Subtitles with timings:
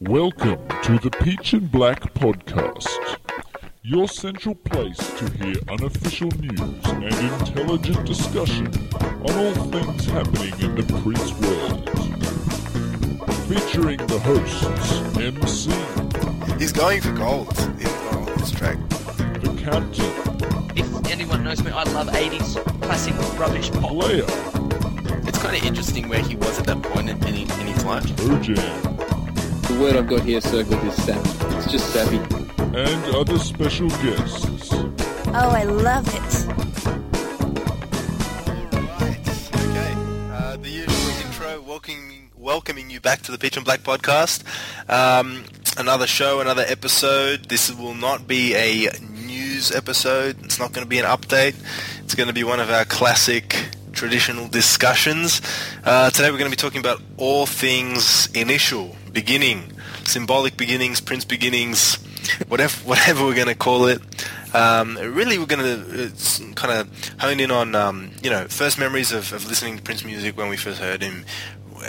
[0.00, 2.86] Welcome to the Peach and Black podcast,
[3.82, 8.68] your central place to hear unofficial news and intelligent discussion
[9.02, 11.84] on all things happening in the Prince world.
[13.48, 15.72] Featuring the hosts, MC,
[16.58, 18.78] He's going for gold in, on this track.
[18.88, 23.90] the Captain, If anyone knows me, I love 80s classic rubbish pop.
[23.90, 24.24] Player,
[25.26, 28.06] It's kind of interesting where he was at that point in, in, in his life.
[29.78, 31.56] Toe Jam, The word I've got here circled is savvy.
[31.56, 32.18] It's just savvy.
[32.76, 34.72] and other special guests.
[35.30, 36.46] Oh, I love it.
[38.74, 39.94] Alright, okay.
[40.32, 44.42] Uh, the usual intro, welcoming, welcoming you back to the Peach and Black podcast.
[44.88, 45.44] Um,
[45.76, 47.48] another show, another episode.
[47.48, 48.90] This will not be a
[49.26, 50.44] news episode.
[50.44, 51.54] It's not going to be an update.
[52.04, 53.57] It's going to be one of our classic
[53.98, 55.42] traditional discussions.
[55.84, 59.72] Uh, today we're going to be talking about all things initial, beginning,
[60.04, 61.96] symbolic beginnings, Prince beginnings,
[62.46, 64.00] whatever whatever we're going to call it.
[64.54, 69.10] Um, really, we're going to kind of hone in on um, you know first memories
[69.10, 71.24] of, of listening to Prince music when we first heard him,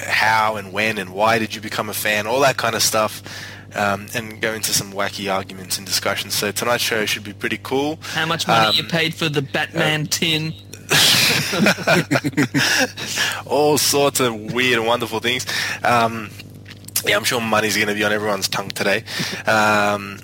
[0.08, 3.22] how and when and why did you become a fan, all that kind of stuff.
[3.76, 6.34] Um, and go into some wacky arguments and discussions.
[6.34, 8.00] So tonight's show should be pretty cool.
[8.02, 10.56] How much money Um, you paid for the Batman tin?
[13.46, 15.46] all sorts of weird and wonderful things.
[15.84, 16.30] Um,
[17.06, 19.04] yeah, I'm sure money's going to be on everyone's tongue today.
[19.48, 20.20] Um,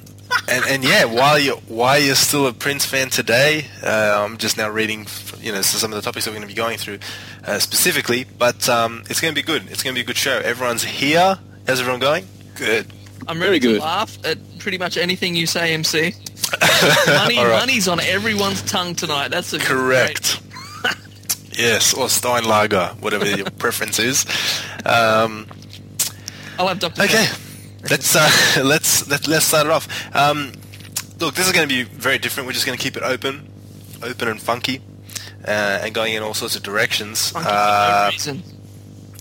[0.49, 4.57] and, and yeah, while you why you're still a Prince fan today, uh, I'm just
[4.57, 5.05] now reading,
[5.39, 6.99] you know, some of the topics that we're going to be going through
[7.45, 8.25] uh, specifically.
[8.37, 9.69] But um, it's going to be good.
[9.71, 10.37] It's going to be a good show.
[10.39, 11.39] Everyone's here.
[11.67, 12.27] How's everyone going?
[12.55, 12.87] Good.
[13.27, 13.81] I'm Very ready to good.
[13.81, 16.13] laugh at pretty much anything you say, MC.
[17.07, 17.59] Money, All right.
[17.59, 19.29] money's on everyone's tongue tonight.
[19.29, 20.41] That's a Correct.
[21.57, 24.25] Yes, or Steinlager, whatever your preference is.
[24.85, 25.47] Um,
[26.57, 27.03] I'll have Dr.
[27.03, 27.27] Okay,
[27.89, 28.29] let's uh,
[28.63, 29.87] let's let, let's start it off.
[30.15, 30.53] Um,
[31.19, 32.47] look, this is going to be very different.
[32.47, 33.51] We're just going to keep it open,
[34.01, 34.81] open and funky,
[35.47, 37.33] uh, and going in all sorts of directions.
[37.35, 38.39] Uh, no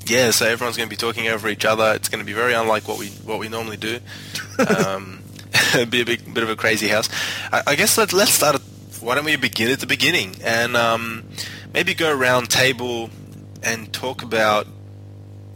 [0.07, 1.95] yeah, so everyone's going to be talking over each other.
[1.95, 4.01] It's going to be very unlike what we what we normally do.
[4.59, 5.23] Um,
[5.91, 7.09] be a big bit of a crazy house.
[7.53, 8.57] I, I guess let, let's start.
[8.57, 8.63] At,
[9.01, 11.25] why don't we begin at the beginning and um,
[11.75, 13.11] maybe go around table
[13.63, 14.67] and talk about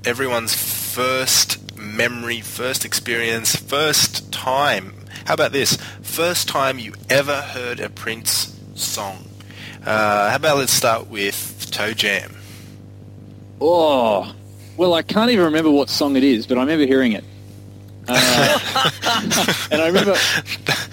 [0.05, 4.95] everyone's first memory, first experience, first time.
[5.27, 5.77] How about this?
[6.03, 9.25] First time you ever heard a Prince song.
[9.87, 12.35] Uh, how about let's start with Toe Jam.
[13.61, 14.35] Oh,
[14.77, 17.25] well, I can't even remember what song it is, but I remember hearing it.
[18.09, 18.59] Uh,
[19.71, 20.17] and I remember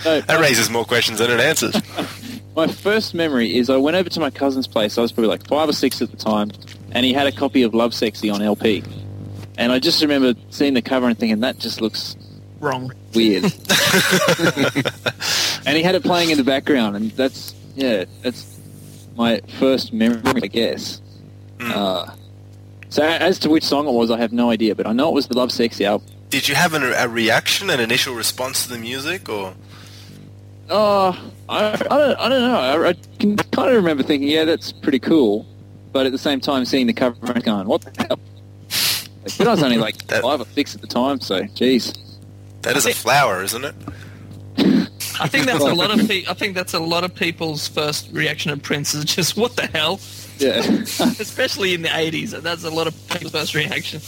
[0.03, 1.75] no, That raises more questions than it answers.
[2.55, 4.97] my first memory is I went over to my cousin's place.
[4.97, 6.51] I was probably like five or six at the time,
[6.91, 8.83] and he had a copy of Lovesexy on LP.
[9.57, 12.15] And I just remember seeing the cover and thinking that just looks
[12.59, 12.91] Wrong.
[13.13, 13.43] weird.
[15.65, 18.57] and he had it playing in the background, and that's yeah, that's
[19.15, 21.01] my first memory, I guess.
[21.59, 22.09] Uh,
[22.89, 25.13] so as to which song it was, I have no idea, but I know it
[25.13, 26.07] was the Lovesexy album.
[26.29, 29.53] Did you have an, a reaction, an initial response to the music, or
[30.69, 32.55] Oh, I, I don't, I don't know.
[32.57, 35.45] I, I can kind of remember thinking, yeah, that's pretty cool,
[35.91, 38.19] but at the same time, seeing the cover and going, what the hell?
[39.23, 41.95] Like, but I was only like That- five or six at the time, so jeez.
[42.63, 43.75] that is a flower, isn't it?
[45.19, 48.09] I think that's a lot of pe- I think that's a lot of people's first
[48.11, 49.99] reaction to Prince is just what the hell,
[50.39, 50.57] Yeah.
[51.19, 52.31] especially in the 80s.
[52.41, 54.01] That's a lot of people's first reaction.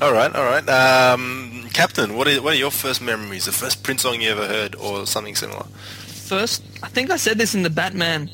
[0.00, 0.68] All right, all right.
[0.68, 3.46] Um, Captain, what are, what are your first memories?
[3.46, 5.64] The first Prince song you ever heard, or something similar?
[6.06, 8.30] First, I think I said this in the Batman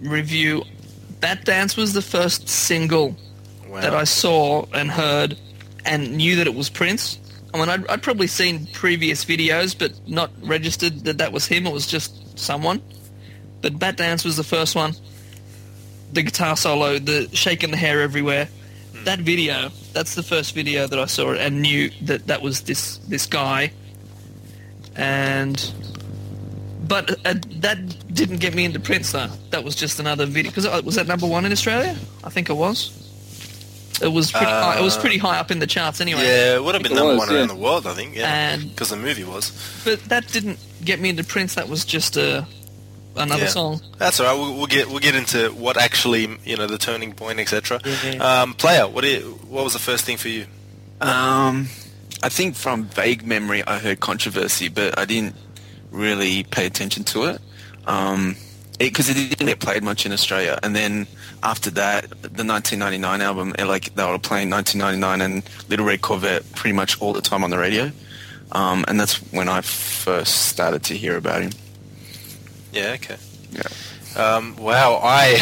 [0.00, 0.64] review.
[1.20, 3.16] Batdance was the first single
[3.68, 3.80] Wow.
[3.80, 5.36] that I saw and heard
[5.84, 7.18] and knew that it was Prince.
[7.52, 11.66] I mean, I'd, I'd probably seen previous videos, but not registered that that was him.
[11.66, 12.80] It was just someone.
[13.62, 14.94] But Batdance was the first one.
[16.12, 18.48] The guitar solo, the shaking the hair everywhere.
[19.04, 22.98] That video, that's the first video that I saw and knew that that was this
[22.98, 23.72] this guy.
[24.96, 25.72] And
[26.86, 27.78] but uh, that
[28.14, 29.28] didn't get me into Prince though.
[29.50, 31.96] That was just another video because was that number one in Australia?
[32.22, 33.00] I think it was.
[34.02, 34.78] It was pretty high.
[34.78, 36.24] It was pretty high up in the charts anyway.
[36.24, 38.16] Yeah, it would have been number was, one around the world, I think.
[38.16, 39.52] Yeah, And- because the movie was.
[39.84, 41.54] But that didn't get me into Prince.
[41.54, 42.46] That was just a
[43.16, 43.48] another Yeah.
[43.48, 43.80] song.
[43.98, 44.34] That's all right.
[44.38, 47.80] We'll, we'll get we'll get into what actually you know the turning point, etc.
[47.84, 48.42] Yeah.
[48.42, 50.46] Um, player, what you, what was the first thing for you?
[51.00, 51.68] Um,
[52.22, 55.34] I think from vague memory, I heard controversy, but I didn't
[55.90, 57.40] really pay attention to it.
[57.86, 58.36] Um,
[58.78, 60.58] because it, didn't get played much in Australia.
[60.62, 61.06] And then
[61.42, 66.50] after that, the 1999 album, it, like they were playing 1999 and Little Red Corvette
[66.54, 67.92] pretty much all the time on the radio.
[68.52, 71.50] Um, and that's when I first started to hear about him.
[72.74, 73.16] Yeah, okay.
[73.52, 73.62] Yeah.
[74.16, 75.40] Um, wow, I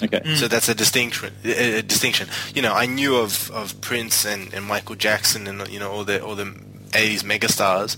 [0.00, 0.20] Okay.
[0.36, 1.32] So that's a distinction.
[1.44, 2.28] A distinction.
[2.54, 6.04] You know, I knew of, of Prince and, and Michael Jackson and you know all
[6.04, 6.44] the all the
[6.92, 7.96] '80s megastars,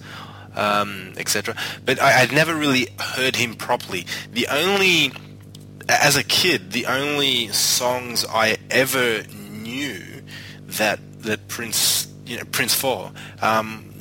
[0.57, 1.55] um, etc.
[1.85, 4.07] But I, I'd never really heard him properly.
[4.33, 5.13] The only,
[5.91, 10.23] as a kid, the only songs I ever knew
[10.67, 13.93] that that Prince, you know, Prince for, um,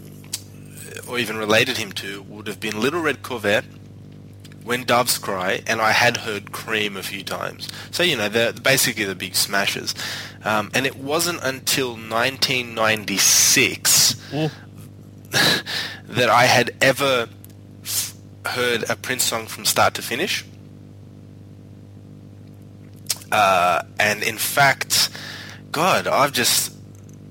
[1.07, 3.65] or even related him to, would have been Little Red Corvette.
[4.63, 7.68] When Doves Cry, and I had heard Cream a few times.
[7.89, 9.95] So, you know, they're basically the big smashes.
[10.44, 14.13] Um, and it wasn't until 1996
[16.07, 17.30] that I had ever
[17.81, 18.13] f-
[18.45, 20.45] heard a Prince song from start to finish.
[23.31, 25.09] Uh, and in fact,
[25.71, 26.75] God, I've just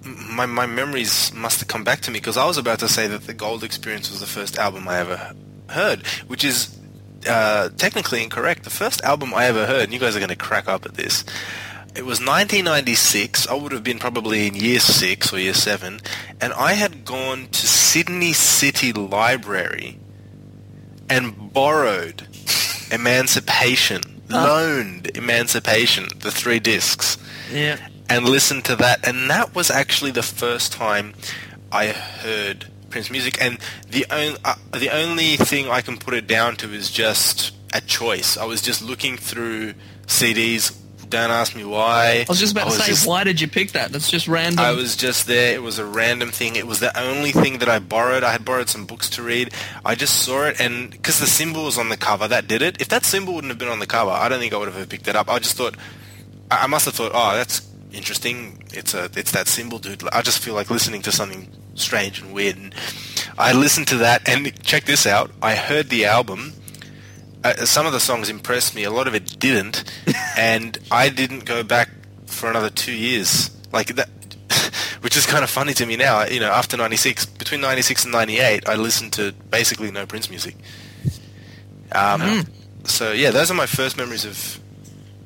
[0.05, 3.07] my my memories must have come back to me because I was about to say
[3.07, 5.35] that the Gold Experience was the first album I ever
[5.71, 6.79] heard, which is
[7.27, 8.65] uh, technically incorrect.
[8.65, 10.95] The first album I ever heard, and you guys are going to crack up at
[10.95, 11.25] this.
[11.95, 13.49] It was 1996.
[13.49, 16.01] I would have been probably in year six or year seven,
[16.41, 19.99] and I had gone to Sydney City Library
[21.11, 22.29] and borrowed
[22.93, 27.17] Emancipation, loaned Emancipation, the three discs
[27.53, 27.77] Yeah.
[28.09, 31.15] and listened to that, and that was actually the first time
[31.73, 33.41] I heard Prince music.
[33.41, 33.59] And
[33.91, 37.81] the only uh, the only thing I can put it down to is just a
[37.83, 38.37] choice.
[38.39, 39.75] I was just looking through
[40.07, 40.75] CDs.
[41.09, 42.21] Don't ask me why.
[42.21, 43.93] I was just about to say, just- why did you pick that?
[43.93, 44.65] That's just random.
[44.65, 45.55] I was just there.
[45.55, 46.57] It was a random thing.
[46.57, 48.23] It was the only thing that I borrowed.
[48.25, 49.53] I had borrowed some books to read.
[49.85, 52.81] I just saw it, and because the symbol was on the cover, that did it.
[52.81, 54.89] If that symbol wouldn't have been on the cover, I don't think I would have
[54.89, 55.29] picked it up.
[55.31, 55.77] I just thought,
[56.51, 58.63] I I must have thought, oh, that's interesting.
[58.75, 60.07] It's a, it's that symbol, dude.
[60.13, 62.57] I just feel like listening to something strange and weird.
[62.57, 62.75] And
[63.39, 65.31] I listened to that, and check this out.
[65.41, 66.53] I heard the album.
[67.53, 68.85] Uh, some of the songs impressed me.
[68.85, 69.85] A lot of it didn't,
[70.37, 71.89] and I didn't go back
[72.27, 73.51] for another two years.
[73.73, 74.09] Like that,
[75.03, 76.25] which is kind of funny to me now.
[76.25, 80.57] You know, after '96, between '96 and '98, I listened to basically no Prince music.
[81.93, 82.21] Um,
[82.85, 84.61] So yeah, those are my first memories of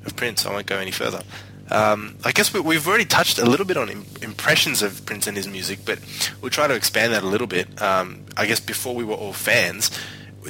[0.04, 0.44] of Prince.
[0.46, 1.22] I won't go any further.
[1.70, 5.26] Um, I guess we, we've already touched a little bit on im- impressions of Prince
[5.26, 5.98] and his music, but
[6.40, 7.80] we'll try to expand that a little bit.
[7.80, 9.90] Um, I guess before we were all fans,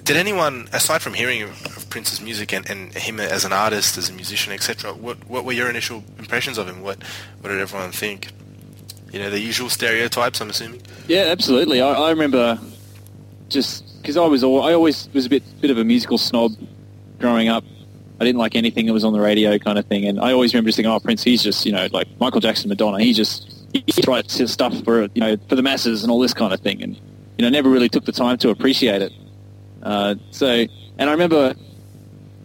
[0.00, 4.09] did anyone, aside from hearing of, Prince's music and, and him as an artist, as
[4.09, 6.81] a musician, etc., what what were your initial impressions of him?
[6.81, 7.03] What
[7.41, 8.31] what did everyone think?
[9.12, 10.41] You know, the usual stereotypes.
[10.41, 10.81] I'm assuming.
[11.06, 11.83] Yeah, absolutely.
[11.83, 12.59] I, I remember
[13.50, 16.53] just because I was al- I always was a bit bit of a musical snob
[17.19, 17.65] growing up.
[18.19, 20.06] I didn't like anything that was on the radio, kind of thing.
[20.06, 22.70] And I always remember just thinking, "Oh, Prince, he's just you know like Michael Jackson,
[22.70, 23.01] Madonna.
[23.01, 26.32] He just he writes his stuff for you know for the masses and all this
[26.32, 26.96] kind of thing." And
[27.39, 29.13] you know, never really took the time to appreciate it.
[29.82, 30.46] Uh, so,
[30.98, 31.55] and I remember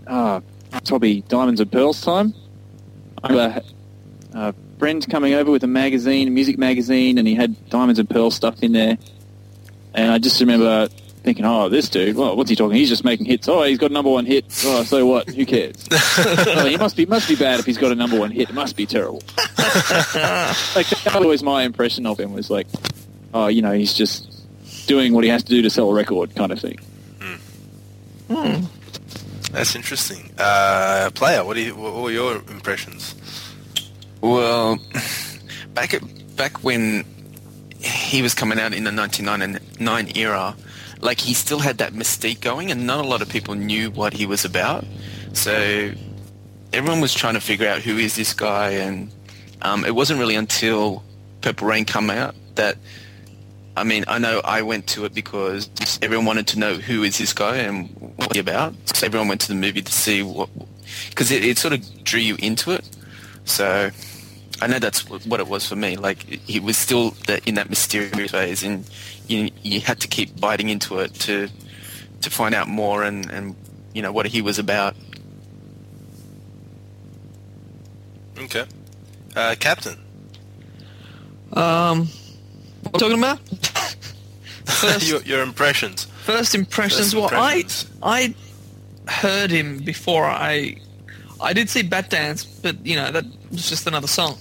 [0.08, 0.42] uh,
[0.86, 2.34] probably Diamonds and Pearls time.
[3.24, 3.62] I remember
[4.34, 8.10] a friend coming over with a magazine, a music magazine, and he had Diamonds and
[8.10, 8.98] Pearls stuff in there.
[9.94, 10.88] And I just remember
[11.24, 12.78] thinking, oh, this dude, well, what's he talking?
[12.78, 13.48] He's just making hits.
[13.48, 14.46] Oh, he's got a number one hit.
[14.66, 15.28] Oh, so what?
[15.30, 15.88] Who cares?
[15.92, 18.50] oh, he must be must be bad if he's got a number one hit.
[18.50, 19.22] It must be terrible.
[19.38, 22.68] like that was always my impression of him was like,
[23.34, 24.34] oh, you know, he's just
[24.88, 26.80] doing what he has to do to sell a record, kind of thing.
[29.52, 30.32] That's interesting.
[30.38, 31.76] Uh, player, what you?
[31.76, 33.16] What were your impressions?
[34.22, 34.78] Well,
[35.74, 36.02] back at,
[36.36, 37.06] back when
[37.80, 40.56] he was coming out in the 1999 era,
[41.00, 44.14] like he still had that mystique going, and not a lot of people knew what
[44.14, 44.86] he was about.
[45.34, 45.92] So
[46.74, 49.12] everyone was trying to figure out who is this guy, and
[49.62, 51.04] um, it wasn't really until
[51.42, 52.78] Purple Rain come out that
[53.78, 55.70] I mean, I know I went to it because
[56.02, 58.74] everyone wanted to know who is this guy and what's he about.
[58.96, 60.50] So everyone went to the movie to see what,
[61.10, 62.90] because it, it sort of drew you into it.
[63.46, 63.92] So
[64.62, 65.96] I know that's what it was for me.
[65.96, 68.84] Like he was still the, in that mysterious phase, and
[69.28, 71.48] you you had to keep biting into it to
[72.22, 73.56] to find out more and and
[73.94, 74.96] you know what he was about.
[78.40, 78.66] Okay.
[79.36, 80.00] Uh, Captain.
[81.54, 82.08] Um,
[82.94, 83.40] we talking about?
[84.66, 86.06] First, your, your impressions.
[86.06, 87.14] first impressions.
[87.14, 87.92] First well, impressions.
[88.02, 88.36] I
[89.08, 90.78] I heard him before I
[91.40, 94.38] I did see Batdance, but you know that was just another song.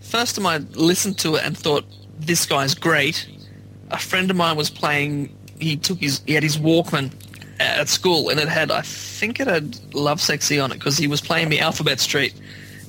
[0.00, 1.84] First time I listened to it and thought
[2.18, 3.28] this guy's great.
[3.90, 5.36] A friend of mine was playing.
[5.58, 7.12] He took his he had his Walkman
[7.58, 11.20] at school, and it had I think it had Lovesexy on it because he was
[11.20, 12.34] playing me Alphabet Street.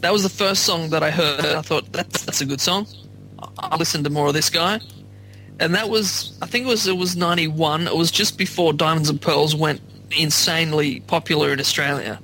[0.02, 1.46] That was the first song that I heard.
[1.46, 2.88] I thought that's that's a good song.
[3.60, 4.80] I'll listen to more of this guy
[5.62, 7.88] and that was I think it was it was ninety one.
[7.88, 9.80] It was just before Diamonds and Pearls went
[10.18, 12.20] insanely popular in Australia,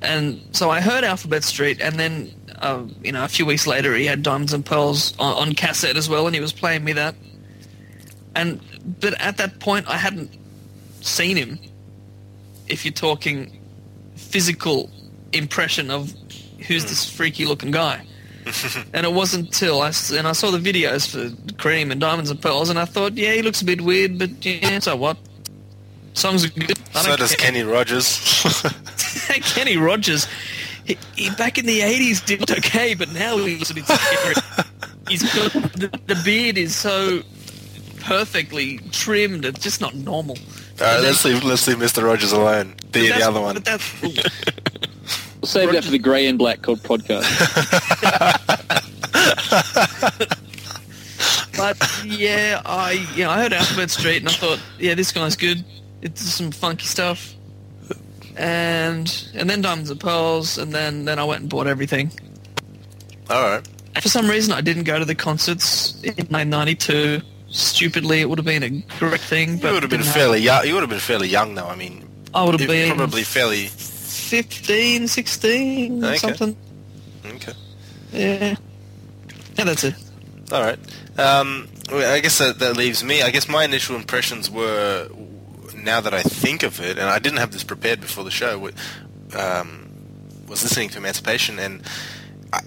[0.00, 3.94] and so I heard Alphabet Street, and then uh, you know a few weeks later
[3.94, 6.94] he had Diamonds and Pearls on, on cassette as well, and he was playing me
[6.94, 7.14] that.
[8.34, 8.60] And
[8.98, 10.30] but at that point I hadn't
[11.02, 11.58] seen him.
[12.66, 13.60] If you're talking
[14.16, 14.90] physical
[15.34, 16.14] impression of
[16.66, 18.06] who's this freaky looking guy
[18.92, 22.40] and it wasn't until I and I saw the videos for Cream and Diamonds and
[22.40, 25.16] Pearls, and I thought, yeah, he looks a bit weird, but yeah, so what?
[26.14, 26.78] Songs are good.
[26.94, 27.50] I So does care.
[27.50, 28.62] Kenny Rogers.
[29.54, 30.28] Kenny Rogers.
[30.84, 34.34] He, he, back in the eighties did okay, but now he's a bit scary.
[35.08, 37.20] He's got the, the beard is so
[38.00, 40.38] perfectly trimmed; it's just not normal.
[40.80, 42.02] All right, let's leave let's leave Mr.
[42.02, 42.74] Rogers alone.
[42.92, 43.54] The the other one.
[43.56, 44.02] But that's,
[45.44, 47.28] We'll save that for the grey and black called podcast.
[51.56, 55.62] But yeah, I yeah I heard Alphabet Street and I thought, yeah, this guy's good.
[56.00, 57.34] It's some funky stuff.
[58.38, 62.10] And and then Diamonds and Pearls, and then then I went and bought everything.
[63.28, 63.68] All right.
[64.00, 67.20] For some reason, I didn't go to the concerts in '92.
[67.50, 69.58] Stupidly, it would have been a great thing.
[69.58, 70.66] But You would have been fairly young.
[70.66, 71.68] You would have been fairly young, though.
[71.68, 73.68] I mean, I would have been probably fairly.
[74.42, 76.16] 15, 16, Okay.
[76.16, 76.56] something.
[77.24, 77.52] Okay.
[78.12, 78.56] Yeah.
[79.56, 79.94] Yeah, that's it.
[80.50, 80.78] All right.
[81.16, 83.22] Um, I guess that, that leaves me.
[83.22, 85.08] I guess my initial impressions were,
[85.76, 88.70] now that I think of it, and I didn't have this prepared before the show,
[89.36, 89.88] um,
[90.48, 91.82] was listening to Emancipation, and
[92.52, 92.60] I,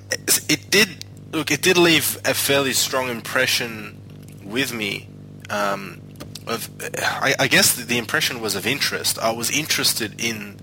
[0.48, 1.52] it did look.
[1.52, 4.02] It did leave a fairly strong impression
[4.44, 5.10] with me.
[5.50, 6.02] Um,
[6.48, 9.20] of, I, I guess the, the impression was of interest.
[9.20, 10.60] I was interested in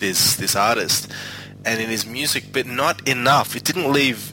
[0.00, 1.10] this this artist
[1.64, 3.54] and in his music, but not enough.
[3.56, 4.32] It didn't leave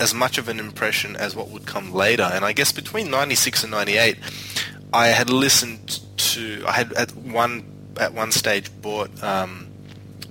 [0.00, 2.24] as much of an impression as what would come later.
[2.24, 4.18] And I guess between 96 and 98,
[4.92, 7.64] I had listened to, I had at one
[7.98, 9.68] at one stage bought um,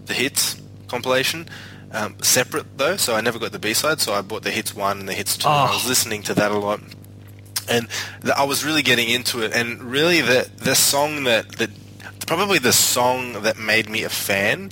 [0.05, 1.47] the hits compilation.
[1.91, 4.01] Um, separate though, so I never got the B side.
[4.01, 5.47] So I bought the hits one and the hits two.
[5.47, 5.73] and I Oh.
[5.75, 6.81] was listening to that a lot,
[7.69, 7.87] and
[8.21, 9.53] th- I was really getting into it.
[9.53, 11.69] And really, the the song that that
[12.25, 14.71] probably the song that made me a fan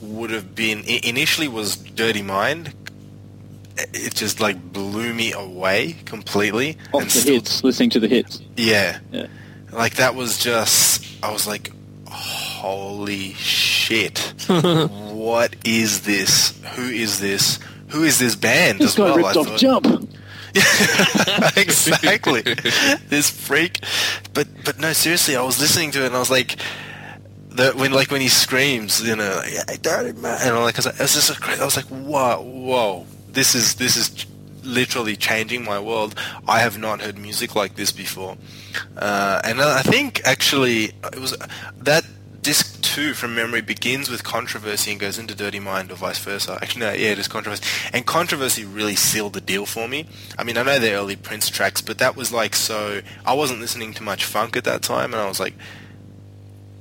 [0.00, 2.74] would have been initially was "Dirty Mind."
[3.94, 6.76] It just like blew me away completely.
[6.92, 8.40] Off and the still- hits, listening to the hits.
[8.56, 8.98] yeah.
[9.12, 9.26] Yeah.
[9.70, 11.70] Like that was just I was like
[12.08, 14.18] holy shit.
[14.48, 16.58] what is this?
[16.74, 17.58] Who is this?
[17.88, 19.16] Who is this band This as guy well?
[19.16, 19.58] ripped I off thought.
[19.58, 20.10] Jump.
[21.56, 22.42] exactly.
[23.08, 23.80] this freak.
[24.34, 26.56] But but no, seriously, I was listening to it and I was like
[27.58, 30.78] the, when like when he screams, you know, like, "Hey, dirty man," and I'm like,
[30.78, 34.26] I was just I was like, whoa, whoa, this is this is
[34.62, 36.14] literally changing my world.
[36.46, 38.36] I have not heard music like this before,
[38.96, 41.36] uh, and I think actually it was
[41.78, 42.04] that
[42.42, 46.58] disc two from memory begins with controversy and goes into Dirty Mind or vice versa.
[46.60, 50.06] Actually, no, yeah, it is controversy, and controversy really sealed the deal for me.
[50.36, 53.02] I mean, I know the early Prince tracks, but that was like so.
[53.24, 55.54] I wasn't listening to much funk at that time, and I was like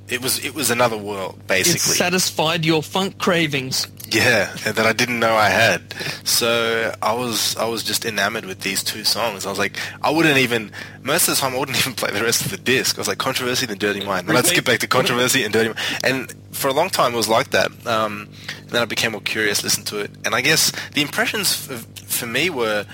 [0.09, 1.93] it was it was another world basically.
[1.93, 3.87] It satisfied your funk cravings.
[4.09, 5.93] yeah, that I didn't know I had.
[6.23, 9.45] So I was I was just enamored with these two songs.
[9.45, 10.71] I was like, I wouldn't even
[11.03, 12.97] most of the time I wouldn't even play the rest of the disc.
[12.97, 14.27] I was like, Controversy and Dirty Mind.
[14.27, 15.79] Let's get back to Controversy and Dirty Mind.
[16.03, 17.69] And for a long time it was like that.
[17.85, 18.29] Um,
[18.61, 21.75] and then I became more curious, listened to it, and I guess the impressions for,
[22.05, 22.85] for me were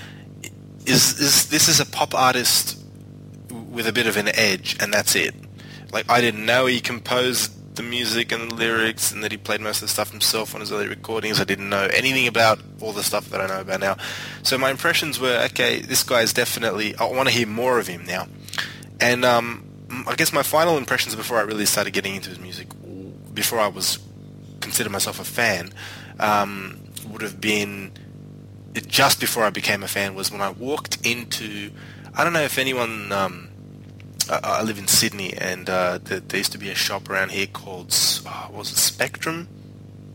[0.86, 2.80] is is this is a pop artist
[3.72, 5.34] with a bit of an edge, and that's it.
[5.94, 9.62] Like I didn't know he composed the music and the lyrics, and that he played
[9.62, 11.40] most of the stuff himself on his early recordings.
[11.40, 13.98] I didn't know anything about all the stuff that I know about now.
[14.42, 16.96] So my impressions were, okay, this guy is definitely.
[16.98, 18.28] I want to hear more of him now.
[19.00, 19.68] And um,
[20.08, 22.68] I guess my final impressions before I really started getting into his music,
[23.34, 24.00] before I was
[24.62, 25.74] consider myself a fan,
[26.20, 27.92] um, would have been
[28.88, 31.72] just before I became a fan was when I walked into.
[32.16, 33.12] I don't know if anyone.
[33.12, 33.53] Um,
[34.30, 37.32] I, I live in Sydney, and uh, there, there used to be a shop around
[37.32, 37.94] here called
[38.26, 39.48] oh, was it Spectrum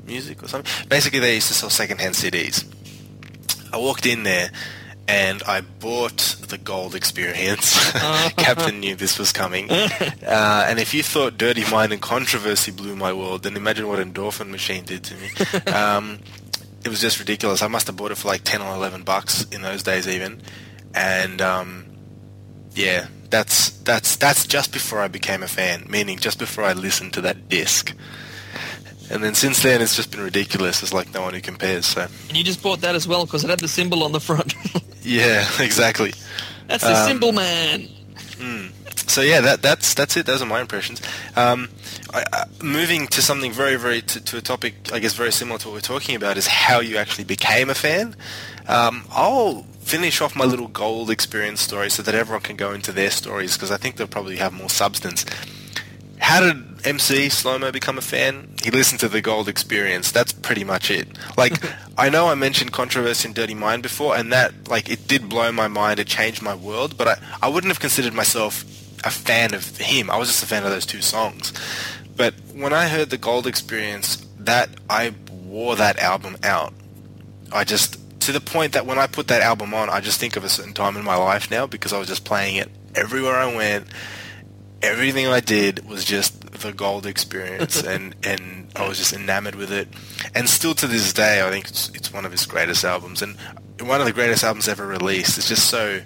[0.07, 0.89] Music or something.
[0.89, 2.65] Basically, they used to sell secondhand CDs.
[3.73, 4.51] I walked in there,
[5.09, 7.91] and I bought the Gold Experience.
[8.37, 9.69] Captain knew this was coming.
[10.29, 13.99] Uh, and if you thought Dirty Mind and Controversy blew my world, then imagine what
[13.99, 15.31] Endorphinmachine did to me.
[15.73, 16.19] Um,
[16.85, 17.63] it was just ridiculous.
[17.63, 20.43] I must have bought it for like 10 or 11 bucks in those days even.
[20.95, 21.87] And um,
[22.75, 27.13] yeah, that's that's that's just before I became a fan, meaning just before I listened
[27.15, 27.95] to that disc.
[29.11, 30.81] And then since then, it's just been ridiculous.
[30.81, 31.87] There's like no one who compares.
[31.87, 34.21] So And you just bought that as well because it had the symbol on the
[34.21, 34.55] front.
[35.03, 36.13] yeah, exactly.
[36.67, 37.89] That's the Um, symbol man.
[39.09, 40.27] So yeah, that that's that's it.
[40.27, 41.01] Those are my impressions.
[41.35, 41.71] Um,
[42.13, 45.59] I, I, moving to something very very to, to a topic, I guess very similar
[45.61, 48.15] to what we're talking about is how you actually became a fan.
[48.69, 52.93] Um, I'll finish off my little gold experience story so that everyone can go into
[52.93, 55.25] their stories because I think they'll probably have more substance.
[56.19, 58.55] How did MC Slomo become a fan?
[58.63, 60.13] He listened to the Gold Experience.
[60.13, 61.09] That's pretty much it.
[61.39, 61.55] Like,
[61.99, 65.51] I know I mentioned Controversy and Dirty Mind before, and that, like, it did blow
[65.53, 66.01] my mind.
[66.01, 68.65] It changed my world, but I, I wouldn't have considered myself
[69.05, 70.11] a fan of him.
[70.11, 71.53] I was just a fan of those two songs.
[72.15, 76.75] But when I heard the Gold Experience, that I wore that album out.
[77.51, 80.37] I just to the point that when I put that album on, I just think
[80.37, 83.37] of a certain time in my life now because I was just playing it everywhere
[83.37, 83.87] I went.
[84.83, 89.73] Everything I did was just the gold experience, and and I was just enamored with
[89.73, 89.89] it.
[90.35, 93.35] And still to this day, I think it's it's one of his greatest albums, and
[93.81, 95.39] one of the greatest albums ever released.
[95.39, 96.03] It's just so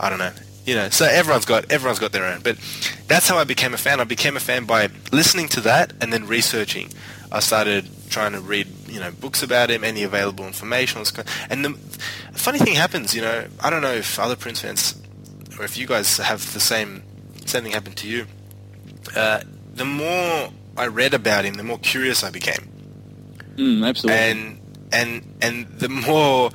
[0.00, 0.32] I don't know.
[0.66, 2.58] You know, so everyone's got everyone's got their own, but
[3.06, 4.00] that's how I became a fan.
[4.00, 6.90] I became a fan by listening to that and then researching.
[7.30, 10.98] I started trying to read, you know, books about him, any available information.
[10.98, 11.72] all this kind- And the
[12.46, 14.82] funny thing happens, you know, I don't know if other Prince fans
[15.58, 17.02] or if you guys have the same
[17.52, 18.26] same thing happen to you.
[19.22, 19.40] Uh,
[19.74, 22.64] the more I read about him, the more curious I became
[23.58, 24.22] Mm, absolutely.
[24.30, 24.40] and
[24.92, 25.10] and
[25.46, 26.50] and the more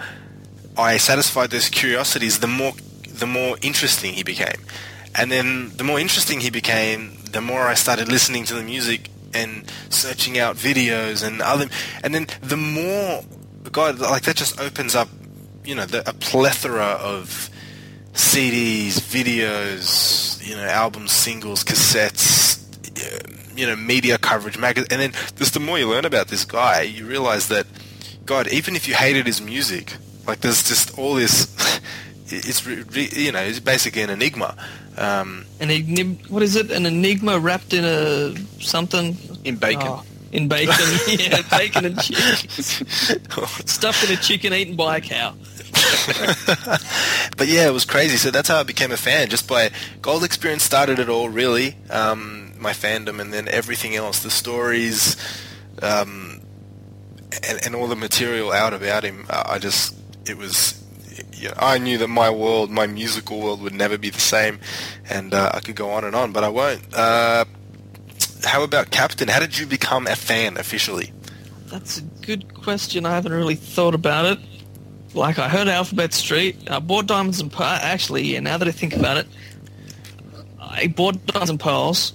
[0.78, 2.74] I satisfied those curiosities, the more
[3.24, 4.60] the more interesting he became,
[5.20, 9.10] and then the more interesting he became, the more I started listening to the music
[9.34, 11.68] and searching out videos and other,
[12.04, 13.24] and then the more
[13.72, 15.10] God like that just opens up,
[15.64, 17.50] you know, the, a plethora of
[18.14, 22.60] CDs, videos, you know, albums, singles, cassettes,
[23.58, 26.82] you know, media coverage, magazine, and then just the more you learn about this guy,
[26.82, 27.68] you realize that,
[28.26, 31.80] God, even if you hated his music, like there's just all this,
[32.28, 34.56] it's you know, it's basically an enigma.
[35.00, 36.72] Um, An enigma, what is it?
[36.72, 39.18] An enigma wrapped in a something?
[39.46, 39.88] In bacon.
[39.88, 40.76] Oh, in bacon.
[41.08, 42.84] yeah, bacon and cheese.
[43.66, 45.36] Stuffed in a chicken eaten by a cow.
[47.38, 48.18] but yeah, it was crazy.
[48.18, 49.30] So that's how I became a fan.
[49.30, 51.78] Just by Gold Experience started it all, really.
[51.90, 55.16] Um, my fandom, and then everything else, the stories,
[55.82, 56.42] um,
[57.48, 59.26] and, and all the material out about him.
[59.30, 59.96] I just,
[60.28, 60.79] it was.
[61.34, 64.60] You know, I knew that my world, my musical world, would never be the same,
[65.10, 66.94] and uh, I could go on and on, but I won't.
[66.94, 67.46] Uh,
[68.46, 69.28] how about Captain?
[69.28, 71.12] How did you become a fan officially?
[71.68, 73.06] That's a good question.
[73.06, 74.40] I haven't really thought about it.
[75.14, 76.70] Like I heard Alphabet Street.
[76.70, 77.80] I bought Diamonds and Pearls.
[77.82, 78.40] Actually, yeah.
[78.40, 79.28] Now that I think about it,
[80.60, 82.14] I bought Diamonds and Pearls.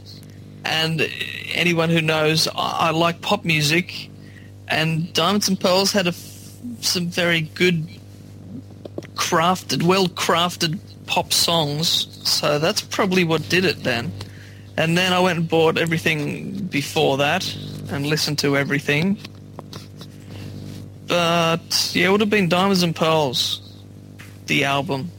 [0.64, 1.07] And
[1.53, 4.09] anyone who knows, I, I like pop music,
[4.69, 7.87] and Diamonds and Pearls had a f- some very good,
[9.14, 12.09] crafted, well crafted pop songs.
[12.29, 14.12] So that's probably what did it then.
[14.77, 17.45] And then I went and bought everything before that
[17.90, 19.19] and listened to everything.
[21.07, 23.61] But yeah, it would have been Diamonds and Pearls,
[24.47, 25.11] the album.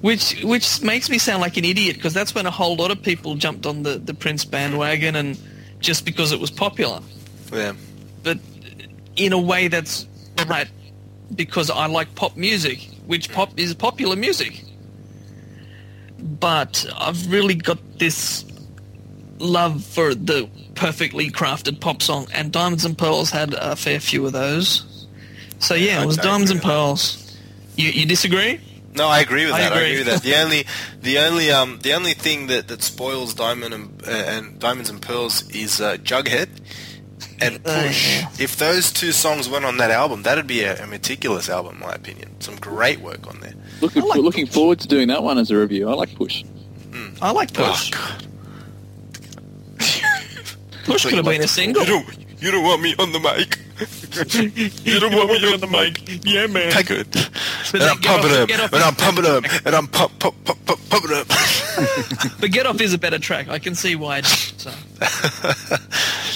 [0.00, 3.02] Which which makes me sound like an idiot because that's when a whole lot of
[3.02, 5.38] people jumped on the, the Prince bandwagon and
[5.78, 7.00] just because it was popular.
[7.52, 7.74] Yeah.
[8.22, 8.38] But
[9.16, 10.06] in a way that's
[10.48, 10.68] right
[11.34, 14.64] because I like pop music, which pop is popular music.
[16.18, 18.44] But I've really got this
[19.38, 24.26] love for the perfectly crafted pop song, and Diamonds and Pearls had a fair few
[24.26, 25.06] of those.
[25.58, 26.62] So yeah, it was I- I Diamonds and.
[26.62, 27.38] Pearls.
[27.76, 28.60] You, you disagree?
[28.94, 29.72] No, I agree with I that.
[29.72, 30.00] I agree.
[30.00, 30.22] agree with that.
[30.22, 30.66] The only,
[31.00, 35.00] the only, um, the only thing that, that spoils Diamond and, uh, and Diamonds and
[35.00, 36.48] Pearls is uh, Jughead
[37.40, 38.18] and Uh, Push.
[38.20, 38.28] yeah.
[38.38, 41.80] If those two songs went on that album, that'd be a, a meticulous album, in
[41.80, 42.40] my opinion.
[42.40, 43.54] Some great work on there.
[43.80, 45.88] looking like looking forward to doing that one as a review.
[45.88, 46.44] I like Push.
[47.22, 47.90] I like Push.
[47.94, 48.26] Oh, God.
[50.84, 51.82] Push could have been a single.
[51.84, 52.06] You don't,
[52.40, 53.58] you don't want me on the mic.
[54.84, 56.24] you don't want me on the mic.
[56.26, 56.72] Yeah, man.
[56.72, 57.30] Take it.
[57.72, 58.46] And I'm get pumping off- them.
[58.48, 59.44] get And I'm pumping them.
[59.64, 61.26] And I'm pump, pump, pump, pump, pumping them.
[62.40, 63.48] But Get Off is a better track.
[63.48, 64.22] I can see why.
[64.22, 64.70] So.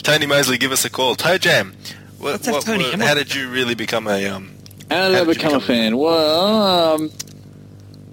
[0.04, 1.14] Tony Mosley, give us a call.
[1.16, 1.74] Toe Jam.
[2.18, 2.84] What, what- Tony.
[2.84, 4.50] what- how did you really become a um?
[4.90, 5.96] How did How I did you become a fan?
[5.96, 7.10] Well, um,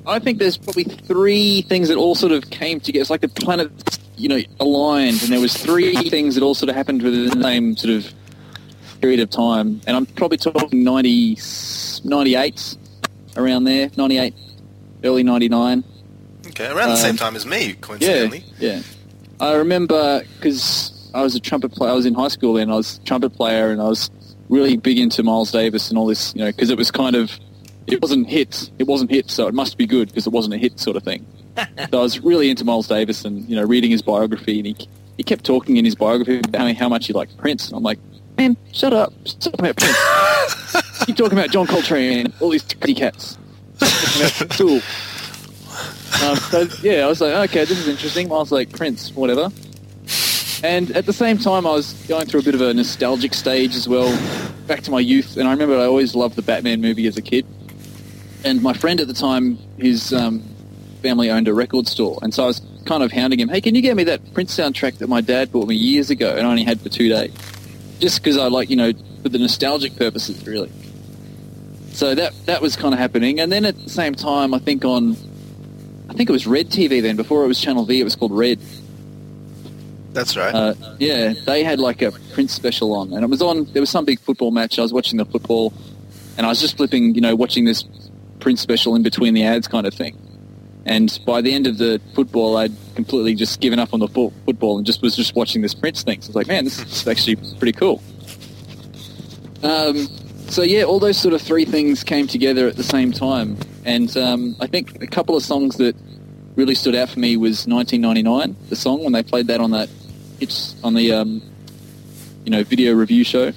[0.08, 3.02] I think there's probably three things that all sort of came together.
[3.02, 3.70] It's like the planet,
[4.18, 7.44] you know, aligned, and there was three things that all sort of happened within the
[7.44, 8.12] same sort of
[9.02, 9.82] period of time.
[9.86, 11.38] And I'm probably talking 90,
[12.06, 12.78] 98,
[13.36, 14.34] around there, 98,
[15.04, 15.84] early 99.
[16.48, 18.46] Okay, around the same Um, time as me, Yeah, coincidentally.
[18.60, 18.82] yeah.
[19.40, 21.92] I remember because I was a trumpet player.
[21.92, 22.70] I was in high school then.
[22.72, 24.10] I was a trumpet player, and I was
[24.50, 26.34] really big into Miles Davis and all this.
[26.36, 27.38] You know, because it was kind of
[27.88, 28.72] it wasn't hit.
[28.80, 31.04] It wasn't hit, so it must be good because it wasn't a hit sort of
[31.04, 31.26] thing.
[31.58, 34.88] so I was really into Miles Davis, and you know, reading his biography, and he
[35.18, 37.68] he kept talking in his biography about how much he liked Prince.
[37.68, 38.00] And I'm like,
[38.38, 41.06] man, shut up, stop talking about Prince.
[41.06, 43.38] Keep talking about John Coltrane and all these crazy cats.
[44.58, 44.82] cool.
[46.22, 48.28] Um, so yeah, I was like, okay, this is interesting.
[48.28, 49.50] I was like, Prince, whatever.
[50.64, 53.76] And at the same time, I was going through a bit of a nostalgic stage
[53.76, 54.16] as well,
[54.68, 55.38] back to my youth.
[55.38, 57.46] And I remember I always loved the Batman movie as a kid.
[58.44, 60.44] And my friend at the time, his um,
[61.02, 63.76] family owned a record store, and so I was kind of hounding him, "Hey, can
[63.76, 66.50] you get me that Prince soundtrack that my dad bought me years ago and I
[66.50, 67.32] only had for two days?"
[68.00, 70.72] Just because I like, you know, for the nostalgic purposes, really.
[71.92, 74.86] So that that was kind of happening, and then at the same time, I think
[74.86, 75.16] on
[76.10, 77.16] I think it was Red TV then.
[77.16, 78.60] Before it was Channel V, it was called Red.
[80.14, 80.54] That's right.
[80.54, 83.66] Uh, yeah, they had like a Prince special on, and it was on.
[83.66, 84.78] There was some big football match.
[84.78, 85.74] I was watching the football,
[86.38, 87.86] and I was just flipping, you know, watching this
[88.40, 90.18] Prince special in between the ads, kind of thing.
[90.86, 94.34] And by the end of the football, I'd completely just given up on the fo-
[94.46, 96.22] football and just was just watching this Prince thing.
[96.22, 98.02] So I was like, man, this is actually pretty cool.
[99.64, 100.08] Um,
[100.50, 104.16] so yeah, all those sort of three things came together at the same time, and
[104.18, 105.96] um, I think a couple of songs that
[106.56, 109.88] really stood out for me was 1999, the song when they played that on that
[110.42, 111.42] it's on the um,
[112.46, 113.52] you know video review show.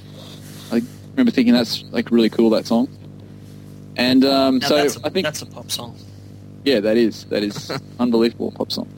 [0.72, 2.88] I remember thinking that's like really cool that song.
[3.96, 5.96] And um, so that's, a- I think that's a pop song.
[6.64, 8.88] yeah, that is that is unbelievable pop song.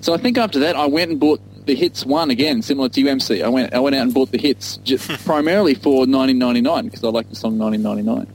[0.00, 3.02] So I think after that, I went and bought the hits one again, similar to
[3.02, 3.42] UMC.
[3.42, 7.08] I went I went out and bought the hits just primarily for 1999 because I
[7.08, 8.34] liked the song 1999.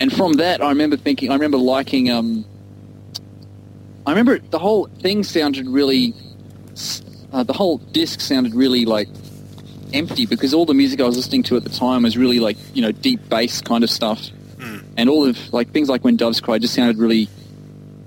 [0.00, 2.10] And from that, I remember thinking, I remember liking.
[2.10, 2.44] Um,
[4.06, 6.14] I remember the whole thing sounded really.
[7.32, 9.08] Uh, the whole disc sounded really like
[9.92, 12.56] empty because all the music I was listening to at the time was really like
[12.74, 14.28] you know deep bass kind of stuff,
[14.96, 17.28] and all of like things like when Doves Cry just sounded really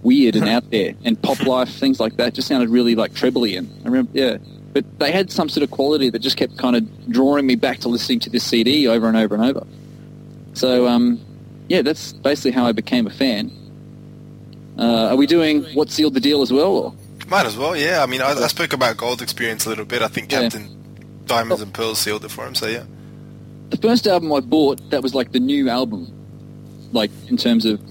[0.02, 3.56] weird and out there, and pop life things like that just sounded really like trebly.
[3.56, 4.38] And I remember, yeah,
[4.74, 7.80] but they had some sort of quality that just kept kind of drawing me back
[7.80, 9.66] to listening to this CD over and over and over.
[10.54, 11.20] So um,
[11.68, 13.52] yeah, that's basically how I became a fan.
[14.78, 16.72] Uh, are we doing what sealed the deal as well?
[16.72, 16.94] Or?
[17.28, 18.04] Might as well, yeah.
[18.04, 20.02] I mean, I, I spoke about Gold Experience a little bit.
[20.02, 20.42] I think Yeah.
[20.42, 20.70] Captain
[21.26, 21.66] Diamonds oh.
[21.66, 22.84] and Pearls sealed it for him, so yeah.
[23.70, 26.12] the first album I bought that was like the new album,
[26.92, 27.82] like in terms of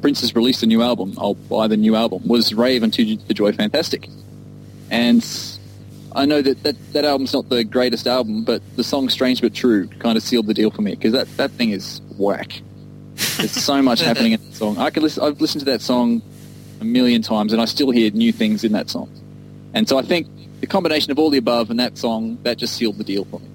[0.00, 2.26] Prince has released a new album, I'll buy the new album.
[2.26, 4.08] Was Rave Unto the Joy Fantastic,
[4.90, 5.24] and
[6.12, 9.54] I know that, that that album's not the greatest album, but the song Strange But
[9.54, 12.62] True kind of sealed the deal for me because that, that thing is whack.
[13.36, 14.78] There's so much happening in that song.
[14.78, 16.22] I could listen, I've listened to that song
[16.80, 19.10] a million times, and I still hear new things in that song.
[19.74, 20.26] And so I think
[20.60, 23.40] the combination of all the above and that song that just sealed the deal for
[23.40, 23.48] me.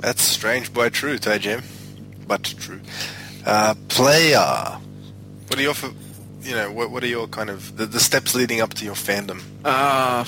[0.00, 1.62] That's strange but true, Toe Jam.
[2.26, 2.80] But true.
[3.44, 4.78] Uh, player.
[5.48, 5.94] What are your, f-
[6.42, 8.94] you know, what, what are your kind of, the, the steps leading up to your
[8.94, 9.42] fandom?
[9.64, 10.24] Uh,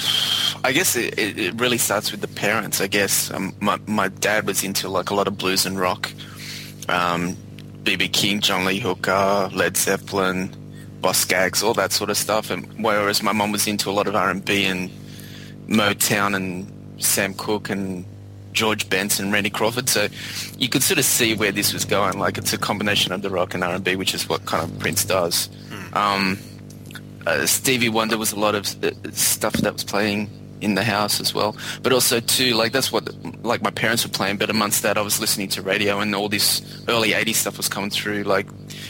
[0.64, 2.80] I guess it, it, it really starts with the parents.
[2.80, 6.12] I guess um, my my dad was into like a lot of blues and rock,
[6.88, 7.36] um,
[7.82, 10.54] BB King, John Lee Hooker, Led Zeppelin,
[11.02, 12.50] Boz Scaggs, all that sort of stuff.
[12.50, 14.90] And whereas my mom was into a lot of R and B and
[15.66, 18.06] Motown and Sam Cooke and
[18.52, 19.88] George Benson, Randy Crawford.
[19.88, 20.08] So
[20.58, 22.18] you could sort of see where this was going.
[22.18, 24.62] Like it's a combination of the rock and R and B, which is what kind
[24.62, 25.48] of Prince does.
[25.94, 26.38] Um,
[27.26, 31.20] uh, Stevie Wonder was a lot of uh, stuff that was playing in the house
[31.20, 31.56] as well.
[31.82, 33.08] But also too, like that's what
[33.44, 34.38] like my parents were playing.
[34.38, 37.68] But amongst that, I was listening to radio, and all this early '80s stuff was
[37.68, 38.22] coming through.
[38.22, 38.46] Like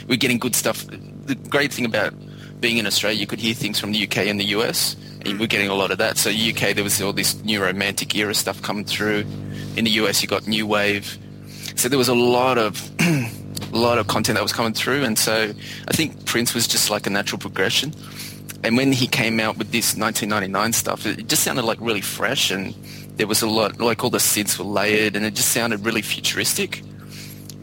[0.09, 0.87] we're getting good stuff.
[1.27, 2.15] The great thing about
[2.61, 5.47] being in Australia, you could hear things from the UK and the US, and we're
[5.47, 6.17] getting a lot of that.
[6.19, 9.25] So UK, there was all this new romantic era stuff coming through.
[9.77, 11.19] In the US, you got new wave.
[11.77, 13.31] So there was a lot of a
[13.73, 15.53] lot of content that was coming through, and so
[15.89, 17.93] I think Prince was just like a natural progression.
[18.65, 22.51] And when he came out with this 1999 stuff, it just sounded like really fresh,
[22.51, 22.75] and
[23.17, 26.03] there was a lot like all the synths were layered and it just sounded really
[26.03, 26.83] futuristic.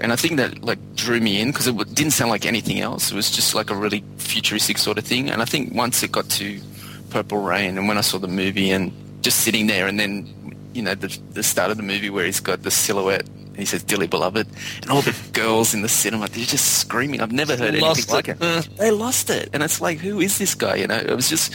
[0.01, 2.79] And I think that like drew me in because it w- didn't sound like anything
[2.79, 3.11] else.
[3.11, 5.29] It was just like a really futuristic sort of thing.
[5.29, 6.59] And I think once it got to
[7.09, 10.27] Purple Rain and when I saw the movie and just sitting there and then
[10.73, 13.65] you know the, the start of the movie where he's got the silhouette and he
[13.65, 14.47] says "Dilly beloved"
[14.81, 17.19] and all the girls in the cinema they're just screaming.
[17.19, 18.37] I've never heard Lost anything like it.
[18.39, 18.41] it.
[18.41, 18.61] Uh.
[18.77, 20.75] They lost it, and it's like, who is this guy?
[20.75, 21.53] You know, it was just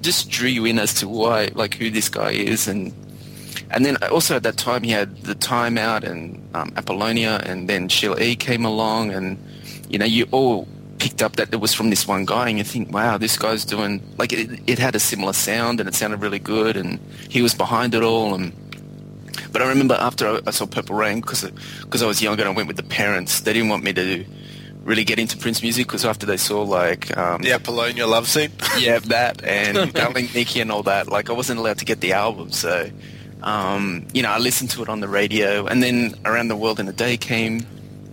[0.00, 2.92] just drew you in as to why, like, who this guy is, and
[3.70, 7.68] and then also at that time he had the Time Out and um, Apollonia, and
[7.68, 9.38] then Sheila E came along, and
[9.88, 10.66] you know, you all
[10.98, 13.64] picked up that it was from this one guy, and you think, wow, this guy's
[13.64, 16.98] doing like it, it had a similar sound, and it sounded really good, and
[17.28, 18.52] he was behind it all, and
[19.52, 21.48] but I remember after I, saw Purple Rain because
[21.80, 23.40] because I was younger and I went with the parents.
[23.40, 24.24] They didn't want me to
[24.82, 28.50] really get into Prince music because after they saw like um, The Apollonia love scene.
[28.78, 32.12] yeah that and Darling Nikki and all that, like I wasn't allowed to get the
[32.12, 32.50] album.
[32.52, 32.90] So
[33.44, 36.80] um, you know I listened to it on the radio, and then Around the World
[36.80, 37.66] in a Day came.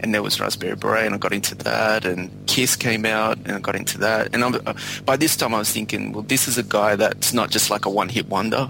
[0.03, 2.05] And there was Raspberry Beret, and I got into that.
[2.05, 4.33] And Kiss came out, and I got into that.
[4.33, 4.73] And I'm, uh,
[5.05, 7.85] by this time, I was thinking, well, this is a guy that's not just like
[7.85, 8.67] a one-hit wonder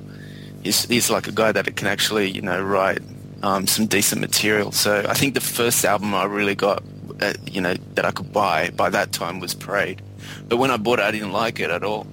[0.63, 3.00] he's, he's like a guy that can actually, you know, write
[3.43, 4.71] um, some decent material.
[4.71, 6.84] So I think the first album I really got,
[7.21, 10.02] uh, you know, that I could buy by that time was Parade.
[10.47, 12.08] But when I bought it, I didn't like it at all.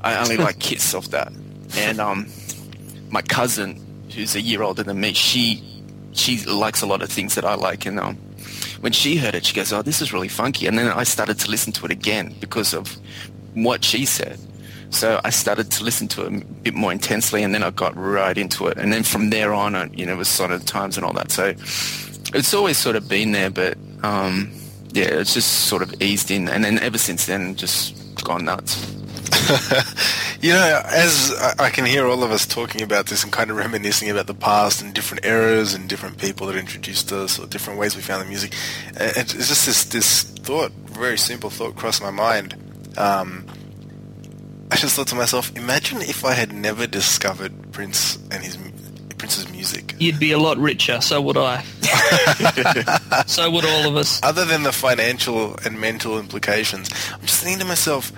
[0.00, 1.32] I only like Kiss off that.
[1.76, 2.28] And um,
[3.10, 5.62] my cousin, who's a year older than me, she
[6.12, 7.86] she likes a lot of things that I like.
[7.86, 8.16] And um,
[8.80, 11.38] when she heard it, she goes, "Oh, this is really funky." And then I started
[11.40, 12.96] to listen to it again because of
[13.54, 14.38] what she said.
[14.90, 17.94] So I started to listen to it a bit more intensely, and then I got
[17.96, 18.78] right into it.
[18.78, 21.30] And then from there on, I, you know, it was of Times and all that.
[21.30, 21.54] So
[22.34, 24.50] it's always sort of been there, but um,
[24.92, 26.48] yeah, it's just sort of eased in.
[26.48, 28.94] And then ever since then, just gone nuts.
[30.40, 33.56] You know, as I- can hear all of us talking about this and kind of
[33.56, 37.78] reminiscing about the past and different eras and different people that introduced us or different
[37.78, 38.54] ways we found the music,
[38.94, 42.54] it's just this this thought, very simple thought, crossed my mind.
[42.96, 43.44] Um,
[44.70, 48.56] I just thought to myself, imagine if I had never discovered Prince and his
[49.18, 49.96] Prince's music.
[49.98, 51.00] You'd be a lot richer.
[51.00, 51.62] So would I.
[53.26, 54.20] so would all of us.
[54.22, 58.12] other than the financial and mental implications, I'm just thinking to myself,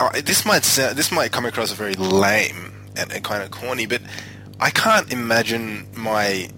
[0.00, 3.86] I, this might sound, this might come across very lame and, and kind of corny,
[3.86, 4.00] but
[4.60, 6.48] I can't imagine my,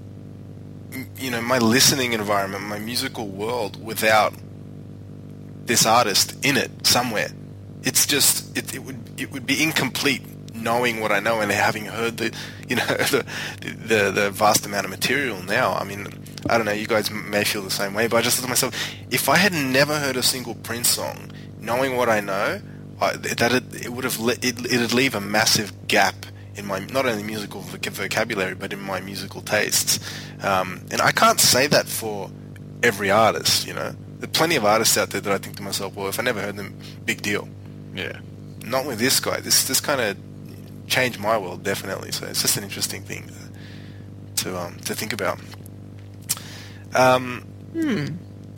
[1.16, 4.35] you know, my listening environment, my musical world without
[5.64, 7.29] this artist in it somewhere.
[7.83, 10.22] It's just it, it would it would be incomplete
[10.55, 12.35] knowing what I know and having heard the
[12.68, 13.24] you know the,
[13.62, 15.74] the the vast amount of material now.
[15.74, 16.07] I mean,
[16.48, 16.72] I don't know.
[16.72, 18.74] You guys may feel the same way, but I just thought to myself,
[19.11, 22.61] if I had never heard a single Prince song, knowing what I know,
[23.01, 26.81] I, that it, it would have le- it it'd leave a massive gap in my
[26.81, 29.99] not only musical voc- vocabulary but in my musical tastes.
[30.43, 32.31] Um, and I can't say that for
[32.83, 33.67] every artist.
[33.67, 36.09] You know, there are plenty of artists out there that I think to myself, well,
[36.09, 37.49] if I never heard them, big deal
[37.95, 38.19] Yeah.
[38.65, 39.41] not with this guy.
[39.41, 40.17] This this kind of
[40.87, 42.13] changed my world definitely.
[42.13, 45.39] So it's just an interesting thing to to, um, to think about.
[46.95, 47.45] Um,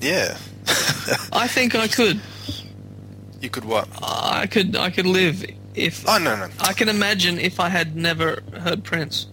[0.01, 0.37] Yeah,
[1.33, 2.21] I think I could.
[3.43, 3.89] You could what?
[4.03, 4.77] I could.
[4.77, 6.09] I could live if.
[6.09, 6.49] Oh no no.
[6.61, 9.27] I can imagine if I had never heard Prince.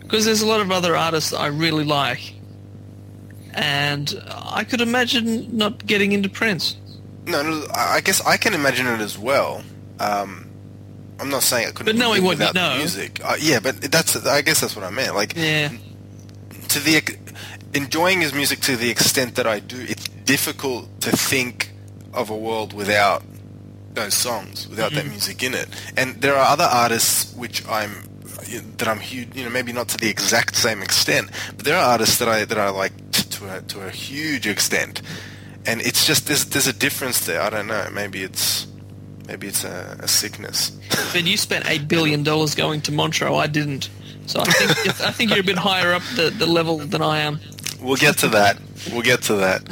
[0.00, 2.34] Because there's a lot of other artists that I really like.
[3.54, 6.76] And I could imagine not getting into Prince.
[7.26, 9.62] No, no, I guess I can imagine it as well.
[10.00, 10.50] Um,
[11.20, 11.86] I'm not saying I couldn't.
[11.86, 12.76] But knowing what you know.
[12.78, 13.20] music.
[13.24, 14.26] Uh, yeah, but that's.
[14.26, 15.14] I guess that's what I meant.
[15.14, 15.68] Like Yeah.
[16.68, 17.16] to the
[17.74, 21.71] enjoying his music to the extent that I do, it's difficult to think
[22.12, 23.22] of a world without
[23.94, 25.10] those songs, without that mm-hmm.
[25.10, 25.68] music in it.
[25.96, 28.08] And there are other artists which I'm
[28.76, 31.92] that I'm huge, you know, maybe not to the exact same extent, but there are
[31.92, 35.02] artists that I that I like to a, to a huge extent.
[35.64, 37.40] And it's just there's there's a difference there.
[37.40, 37.88] I don't know.
[37.92, 38.66] Maybe it's
[39.26, 40.70] maybe it's a, a sickness.
[41.12, 43.34] But you spent eight billion dollars going to Montreux.
[43.34, 43.88] I didn't.
[44.26, 47.20] So I think I think you're a bit higher up the, the level than I
[47.20, 47.40] am.
[47.80, 48.58] We'll get to that.
[48.92, 49.62] We'll get to that.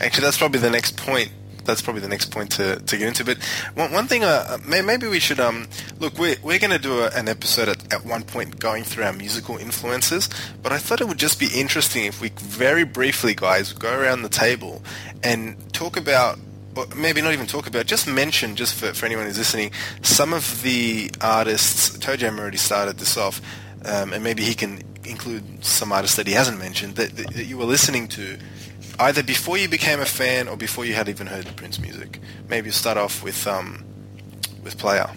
[0.00, 1.30] Actually, that's probably the next point.
[1.66, 3.24] That's probably the next point to, to get into.
[3.24, 3.42] But
[3.74, 6.18] one, one thing, uh, may, maybe we should um, look.
[6.18, 9.12] We're we're going to do a, an episode at, at one point going through our
[9.12, 10.28] musical influences.
[10.62, 14.22] But I thought it would just be interesting if we very briefly, guys, go around
[14.22, 14.82] the table
[15.22, 16.38] and talk about.
[16.76, 19.70] Or maybe not even talk about, just mention, just for, for anyone who's listening,
[20.02, 23.40] some of the artists, Toe already started this off,
[23.86, 27.56] um, and maybe he can include some artists that he hasn't mentioned that, that you
[27.56, 28.36] were listening to
[28.98, 32.20] either before you became a fan or before you had even heard the Prince music.
[32.48, 33.84] Maybe start off with um,
[34.62, 35.08] with Player.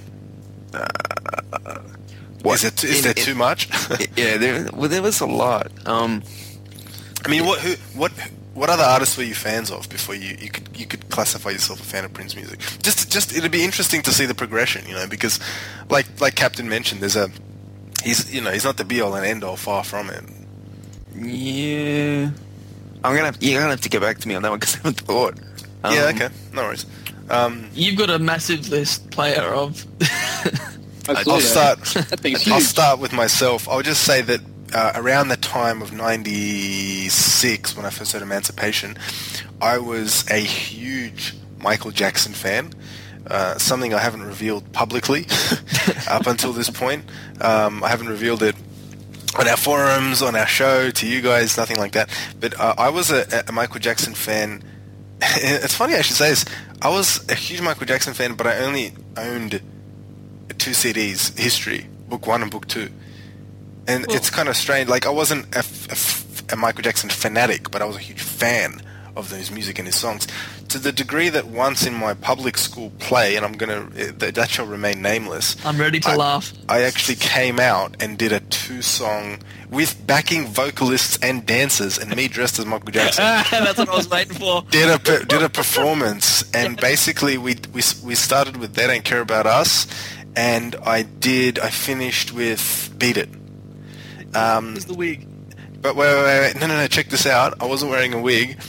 [2.41, 2.55] What?
[2.55, 3.69] Is it is In- there in- too much?
[4.15, 5.71] Yeah, there, well, there was a lot.
[5.87, 6.23] Um,
[7.25, 8.11] I mean, what who what
[8.53, 11.79] what other artists were you fans of before you, you could you could classify yourself
[11.81, 12.59] a fan of Prince music?
[12.81, 15.39] Just just it'd be interesting to see the progression, you know, because
[15.89, 17.29] like like Captain mentioned, there's a
[18.03, 20.23] he's you know he's not the be all and end all, far from it.
[21.15, 22.29] yeah,
[23.03, 24.75] I'm gonna have, you're gonna have to get back to me on that one because
[24.75, 25.39] I haven't thought.
[25.83, 26.85] Um, yeah, okay, no worries.
[27.29, 29.85] Um, You've got a massive list player of.
[31.07, 31.85] I saw I'll that.
[31.85, 32.07] start.
[32.09, 32.67] That thing's I'll huge.
[32.67, 33.67] start with myself.
[33.69, 34.41] I'll just say that
[34.73, 38.97] uh, around the time of '96, when I first heard Emancipation,
[39.61, 42.73] I was a huge Michael Jackson fan.
[43.27, 45.27] Uh, something I haven't revealed publicly
[46.09, 47.05] up until this point.
[47.41, 48.55] Um, I haven't revealed it
[49.37, 52.09] on our forums, on our show, to you guys, nothing like that.
[52.39, 54.63] But uh, I was a, a Michael Jackson fan.
[55.21, 56.45] it's funny I should say this.
[56.81, 59.61] I was a huge Michael Jackson fan, but I only owned
[60.57, 62.89] two CDs, History, Book One and Book Two.
[63.87, 64.87] And it's kind of strange.
[64.87, 65.47] Like I wasn't
[66.51, 68.81] a Michael Jackson fanatic, but I was a huge fan
[69.19, 70.27] of his music and his songs.
[70.69, 74.49] To the degree that once in my public school play, and I'm gonna eh, that
[74.49, 75.55] shall remain nameless.
[75.65, 76.53] I'm ready to I- laugh.
[76.67, 79.39] I actually came out and did a two-song
[79.71, 84.09] with backing vocalists and dancers, and me dressed as Michael Jackson That's what I was
[84.09, 84.63] waiting for.
[84.69, 89.21] did a did a performance, and basically we we we started with "They Don't Care
[89.21, 89.87] About Us,"
[90.35, 93.29] and I did I finished with "Beat It."
[94.35, 95.27] Um, Where's the wig?
[95.81, 97.61] but wait, wait, wait, wait, no, no, no, check this out.
[97.61, 98.59] I wasn't wearing a wig.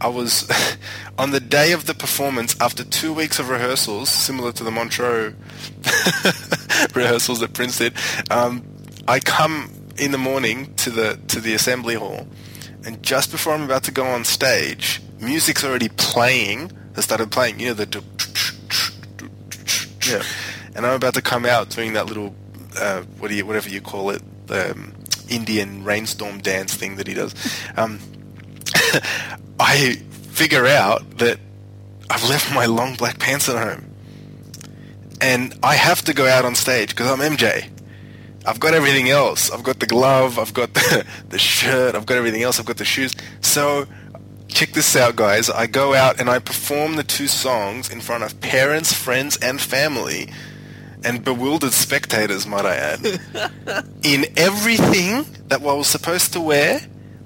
[0.00, 0.48] I was
[1.18, 5.34] on the day of the performance after two weeks of rehearsals, similar to the Montreux
[6.94, 7.94] rehearsals that Prince did.
[8.30, 8.64] Um,
[9.06, 12.26] I come in the morning to the to the assembly hall,
[12.84, 16.72] and just before I'm about to go on stage, music's already playing.
[16.94, 17.60] Has started playing.
[17.60, 18.02] You know the.
[20.08, 20.22] Yeah.
[20.74, 22.34] And I'm about to come out doing that little,
[22.76, 24.94] uh, what do you, whatever you call it, the um,
[25.28, 27.34] Indian rainstorm dance thing that he does.
[27.76, 27.98] Um,
[29.70, 29.92] I
[30.32, 31.38] figure out that
[32.10, 33.88] I've left my long black pants at home,
[35.20, 37.70] and I have to go out on stage because I'm MJ.
[38.44, 39.48] I've got everything else.
[39.48, 40.40] I've got the glove.
[40.40, 41.94] I've got the, the shirt.
[41.94, 42.58] I've got everything else.
[42.58, 43.14] I've got the shoes.
[43.42, 43.86] So
[44.48, 45.48] check this out, guys.
[45.48, 49.60] I go out and I perform the two songs in front of parents, friends, and
[49.60, 50.32] family,
[51.04, 53.06] and bewildered spectators, might I add,
[54.02, 56.80] in everything that I was supposed to wear,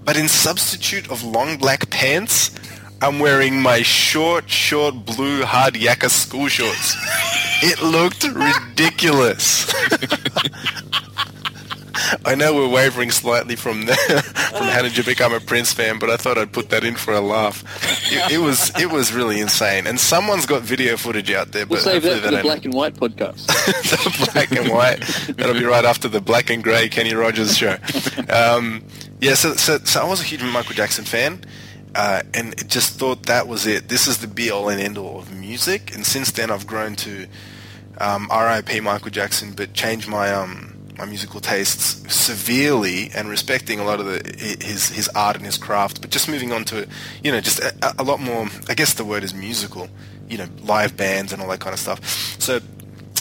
[0.04, 2.50] but in substitute of long black pants,
[3.00, 6.96] I'm wearing my short, short blue hard yakka school shorts.
[7.62, 9.72] It looked ridiculous.
[12.24, 13.94] I know we're wavering slightly from the,
[14.50, 16.96] from how did you become a Prince fan, but I thought I'd put that in
[16.96, 17.62] for a laugh.
[18.12, 21.66] It, it was it was really insane, and someone's got video footage out there.
[21.66, 23.46] We'll but save that for the black and white podcast.
[23.46, 25.00] the black and white.
[25.36, 27.76] That'll be right after the black and grey Kenny Rogers show.
[28.28, 28.84] Um,
[29.20, 31.44] yeah, so, so so I was a huge Michael Jackson fan,
[31.94, 33.88] uh, and just thought that was it.
[33.88, 35.94] This is the be all and end all of music.
[35.94, 37.26] And since then, I've grown to
[37.98, 38.80] um, R.I.P.
[38.80, 44.07] Michael Jackson, but changed my um, my musical tastes severely and respecting a lot of
[44.07, 46.00] the his his art and his craft.
[46.00, 46.87] But just moving on to
[47.22, 48.48] you know just a, a lot more.
[48.68, 49.88] I guess the word is musical.
[50.28, 52.02] You know, live bands and all that kind of stuff.
[52.40, 52.61] So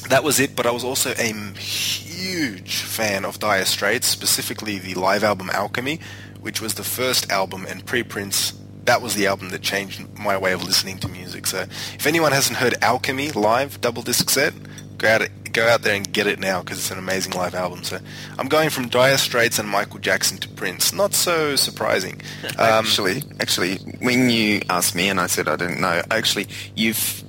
[0.10, 4.94] that was it, but I was also a huge fan of Dire Straits, specifically the
[4.94, 6.00] live album Alchemy,
[6.42, 8.54] which was the first album and pre-Prince.
[8.86, 11.48] That was the album that changed my way of listening to music.
[11.48, 14.54] So if anyone hasn't heard Alchemy live double disc set,
[14.98, 17.84] go out go out there and get it now because it's an amazing live album.
[17.84, 18.00] So
[18.38, 20.92] I'm going from Dire Straits and Michael Jackson to Prince.
[20.92, 22.22] Not so surprising.
[22.44, 27.24] Um, actually, actually, when you asked me and I said I didn't know, actually, you've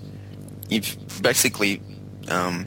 [0.68, 1.80] you've basically
[2.28, 2.66] um,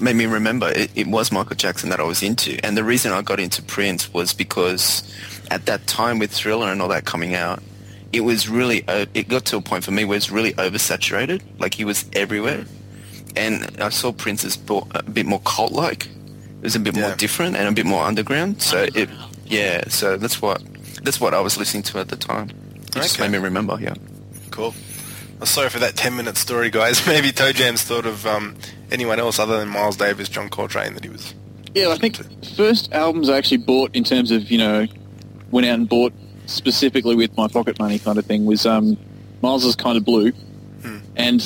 [0.00, 3.12] made me remember it, it was Michael Jackson that I was into, and the reason
[3.12, 5.14] I got into Prince was because
[5.50, 7.62] at that time with Thriller and all that coming out,
[8.12, 11.42] it was really uh, it got to a point for me where it's really oversaturated,
[11.58, 12.64] like he was everywhere,
[13.38, 16.06] and I saw Prince as bo- a bit more cult-like.
[16.06, 17.08] It was a bit Yeah.
[17.08, 18.60] more different and a bit more underground.
[18.62, 19.08] So it,
[19.46, 19.84] yeah.
[19.88, 20.60] So that's what
[21.02, 22.50] that's what I was listening to at the time.
[22.74, 23.28] It just Okay.
[23.28, 23.78] made me remember.
[23.80, 23.94] Yeah.
[24.50, 24.74] Cool.
[25.38, 27.06] Well, sorry for that 10 minute story, guys.
[27.06, 28.56] Maybe Toe Jam's thought of um,
[28.90, 31.32] anyone else other than Miles Davis, John Coltrane, that he was.
[31.74, 32.16] Yeah, I think
[32.56, 34.86] first albums I actually bought in terms of you know
[35.52, 36.12] went out and bought
[36.46, 38.96] specifically with my pocket money kind of thing was um,
[39.42, 40.32] Miles's kind of blue
[40.82, 40.98] Hmm.
[41.16, 41.40] and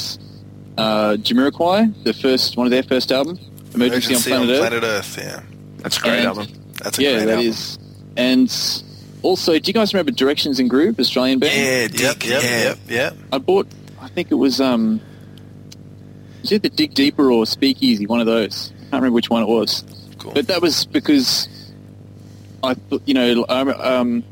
[0.78, 3.38] uh, Jamiroquai, the first one of their first album,
[3.74, 4.84] Emergency, on Planet Earth.
[4.84, 5.42] Earth, yeah.
[5.78, 6.46] That's a great And- album.
[6.82, 7.46] That's a yeah, great that album.
[7.46, 7.78] is.
[8.16, 8.82] And
[9.22, 11.94] also, do you guys remember Directions in Groove, Australian band?
[11.98, 12.30] Yeah, Yep, Dig.
[12.30, 12.62] yep, yeah.
[12.64, 13.16] yep, yep.
[13.32, 13.68] I bought.
[14.00, 15.00] I think it was um,
[16.42, 18.06] was it the Dig Deeper or Speakeasy?
[18.06, 18.70] One of those.
[18.70, 19.84] I can't remember which one it was.
[20.18, 20.32] Cool.
[20.32, 21.48] But that was because
[22.64, 24.24] I, thought, you know, um,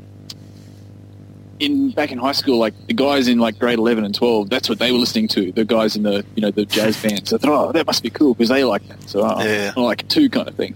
[1.61, 4.67] in back in high school, like the guys in like grade eleven and twelve, that's
[4.67, 5.51] what they were listening to.
[5.51, 7.29] The guys in the you know the jazz bands.
[7.29, 9.09] So I thought, oh, that must be cool because they like that.
[9.09, 9.73] So I, Yeah.
[9.77, 10.75] I like it too, kind of thing.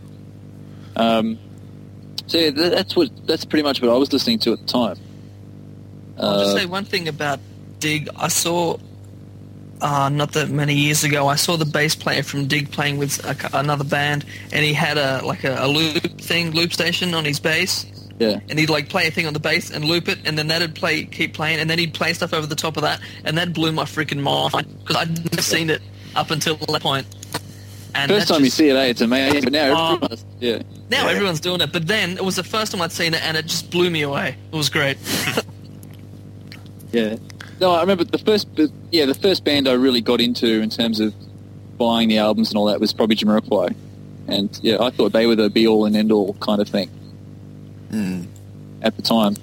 [0.96, 1.38] Um,
[2.28, 4.98] so yeah, that's what that's pretty much what I was listening to at the time.
[6.18, 7.40] I'll just Uh, say one thing about
[7.80, 8.08] Dig.
[8.16, 8.78] I saw,
[9.82, 13.24] uh, not that many years ago, I saw the bass player from Dig playing with
[13.26, 14.24] a, another band,
[14.54, 17.86] and he had a like a, a loop thing, loop station on his bass,
[18.20, 20.48] yeah, and he'd like play a thing on the bass and loop it, and then
[20.48, 23.38] that'd play, keep playing, and then he'd play stuff over the top of that, and
[23.38, 25.82] that blew my freaking mind because I'd never seen it
[26.16, 27.08] up until that point.
[27.94, 29.44] And first time you see it, eh, it's amazing.
[29.44, 29.94] But now Oh.
[29.96, 31.12] everyone, yeah, now Yeah.
[31.12, 33.46] everyone's doing it, but then it was the first time I'd seen it, and it
[33.46, 34.36] just blew me away.
[34.52, 34.98] It was great.
[36.92, 37.18] Yeah.
[37.60, 38.48] No, I remember the first,
[38.92, 41.14] yeah, the first band I really got into in terms of
[41.78, 43.76] buying the albums and all that was probably Jamiroquai,
[44.28, 46.90] and yeah, I thought they were the be all and end all kind of thing
[47.96, 48.28] Mm.
[48.82, 49.36] at the time.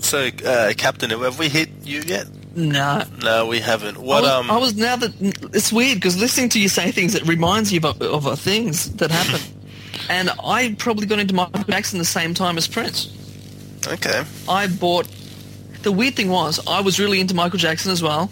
[0.00, 2.26] So, uh, Captain, have we hit you yet?
[2.54, 3.98] no, No, we haven't.
[3.98, 4.50] What I was, um?
[4.50, 5.12] I was now that
[5.52, 8.92] it's weird because listening to you say things it reminds you of, of uh, things
[8.96, 9.44] that happened,
[10.08, 13.12] and I probably got into Michael Jackson the same time as Prince.
[13.86, 14.24] Okay.
[14.48, 15.08] I bought.
[15.82, 18.30] The weird thing was I was really into Michael Jackson as well.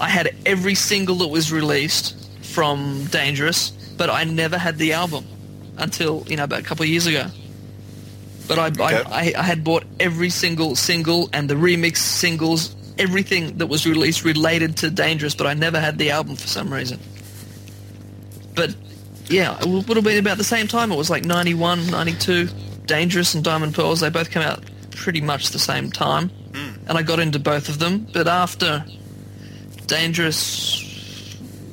[0.00, 5.24] I had every single that was released from Dangerous, but I never had the album
[5.76, 7.26] until you know about a couple of years ago.
[8.48, 9.02] But I, Okay.
[9.10, 14.24] I, I, had bought every single single and the remix singles, everything that was released
[14.24, 17.00] related to Dangerous, but I never had the album for some reason.
[18.54, 18.76] But
[19.28, 20.92] yeah, it would have been about the same time.
[20.92, 22.48] It was like 91, 92.
[22.86, 24.62] Dangerous and Diamond Pearls, they both came out
[24.92, 26.28] pretty much the same time.
[26.54, 26.88] Hmm.
[26.88, 28.06] And I got into both of them.
[28.12, 28.84] But after
[29.86, 30.82] Dangerous,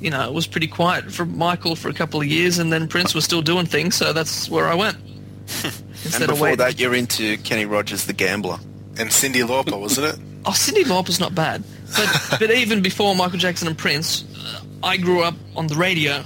[0.03, 2.87] you know, it was pretty quiet for Michael for a couple of years, and then
[2.87, 4.97] Prince was still doing things, so that's where I went.
[5.63, 8.57] And Instead of before that, you're into Kenny Rogers, the gambler.
[8.97, 10.19] And Cyndi Lauper, wasn't it?
[10.45, 11.63] Oh, Cyndi Lauper's not bad,
[11.95, 16.21] but but even before Michael Jackson and Prince, uh, I grew up on the radio,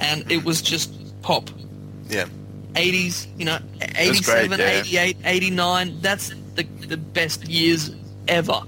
[0.00, 0.90] and it was just
[1.22, 1.48] pop.
[2.08, 2.26] Yeah.
[2.72, 4.66] 80s, you know, great, 87, yeah.
[4.80, 6.00] 88, 89.
[6.00, 7.94] That's the the best years
[8.26, 8.60] ever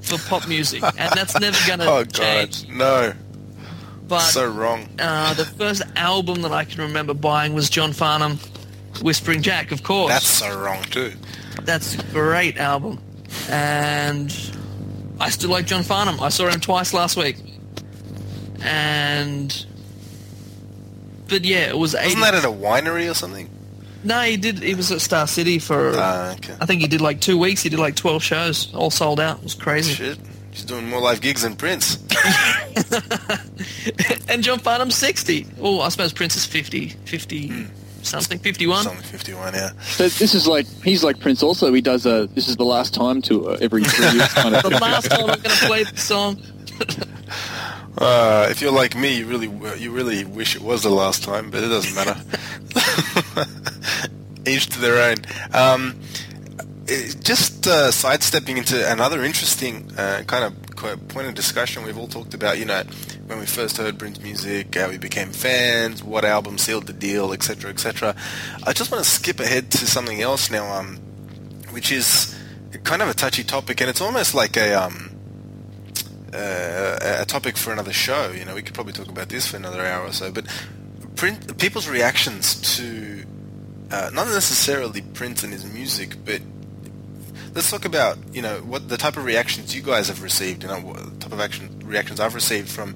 [0.00, 2.68] for pop music, and that's never going to Oh God, change.
[2.68, 3.12] no.
[4.10, 4.88] But so wrong.
[4.98, 8.38] uh, the first album that I can remember buying was John Farnham,
[9.00, 10.10] Whispering Jack, of course.
[10.12, 11.14] That's so wrong too.
[11.62, 12.98] That's a great album.
[13.48, 14.30] And
[15.20, 16.20] I still like John Farnham.
[16.20, 17.36] I saw him twice last week.
[18.62, 19.66] And
[21.28, 22.04] but yeah, it was 80.
[22.06, 23.48] Wasn't that at a winery or something?
[24.02, 26.54] No, he did he was at Star City for Ah, okay.
[26.60, 27.62] I think he did like 2 weeks.
[27.62, 29.38] He did like 12 shows, all sold out.
[29.38, 29.94] It was crazy.
[29.94, 30.18] Shit.
[30.52, 31.96] She's doing more live gigs than Prince.
[34.28, 35.46] and John Farnham's 60.
[35.60, 37.68] Oh, I suppose Prince is 50, 50
[38.02, 38.84] something, 51.
[38.84, 39.70] Something 51, yeah.
[39.80, 41.42] So this is like he's like Prince.
[41.42, 44.62] Also, he does a this is the last time tour every three years kind of
[44.62, 46.42] The last time I'm going to play the song.
[47.98, 49.48] Uh, if you're like me, you really
[49.78, 52.18] you really wish it was the last time, but it doesn't matter.
[54.46, 55.16] Each to their own.
[55.52, 56.00] Um,
[57.20, 62.34] just uh, sidestepping into another interesting uh, kind of point of discussion, we've all talked
[62.34, 62.82] about, you know,
[63.26, 67.32] when we first heard Prince music, how we became fans, what album sealed the deal,
[67.32, 68.16] etc., etc.
[68.66, 70.96] I just want to skip ahead to something else now, um,
[71.70, 72.36] which is
[72.84, 75.10] kind of a touchy topic, and it's almost like a um,
[76.32, 78.30] uh, a topic for another show.
[78.30, 80.32] You know, we could probably talk about this for another hour or so.
[80.32, 80.46] But
[81.16, 83.24] print, people's reactions to
[83.90, 86.40] uh, not necessarily Prince and his music, but
[87.54, 90.62] let's talk about you know what the type of reactions you guys have received.
[90.62, 92.94] You know, what type of action reactions I've received from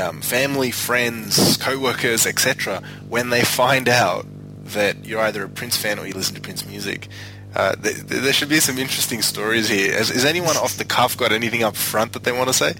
[0.00, 2.82] um, family, friends, co-workers, etc.
[3.08, 4.26] When they find out
[4.72, 7.08] that you're either a Prince fan or you listen to Prince music.
[7.54, 9.92] Uh, th- th- there should be some interesting stories here.
[9.96, 12.74] Has, has anyone off the cuff got anything up front that they want to say?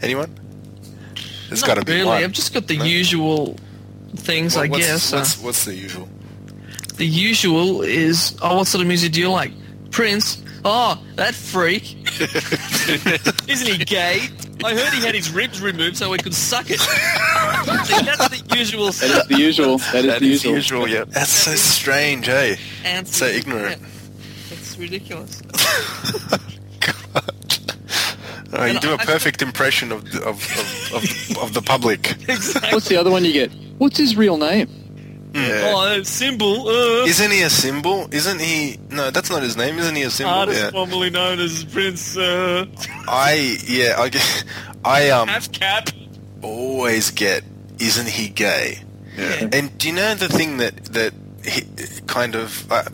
[0.00, 0.32] Anyone?
[1.48, 2.06] There's Not got to be really.
[2.06, 2.22] one.
[2.22, 2.84] I've just got the No?
[2.84, 3.56] usual
[4.14, 5.12] things, I what's, guess.
[5.12, 6.08] What's, Uh, what's the usual?
[6.96, 9.50] the usual is, oh, what sort of music do you like?
[9.90, 10.40] Prince.
[10.64, 11.96] Oh, that freak.
[13.48, 14.28] Isn't he gay?
[14.64, 16.78] I heard he had his ribs removed so he could suck it.
[16.78, 19.78] See, that's the usual That is the usual.
[19.78, 20.54] That is That the is usual.
[20.54, 21.04] usual, yeah.
[21.08, 22.56] That's so strange, eh?
[22.84, 23.12] answer.
[23.12, 23.80] So ignorant.
[23.80, 23.88] Yeah.
[24.52, 25.42] It's ridiculous.
[28.54, 32.10] Oh, you do a perfect impression of the, of, of, of, of the public.
[32.28, 32.70] exactly.
[32.70, 33.50] What's the other one you get?
[33.78, 34.68] What's his real name?
[35.34, 35.72] Yeah.
[35.74, 36.68] Oh, that symbol.
[36.68, 38.06] Uh, Isn't he a symbol?
[38.12, 38.78] Isn't he?
[38.90, 39.78] No, that's not his name.
[39.78, 40.34] Isn't he a symbol?
[40.34, 40.70] artist Yeah.
[40.70, 42.66] formerly known as Prince uh,
[43.08, 43.96] I yeah.
[43.98, 44.44] I get,
[44.84, 45.88] I um Half Cap.
[46.42, 47.44] always get.
[47.78, 48.82] Isn't he gay?
[49.16, 49.48] Yeah.
[49.52, 51.18] And do you know the thing that that he,
[52.06, 52.84] kind of uh,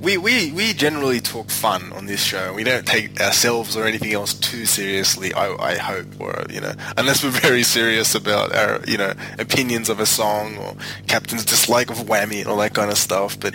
[0.00, 2.54] we, we we generally talk fun on this show.
[2.54, 5.32] We don't take ourselves or anything else too seriously.
[5.34, 9.88] I, I hope, or you know, unless we're very serious about our you know opinions
[9.88, 10.74] of a song or
[11.06, 13.38] Captain's dislike of Whammy and all that kind of stuff.
[13.38, 13.54] But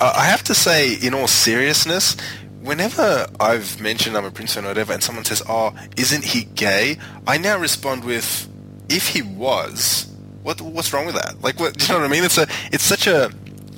[0.00, 2.16] uh, I have to say, in all seriousness.
[2.62, 6.96] Whenever I've mentioned I'm a Prince or whatever, and someone says, "Oh, isn't he gay?"
[7.26, 8.48] I now respond with,
[8.88, 10.13] "If he was,
[10.44, 11.42] what what's wrong with that?
[11.42, 12.22] Like, what do you know what I mean?
[12.22, 13.32] It's a it's such a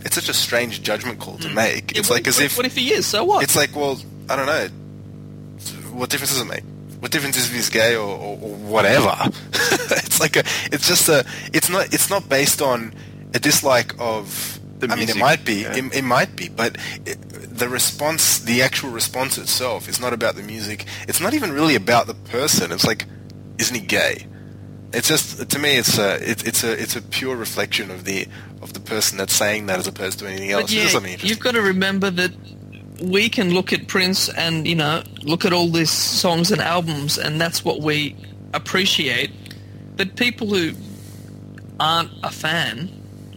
[0.05, 1.55] it's such a strange judgment call to mm.
[1.55, 1.93] make.
[1.93, 3.07] Yeah, It's what like as what- if what if he is?
[3.07, 3.43] So what?
[3.43, 3.99] it's like, well,
[4.29, 4.69] I don't know.
[5.97, 6.65] What difference does it make?
[7.01, 9.15] What difference is if he's gay or, or, or whatever?
[9.53, 10.41] it's like a.
[10.73, 11.25] It's just a.
[11.55, 11.95] It's not.
[11.95, 12.95] It's not based on
[13.33, 14.59] a dislike of.
[14.79, 15.63] The I mean, it might be.
[15.63, 15.75] yeah.
[15.75, 20.35] It, it might be, but it, the response, the actual response itself, is not about
[20.35, 20.85] the music.
[21.09, 22.73] It's not even really about the person.
[22.73, 23.07] It's like,
[23.59, 24.27] isn't he gay?
[24.97, 26.15] It's just to me, it's a.
[26.15, 26.73] It, it's a.
[26.73, 28.27] It's a pure reflection of the
[28.63, 30.73] of the person that's saying that, as opposed to anything else.
[30.73, 30.89] Yeah,
[31.21, 32.33] you've got to remember that
[33.03, 37.19] we can look at Prince and you know look at all these songs and albums,
[37.19, 38.17] and that's what we
[38.55, 39.33] appreciate.
[39.97, 40.73] But people who
[41.79, 42.89] aren't a fan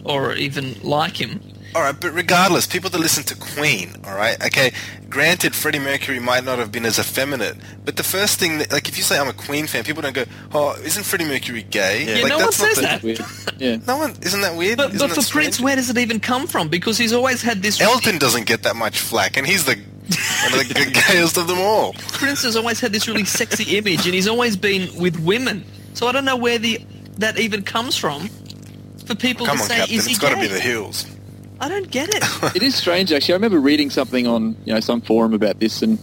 [0.04, 1.42] or even like him,
[1.74, 4.72] All right, but regardless, people that listen to Queen, all right, okay.
[5.08, 8.88] Granted, Freddie Mercury might not have been as effeminate, but the first thing, that, like,
[8.88, 12.04] if you say I'm a Queen fan, people don't go, "Oh, isn't Freddie Mercury gay?"
[12.04, 13.02] Yeah, Yeah, like, no one not says the- that.
[13.02, 13.20] Weird.
[13.58, 13.76] Yeah.
[13.86, 14.78] No one, isn't that weird?
[14.78, 15.32] but, but for strange?
[15.56, 16.68] Prince, where does it even come from?
[16.68, 17.80] Because he's always had this.
[17.80, 21.58] Elton doesn't get that much flack, and he's the one of the gayest of them
[21.60, 21.92] all.
[21.94, 25.64] Prince has always had this really sexy image, and he's always been with women.
[25.94, 26.80] So I don't know where the
[27.18, 28.28] that even comes from.
[29.06, 31.04] For people Come to on, say, Captain, is he it's got to be the heels.
[31.60, 32.24] I don't get it.
[32.56, 33.34] It is strange, actually.
[33.34, 35.98] I remember reading something on you know some forum about this and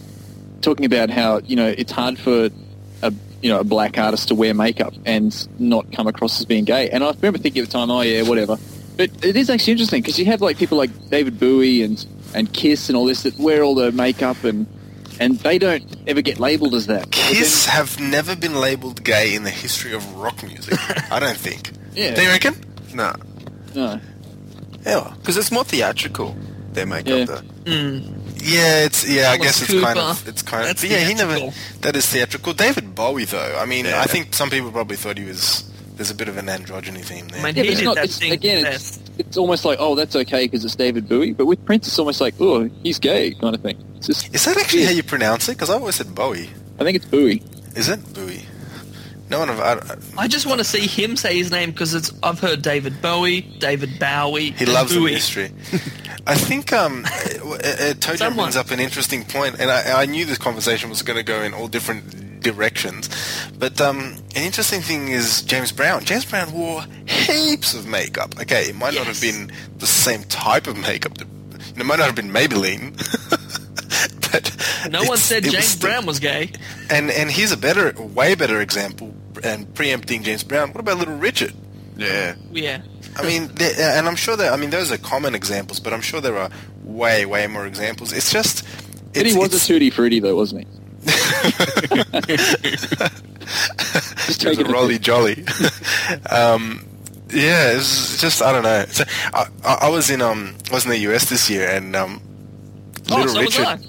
[0.62, 2.48] talking about how you know it's hard for
[3.02, 6.64] a you know a black artist to wear makeup and not come across as being
[6.64, 6.90] gay.
[6.90, 8.56] And I remember thinking at the time, oh yeah, whatever.
[8.96, 12.04] But it is actually interesting because you have like people like David Bowie and
[12.34, 14.66] and Kiss and all this that wear all the makeup and
[15.20, 17.10] and they don't ever get labelled as that.
[17.10, 20.74] Kiss then- have never been labelled gay in the history of rock music.
[21.12, 21.72] I don't think.
[21.94, 22.14] Yeah.
[22.14, 22.54] Do you reckon?
[22.94, 23.12] No,
[23.74, 24.00] no.
[24.88, 25.12] Yeah.
[25.20, 26.34] because it's more theatrical.
[26.72, 27.24] Their makeup, Yeah.
[27.24, 28.00] though.
[28.40, 29.30] Yeah, it's yeah.
[29.30, 30.76] I guess it's kind of it's kind of.
[30.80, 31.50] But yeah, he never.
[31.80, 32.52] That is theatrical.
[32.54, 33.58] David Bowie, though.
[33.58, 34.00] I mean, Yeah.
[34.00, 35.64] I think some people probably thought he was.
[35.96, 37.40] There's a bit of an androgyny theme there.
[37.40, 40.44] I mean, Yeah, but it's not, it's, again, it's, it's almost like, oh, that's okay
[40.44, 41.32] because it's David Bowie.
[41.32, 43.82] But with Prince, it's almost like, oh, he's gay kind of thing.
[43.96, 44.88] It's just, Is that actually Yeah.
[44.88, 45.56] how you pronounce it?
[45.56, 46.50] Because I always said Bowie.
[46.78, 47.42] I think it's Bowie.
[47.74, 48.44] Is it Bowie?
[49.30, 51.94] No one of I, I- I just want to see him say his name because
[51.94, 52.12] it's.
[52.22, 54.52] I've heard David Bowie, David Bowie.
[54.52, 55.12] he loves the Bowie.
[55.12, 55.50] mystery.
[56.26, 60.90] I think um, Tojo brings up an interesting point, and I, I knew this conversation
[60.90, 63.08] was going to go in all different directions.
[63.58, 66.04] But um, an interesting thing is James Brown.
[66.04, 68.34] James Brown wore heaps of makeup.
[68.40, 71.16] Okay, it might not have been the same type of makeup.
[71.18, 71.26] That,
[71.76, 72.96] it might not have been Maybelline.
[74.32, 76.52] but No one said was James still- Brown was gay.
[76.90, 79.14] And and here's a better, way better example,
[79.44, 80.70] and preempting James Brown.
[80.72, 81.52] What about Little Richard?
[81.96, 82.34] Yeah.
[82.52, 82.82] Yeah.
[83.16, 86.00] I mean, there, and I'm sure that I mean those are common examples, but I'm
[86.00, 86.50] sure there are
[86.84, 88.12] way, way more examples.
[88.12, 88.64] It's just,
[89.14, 90.74] But he was it's, a tutti frutti, though, wasn't he?
[92.28, 95.44] Just he was taking a it- rolly jolly.
[96.30, 96.86] um,
[97.30, 98.84] yeah, it's just I don't know.
[98.88, 101.94] So, I, I I was in um I was in the US this year, and
[101.96, 102.20] um,
[103.10, 103.80] Oh, Little so was Richard,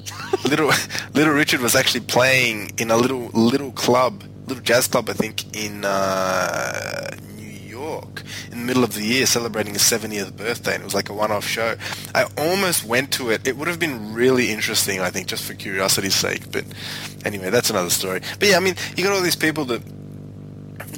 [0.50, 0.72] little
[1.14, 5.56] Little Richard was actually playing in a little little club, little jazz club, I think,
[5.56, 10.82] in uh, New York, in the middle of the year, celebrating his 70th birthday, and
[10.82, 11.76] it was like a one-off show.
[12.14, 13.48] I almost went to it.
[13.48, 16.52] It would have been really interesting, I think, just for curiosity's sake.
[16.52, 16.66] But
[17.24, 18.22] anyway, that's another story.
[18.40, 19.82] But yeah, I mean, you got all these people that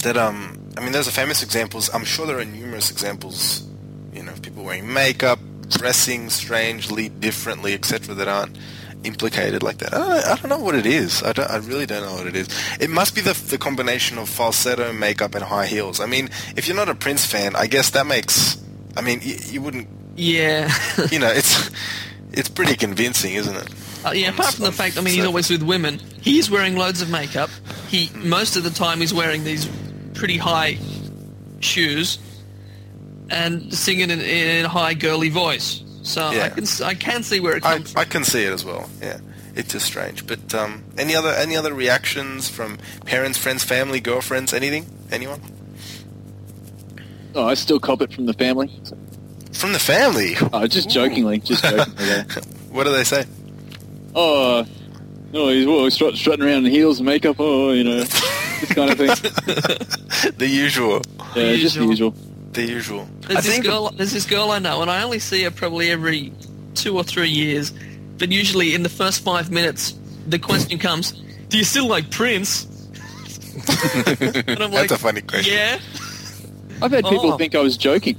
[0.04, 1.90] that um, I mean, those are famous examples.
[1.94, 3.68] I'm sure there are numerous examples,
[4.14, 8.58] you know, of people wearing makeup, dressing strangely, differently, etc., that aren't
[9.04, 9.94] implicated like that.
[9.94, 11.24] I don't, know, I don't know what it is.
[11.24, 12.48] I, don't, I really don't know what it is.
[12.80, 16.00] It must be the, the combination of falsetto, makeup, and high heels.
[16.00, 18.62] I mean, if you're not a Prince fan, I guess that makes.
[18.96, 19.88] I mean, you, you wouldn't.
[20.16, 20.72] Yeah.
[21.12, 21.72] You know, it's
[22.32, 23.70] it's pretty convincing, isn't it?
[24.06, 26.00] Uh, yeah, apart from the fact, I mean, he's always with women.
[26.22, 27.50] He's wearing loads of makeup.
[27.88, 29.70] He most of the time he's wearing these
[30.14, 30.78] pretty high
[31.60, 32.20] shoes
[33.30, 35.84] and singing in, in a high girly voice.
[36.04, 38.02] So I can s- I can see where it I, comes from.
[38.02, 38.90] I can see it as well.
[39.02, 39.20] Yeah,
[39.56, 40.26] it's just strange.
[40.26, 44.86] But um, any other any other reactions from parents, friends, family, girlfriends, anything?
[45.12, 45.42] Anyone
[47.34, 48.70] Oh, I still cop it from the family.
[49.54, 50.36] from the family?
[50.52, 52.06] Oh, just jokingly, just jokingly.
[52.06, 52.42] though.
[52.72, 53.26] What do they say?
[54.14, 54.66] Oh,
[55.32, 57.38] no, he's well, he's strut, strutting around in heels and makeup.
[57.40, 59.08] Oh, you know, this kind of thing.
[60.38, 61.02] the usual.
[61.36, 61.90] Yeah, just the Usual.
[61.90, 62.12] usual.
[62.12, 62.31] The usual.
[62.54, 63.90] There's I this think- girl.
[63.92, 66.34] There's this girl I know, and I only see her probably every
[66.76, 67.72] two or three years.
[68.18, 69.94] But usually, in the first five minutes,
[70.28, 71.12] the question comes,
[71.50, 72.66] "Do you still like Prince?"
[74.08, 75.54] and I'm like, That's a funny question.
[75.54, 75.80] "Yeah."
[76.82, 77.38] I've had people Oh.
[77.38, 78.18] think I was joking.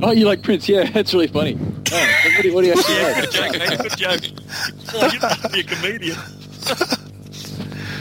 [0.00, 0.68] Oh, you like Prince?
[0.68, 1.58] Yeah, that's really funny.
[1.60, 3.20] Oh, what, do you, what do you actually Yeah, like?
[3.22, 3.78] good joke, mate.
[3.78, 4.20] Good joke.
[4.94, 6.18] Oh, you must be a comedian.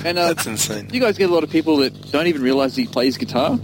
[0.05, 0.89] And uh, That's insane.
[0.91, 3.57] you guys get a lot of people that don't even realize he plays guitar.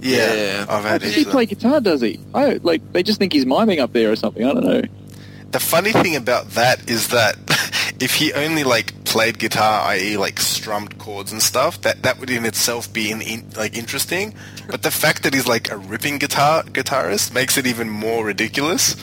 [0.00, 0.66] Yeah, Yeah.
[0.68, 1.80] I've had does he play guitar?
[1.80, 2.20] Does he?
[2.34, 4.44] I like they just think he's miming up there or something.
[4.44, 4.82] I don't know.
[5.50, 7.36] The funny thing about that is that
[8.00, 12.30] if he only like played guitar, i.e., like strummed chords and stuff, that that would
[12.30, 14.34] in itself be in, in, like interesting.
[14.68, 18.96] But the fact that he's like a ripping guitar guitarist makes it even more ridiculous.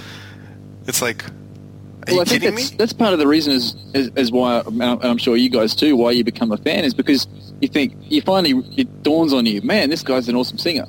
[0.88, 1.26] It's like,
[2.10, 2.62] are well, I think kidding me?
[2.64, 5.36] that's, that's part of the reason is, is, is why, and I'm and I'm sure
[5.36, 7.28] you guys too, why you become a fan is because
[7.62, 10.86] you think you finally it dawns on you, man, this guy's an awesome singer,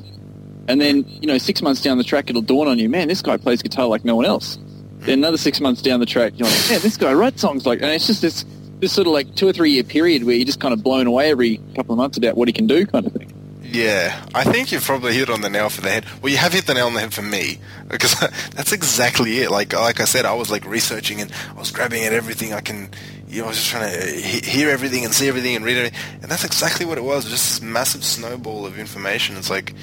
[0.69, 3.23] and then you know six months down the track it'll dawn on you, man, this
[3.23, 4.59] guy plays guitar like no one else.
[5.01, 7.81] Then another six months down the track, you're like, man, this guy writes songs like,
[7.83, 8.45] and it's just this
[8.81, 11.07] this sort of like two or three year period where you're just kind of blown
[11.07, 13.33] away every couple of months about what he can do, kind of thing.
[13.77, 16.07] Yeah, I think you've probably hit on the nail for the head.
[16.23, 17.59] Well, you have hit the nail on the head for me
[17.89, 18.19] because
[18.55, 19.51] that's exactly it.
[19.51, 22.63] Like, like I said, I was like researching and I was grabbing at everything I
[22.63, 22.91] can.
[23.29, 25.93] You know, I was just trying to hear everything and see everything and read it,
[26.23, 27.29] and that's exactly what it was.
[27.29, 29.37] Just this massive snowball of information.
[29.37, 29.75] It's like,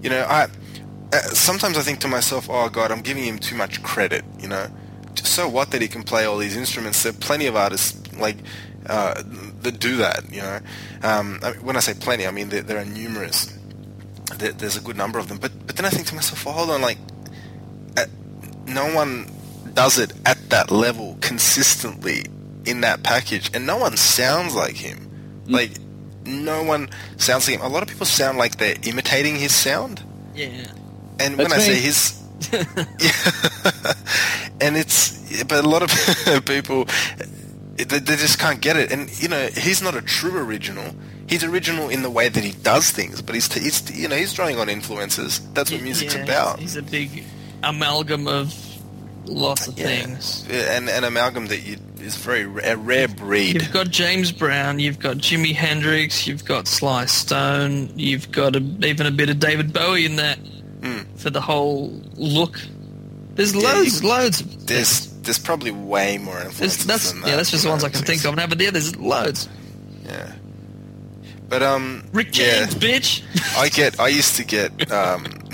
[0.00, 0.44] you know, I
[1.12, 4.24] uh, sometimes I think to myself, oh God, I'm giving him too much credit.
[4.38, 4.68] You know,
[5.16, 7.02] so what that he can play all these instruments?
[7.02, 8.36] There are plenty of artists like
[8.88, 9.22] uh,
[9.62, 10.24] that do that.
[10.32, 10.60] You know,
[11.02, 13.52] um, I mean, when I say plenty, I mean there, there are numerous.
[14.36, 15.38] There, there's a good number of them.
[15.38, 16.98] But but then I think to myself, well, hold on, like,
[17.96, 18.06] uh,
[18.66, 19.30] no one
[19.74, 22.24] does it at that level consistently
[22.64, 25.10] in that package, and no one sounds like him.
[25.46, 25.72] Like,
[26.24, 27.64] no one sounds like him.
[27.64, 30.02] A lot of people sound like they're imitating his sound.
[30.34, 30.48] Yeah.
[31.20, 32.22] And when That's I say his,
[32.52, 33.92] Yeah.
[34.60, 36.86] and it's, but a lot of people,
[37.84, 38.90] they, they just can't get it.
[38.92, 40.94] And you know, he's not a true original.
[41.28, 44.32] He's original in the way that he does things, but he's, he's you know, he's
[44.32, 45.40] drawing on influences.
[45.54, 46.58] That's what music's Yeah, about.
[46.60, 47.24] He's a big
[47.64, 48.54] amalgam of
[49.24, 49.86] lots of Yeah.
[49.86, 50.46] things.
[50.48, 53.60] And an amalgam that you, is very a rare breed.
[53.60, 58.60] You've got James Brown, you've got Jimi Hendrix, you've got Sly Stone, you've got a,
[58.86, 61.00] even a bit of David Bowie in that Hmm.
[61.16, 62.60] for the whole look.
[63.34, 64.42] There's Yeah, loads, you- loads.
[64.66, 67.28] There's there's probably way more influences that's than that.
[67.28, 68.46] yeah, that's just the ones I can think of now.
[68.46, 69.48] But yeah, there's loads.
[70.04, 70.32] Yeah.
[71.48, 72.66] But um, Rick yeah.
[72.66, 73.22] James, bitch.
[73.58, 74.00] I get.
[74.00, 74.90] I used to get.
[74.90, 75.26] Um,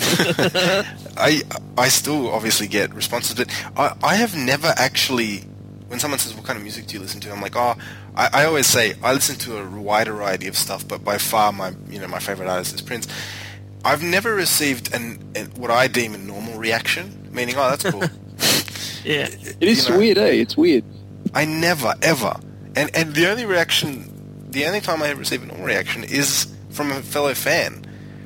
[1.17, 1.43] I
[1.77, 5.41] I still obviously get responses, but I I have never actually.
[5.89, 7.77] When someone says, "What kind of music do you listen to?" I'm like, "Oh,
[8.17, 11.53] I, I always say I listen to a wide variety of stuff, but by far
[11.53, 13.09] my you know my favorite artist is Prince."
[13.85, 18.05] I've never received an, an what I deem a normal reaction, meaning, "Oh, that's cool."
[19.05, 19.29] yeah,
[19.61, 19.99] It is You know.
[19.99, 20.27] weird, eh?
[20.43, 20.85] It's weird.
[21.35, 22.35] I never ever,
[22.77, 26.47] and and the only reaction, the only time I ever receive a normal reaction is
[26.71, 27.85] from a fellow fan.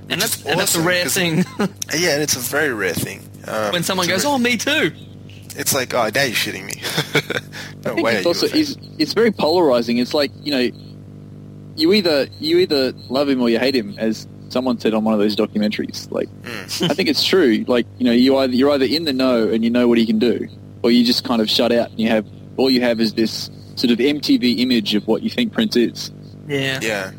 [0.08, 1.44] and that's is and that's a rare thing
[1.96, 3.20] Yeah, and it's a very rare thing.
[3.46, 4.92] Um, when someone goes, rare- "Oh, me too."
[5.58, 6.82] It's like, oh, now you're shitting me.
[7.84, 8.16] no I think way.
[8.16, 8.60] it's also you a fan.
[8.60, 9.98] it's, it's very polarizing.
[9.98, 10.70] It's like you know,
[11.76, 15.12] you either you either love him or you hate him, as someone said on one
[15.14, 16.10] of those documentaries.
[16.10, 16.84] Like, Hmm.
[16.90, 17.64] I think it's true.
[17.68, 20.06] Like you know, you either you're either in the know and you know what he
[20.06, 20.48] can do,
[20.86, 22.24] or you just kind of shut out and you have
[22.56, 26.12] all you have is this sort of MTV image of what you think Prince is.
[26.46, 27.10] Yeah, Yeah,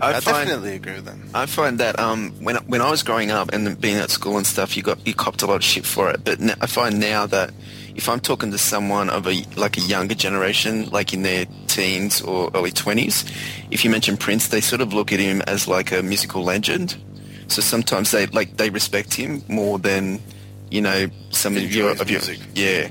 [0.00, 1.30] I, I find definitely agree with them.
[1.32, 4.44] I find that um, when when I was growing up and being at school and
[4.44, 6.24] stuff, you got you copped a lot of shit for it.
[6.24, 7.54] But n I I find now that
[7.94, 12.20] if I'm talking to someone of a like a younger generation, like in their teens
[12.20, 13.24] or early twenties,
[13.70, 16.96] if you mention Prince, they sort of look at him as like a musical legend.
[17.46, 20.20] So sometimes they like they respect him more than
[20.70, 22.40] you know some of your of your music.
[22.54, 22.88] yeah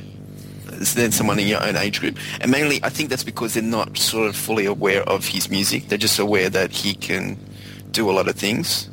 [0.96, 2.18] than someone in your own age group.
[2.40, 5.88] And mainly, I think that's because they're not sort of fully aware of his music.
[5.88, 7.38] They're just aware that he can
[7.92, 8.90] do a lot of things.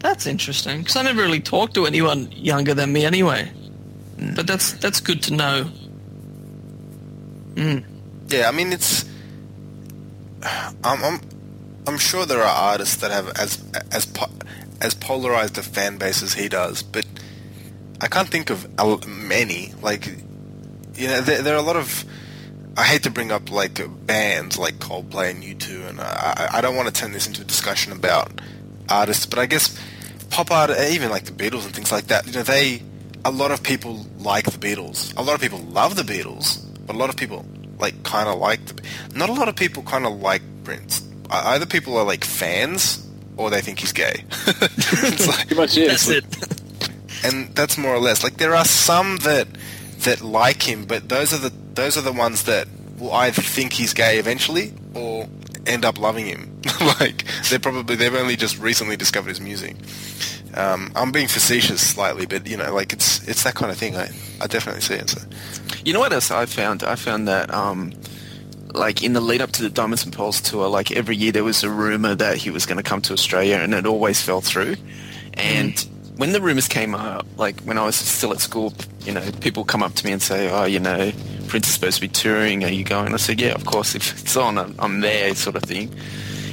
[0.00, 3.50] that's interesting because I never really talked to anyone younger than me anyway.
[4.18, 4.34] Hmm.
[4.34, 5.70] But that's that's good to know.
[7.54, 7.84] Mm.
[8.28, 9.04] Yeah, I mean, it's.
[10.42, 11.20] I'm, I'm,
[11.86, 14.30] I'm sure there are artists that have as as po-
[14.80, 17.06] as polarized a fan base as he does, but
[18.00, 18.68] I can't think of
[19.06, 19.72] many.
[19.82, 20.06] Like,
[20.94, 22.04] you know, there, there are a lot of.
[22.76, 26.60] I hate to bring up like bands like Coldplay and U2, and I, I I
[26.60, 28.40] don't want to turn this into a discussion about
[28.88, 29.78] artists, but I guess
[30.30, 32.26] pop art, uh, even like the Beatles and things like that.
[32.26, 32.82] You know, they
[33.24, 35.16] a lot of people like the Beatles.
[35.16, 37.44] A lot of people love the Beatles, but a lot of people
[37.78, 38.82] like kind of like the.
[39.14, 41.08] Not a lot of people kind of like Prince.
[41.30, 44.24] Either people are like fans or they think he's gay.
[44.46, 45.88] it's like, Pretty much it.
[45.88, 46.24] That's it.
[47.24, 49.48] And that's more or less like there are some that
[50.00, 52.68] that like him, but those are the those are the ones that
[52.98, 55.28] will either think he's gay eventually or
[55.66, 56.60] end up loving him.
[57.00, 59.76] like they're probably they've only just recently discovered his music.
[60.54, 63.96] Um, I'm being facetious slightly, but you know, like it's it's that kind of thing.
[63.96, 64.08] I
[64.40, 65.10] I definitely see it.
[65.10, 65.20] So.
[65.84, 66.82] You know what else I found?
[66.82, 67.92] I found that um,
[68.72, 71.44] like in the lead up to the Diamonds and Pearls tour, like every year there
[71.44, 74.40] was a rumor that he was going to come to Australia, and it always fell
[74.40, 74.76] through.
[75.34, 75.86] And
[76.16, 78.72] when the rumors came up, like when I was still at school,
[79.04, 81.12] you know, people come up to me and say, "Oh, you know,
[81.48, 82.64] Prince is supposed to be touring.
[82.64, 83.94] Are you going?" I said, "Yeah, of course.
[83.94, 85.94] If it's on, I'm, I'm there," sort of thing.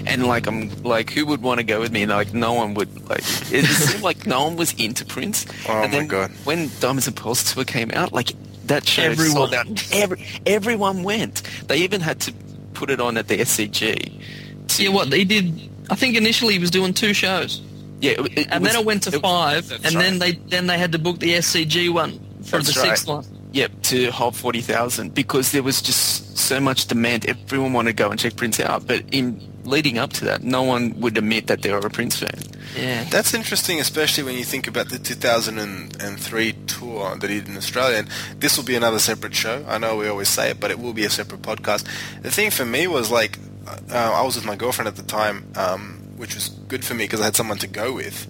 [0.07, 2.01] And like I'm like, who would want to go with me?
[2.01, 3.07] And like, no one would.
[3.07, 3.20] Like,
[3.51, 5.45] it seemed like no one was into Prince.
[5.70, 6.32] Oh and my God.
[6.43, 8.32] When Diamonds and Pearls tour came out, like
[8.66, 9.32] that show Everyone.
[9.36, 9.68] sold out.
[9.93, 11.43] Every, everyone went.
[11.68, 12.34] They even had to
[12.74, 14.68] put it on at the SCG.
[14.70, 15.70] to- Yeah, what he did.
[15.91, 17.62] I think initially he was doing two shows,
[18.01, 19.93] Yeah, it, it and was- then it went to it- five, and right.
[19.93, 22.89] then they then they had to book the SCG one for That's the right.
[22.89, 23.25] sixth one.
[23.53, 27.25] Yep, to hold 40,000 because there was just so much demand.
[27.27, 28.87] Everyone wanted to go and check Prince out.
[28.87, 32.15] But in leading up to that, no one would admit that they were a Prince
[32.17, 32.31] fan.
[32.77, 37.57] Yeah, That's interesting, especially when you think about the 2003 tour that he did in
[37.57, 37.97] Australia.
[37.97, 39.65] And this will be another separate show.
[39.67, 41.85] I know we always say it, but it will be a separate podcast.
[42.21, 43.37] The thing for me was like,
[43.67, 47.05] uh, I was with my girlfriend at the time, um, which was good for me
[47.05, 48.28] because I had someone to go with.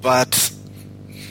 [0.00, 0.50] But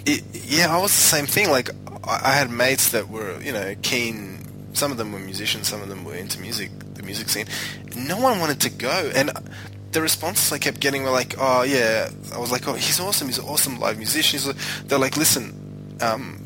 [0.05, 1.49] it, yeah, I was the same thing.
[1.49, 1.71] Like,
[2.03, 4.69] I, I had mates that were, you know, keen.
[4.73, 7.47] Some of them were musicians, some of them were into music, the music scene.
[7.95, 9.31] No one wanted to go, and
[9.91, 13.25] the responses I kept getting were like, "Oh yeah," I was like, "Oh, he's awesome.
[13.25, 14.53] He's an awesome live musician."
[14.85, 16.37] They're like, "Listen," um,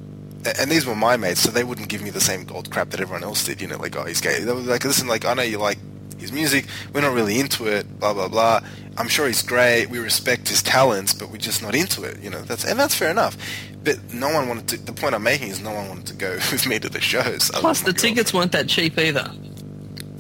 [0.58, 3.02] and these were my mates, so they wouldn't give me the same gold crap that
[3.02, 3.60] everyone else did.
[3.60, 5.80] You know, like, "Oh, he's gay." They were like, "Listen, like, I know you like
[6.22, 6.66] his music.
[6.94, 8.00] We're not really into it.
[8.00, 8.62] Blah blah blah.
[8.98, 9.88] I'm sure he's great.
[9.90, 12.20] We respect his talents, but we're just not into it.
[12.22, 13.38] You know, that's and that's fair enough.
[13.84, 14.78] But no one wanted to.
[14.78, 17.50] The point I'm making is no one wanted to go with me to the shows.
[17.52, 19.32] other plus the my tickets weren't that cheap either.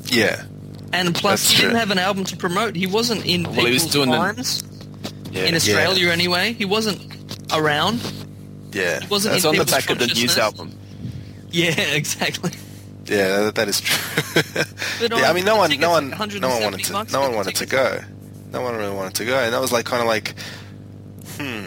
[0.05, 0.43] Yeah,
[0.93, 2.75] and plus That's he didn't have an album to promote.
[2.75, 4.63] He wasn't in Well, he was people's doing the- minds
[5.31, 5.45] Yeah.
[5.45, 6.53] in Australia anyway.
[6.53, 6.99] He wasn't
[7.53, 8.01] around.
[8.73, 9.05] yeah.
[9.09, 10.71] wasn't It's in on the back of the news album.
[11.51, 12.51] Yeah, exactly.
[13.11, 13.97] Yeah, that, that is true.
[15.01, 17.55] Yeah, I mean, no one, no one, 170 no one wanted to, no one wanted
[17.55, 17.99] to go.
[18.51, 20.35] No one really wanted to go, and that was like kind of like,
[21.37, 21.65] hmm,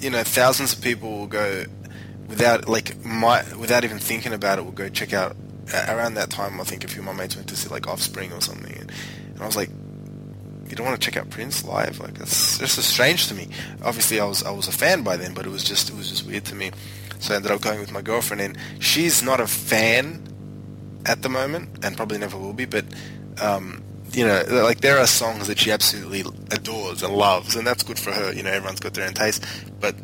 [0.00, 1.64] you know, thousands of people will go
[2.28, 4.64] without like my without even thinking about it.
[4.64, 5.36] Will go check out
[5.88, 6.60] around that time.
[6.60, 8.90] I think a few of my mates went to see like Offspring or something, and,
[9.34, 9.70] and I was like,
[10.68, 12.00] you don't want to check out Prince live?
[12.00, 13.48] Like it's just so strange to me.
[13.82, 16.08] Obviously, I was I was a fan by then, but it was just it was
[16.08, 16.70] just weird to me.
[17.20, 20.26] So I ended up going with my girlfriend, and she's not a fan
[21.06, 22.64] at the moment, and probably never will be.
[22.64, 22.86] But
[23.40, 27.82] um, you know, like there are songs that she absolutely adores and loves, and that's
[27.82, 28.32] good for her.
[28.32, 29.44] You know, everyone's got their own taste.
[29.80, 29.94] But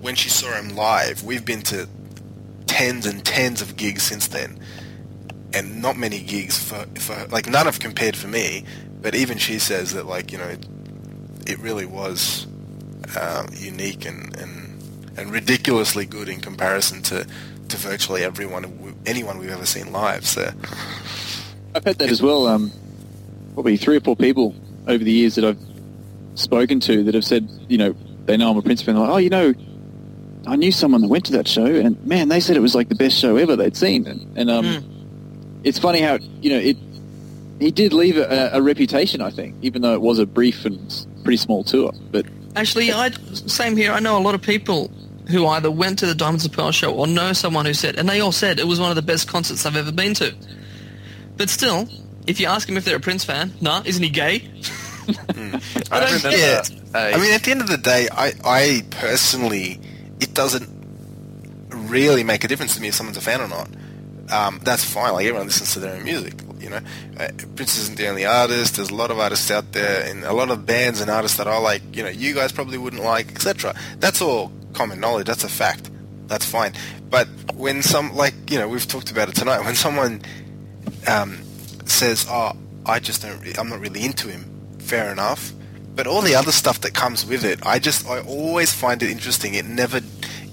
[0.00, 1.88] when she saw him live, we've been to
[2.66, 4.60] tens and tens of gigs since then,
[5.52, 8.64] and not many gigs for for like none have compared for me.
[9.00, 10.66] But even she says that like you know, it,
[11.46, 12.46] it really was
[13.16, 14.61] uh, unique and, and
[15.16, 17.26] and ridiculously good in comparison to
[17.68, 20.26] to virtually everyone anyone we've ever seen live.
[20.26, 20.50] So
[21.74, 22.46] I've had that as well.
[22.46, 22.70] Um,
[23.54, 24.54] probably three or four people
[24.86, 25.58] over the years that I've
[26.34, 27.94] spoken to that have said, you know,
[28.24, 28.94] they know I'm a Prince fan.
[28.94, 29.54] They're like, oh, you know,
[30.46, 32.88] I knew someone that went to that show, and man, they said it was like
[32.88, 34.06] the best show ever they'd seen.
[34.06, 35.60] And, and um, Hmm.
[35.64, 36.76] it's funny how you know it.
[37.60, 41.06] He did leave a, a reputation, I think, even though it was a brief and
[41.22, 41.92] pretty small tour.
[42.10, 43.10] But Actually, I
[43.46, 43.92] same here.
[43.92, 44.90] I know a lot of people
[45.28, 48.08] who either went to the Diamonds and Pearl show or know someone who said, and
[48.08, 50.34] they all said it was one of the best concerts I've ever been to.
[51.36, 51.88] But still,
[52.26, 54.50] if you ask them if they're a Prince fan, nah, isn't he gay?
[55.08, 55.10] I
[56.00, 56.30] don't remember.
[56.30, 56.80] get it.
[56.94, 59.80] Uh, I mean, at the end of the day, I, I personally,
[60.20, 60.68] it doesn't
[61.70, 63.68] really make a difference to me if someone's a fan or not.
[64.30, 65.12] Um, that's fine.
[65.12, 66.34] Like everyone listens to their own music.
[66.58, 66.80] You know,
[67.18, 68.76] uh, Prince isn't the only artist.
[68.76, 71.48] There's a lot of artists out there, and a lot of bands and artists that
[71.48, 71.96] I like.
[71.96, 73.74] You know, you guys probably wouldn't like, etc.
[73.98, 75.26] That's all common knowledge.
[75.26, 75.90] That's a fact.
[76.26, 76.72] That's fine.
[77.10, 79.64] But when some, like you know, we've talked about it tonight.
[79.64, 80.22] When someone
[81.08, 81.42] um,
[81.84, 82.52] says, "Oh,
[82.86, 83.40] I just don't.
[83.40, 84.48] Re- I'm not really into him."
[84.78, 85.52] Fair enough.
[85.94, 89.10] But all the other stuff that comes with it, I just I always find it
[89.10, 89.54] interesting.
[89.54, 90.00] It never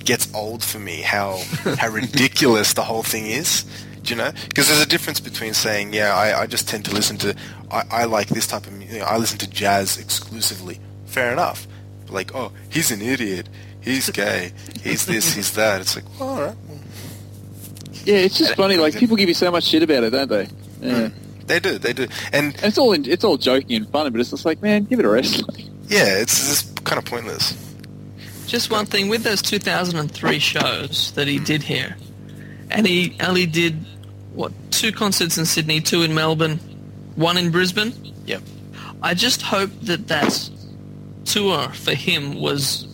[0.03, 1.41] gets old for me how
[1.77, 3.63] how ridiculous the whole thing is.
[4.03, 4.31] Do you know?
[4.47, 7.35] Because there's a difference between saying, "Yeah, I, I just tend to listen to.
[7.71, 8.73] I, I like this type of.
[8.73, 11.67] music, You know, I listen to jazz exclusively." Fair enough.
[12.09, 13.49] Like, oh, he's an idiot.
[13.81, 14.51] He's gay.
[14.81, 15.33] He's this.
[15.33, 15.81] He's that.
[15.81, 16.55] It's like, well, all right.
[18.05, 18.77] yeah, it's just funny.
[18.77, 20.47] Like people give you so much shit about it, don't they?
[20.81, 21.07] Yeah.
[21.09, 21.29] Hmm.
[21.49, 24.21] They do, they do, and And it's all in, it's all joking and fun, but
[24.21, 25.43] it's just like, man, give it a rest.
[25.87, 27.57] yeah, it's just kind of pointless.
[28.45, 31.97] Just one thing with those 2003 shows that he did here,
[32.69, 33.83] and he only did
[34.33, 36.57] what two concerts in Sydney, two in Melbourne,
[37.15, 37.93] one in Brisbane.
[38.27, 38.43] Yep.
[39.01, 40.49] I just hope that that
[41.25, 42.85] tour for him was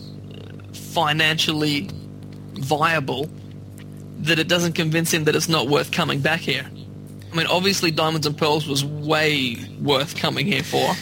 [0.96, 1.90] financially
[2.54, 3.28] viable,
[4.20, 6.64] that it doesn't convince him that it's not worth coming back here.
[7.30, 10.94] I mean, obviously, Diamonds and Pearls was way worth coming here for,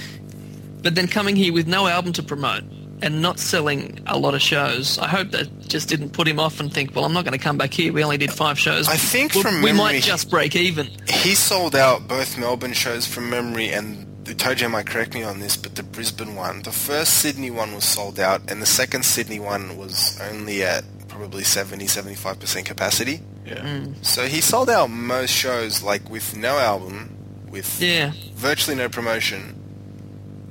[0.82, 2.64] but then coming here with no album to promote
[3.02, 6.58] and not selling a lot of shows, I hope that just didn't put him off
[6.58, 7.92] and think, well, I'm not going to come back here.
[7.92, 8.88] We only did five shows.
[8.88, 10.88] I think we, from we memory- might just break even.
[11.08, 15.56] He sold out both Melbourne shows from memory, and Tojo might correct me on this,
[15.56, 19.38] but the Brisbane one, the first Sydney one was sold out, and the second Sydney
[19.38, 23.20] one was only at probably 70, 75% capacity.
[23.44, 23.56] Yeah.
[23.56, 24.02] Mm.
[24.04, 27.14] So he sold out most shows, like with no album,
[27.50, 28.12] with Yeah.
[28.34, 29.54] virtually no promotion,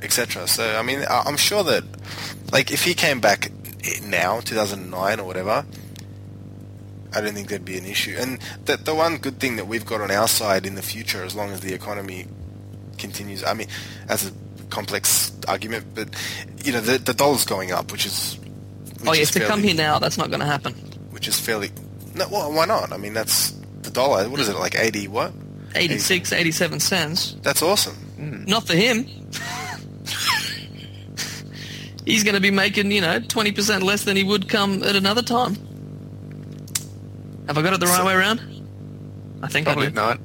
[0.03, 0.47] etc.
[0.47, 1.84] So I mean, I- I'm sure that,
[2.51, 3.51] like, if he came back
[4.03, 5.65] now, 2009 or whatever,
[7.15, 8.15] I don't think there'd be an issue.
[8.19, 11.24] And the the one good thing that we've got on our side in the future,
[11.24, 12.28] as long as the economy
[13.04, 13.68] continues, I mean,
[14.08, 14.32] that's a
[14.70, 16.08] complex argument, but
[16.66, 18.38] you know, the the dollar's going up, which is
[19.01, 20.74] which oh, yes, is to come here now, that's not going to happen.
[21.12, 21.70] which is fairly.
[22.16, 22.91] No, well, why not?
[22.91, 23.51] I mean, that's
[23.82, 24.30] the dollar.
[24.30, 24.76] What is it like?
[24.76, 25.34] 80 what?
[25.76, 27.36] 86, 87 cents.
[27.41, 27.95] That's awesome.
[28.18, 28.43] Hmm.
[28.45, 29.06] Not for him.
[32.06, 35.22] He's going to be making, you know, 20% less than he would come at another
[35.24, 35.56] time.
[37.47, 38.39] Have I got it the right So- way around?
[39.41, 39.95] I think I Probably do.
[39.95, 40.20] not.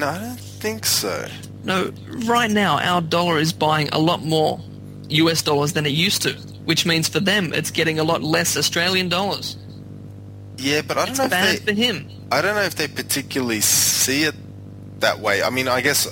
[0.00, 1.26] No, I don't think so.
[1.64, 1.92] No,
[2.26, 4.60] right now our dollar is buying a lot more
[5.08, 6.32] US dollars than it used to,
[6.64, 9.56] which means for them it's getting a lot less Australian dollars.
[10.58, 11.72] Yeah, but I don't It's know if they.
[11.72, 12.08] for him.
[12.32, 14.34] I don't know if they particularly see it
[15.00, 15.42] that way.
[15.42, 16.08] I mean, I guess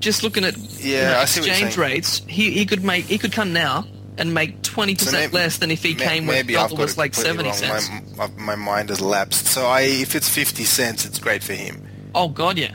[0.00, 3.32] Just looking at Yeah, know, what you're exchange rates, he, he could make he could
[3.32, 3.86] come now
[4.18, 6.70] and make 20% so maybe- less than if he ma- came when maybe the I've
[6.70, 7.56] dollar was like 70 wrong.
[7.56, 7.90] cents.
[8.16, 9.46] My, my, my mind has lapsed.
[9.46, 11.84] So I, if it's 50 cents, it's great for him.
[12.14, 12.74] Oh god, yeah.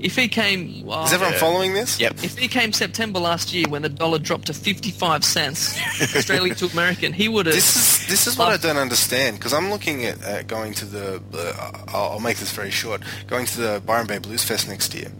[0.00, 1.98] If he came, well, Is everyone following this?
[1.98, 2.22] Yep.
[2.22, 5.76] if he came September last year when the dollar dropped to 55 cents,
[6.14, 7.54] Australian to American, he would have.
[7.54, 10.84] This is this is what I don't understand because I'm looking at uh, going to
[10.84, 11.22] the.
[11.34, 13.02] Uh, I'll, I'll make this very short.
[13.26, 15.10] Going to the Byron Bay Blues Fest next year,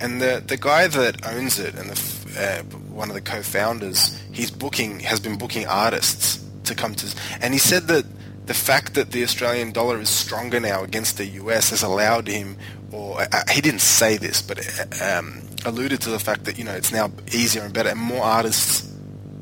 [0.00, 2.62] and the the guy that owns it and the uh,
[2.94, 7.58] one of the co-founders, he's booking has been booking artists to come to, and he
[7.58, 8.06] said that
[8.46, 12.56] the fact that the Australian dollar is stronger now against the US has allowed him,
[12.92, 16.64] or uh, he didn't say this, but uh, um, alluded to the fact that you
[16.64, 18.90] know it's now easier and better, and more artists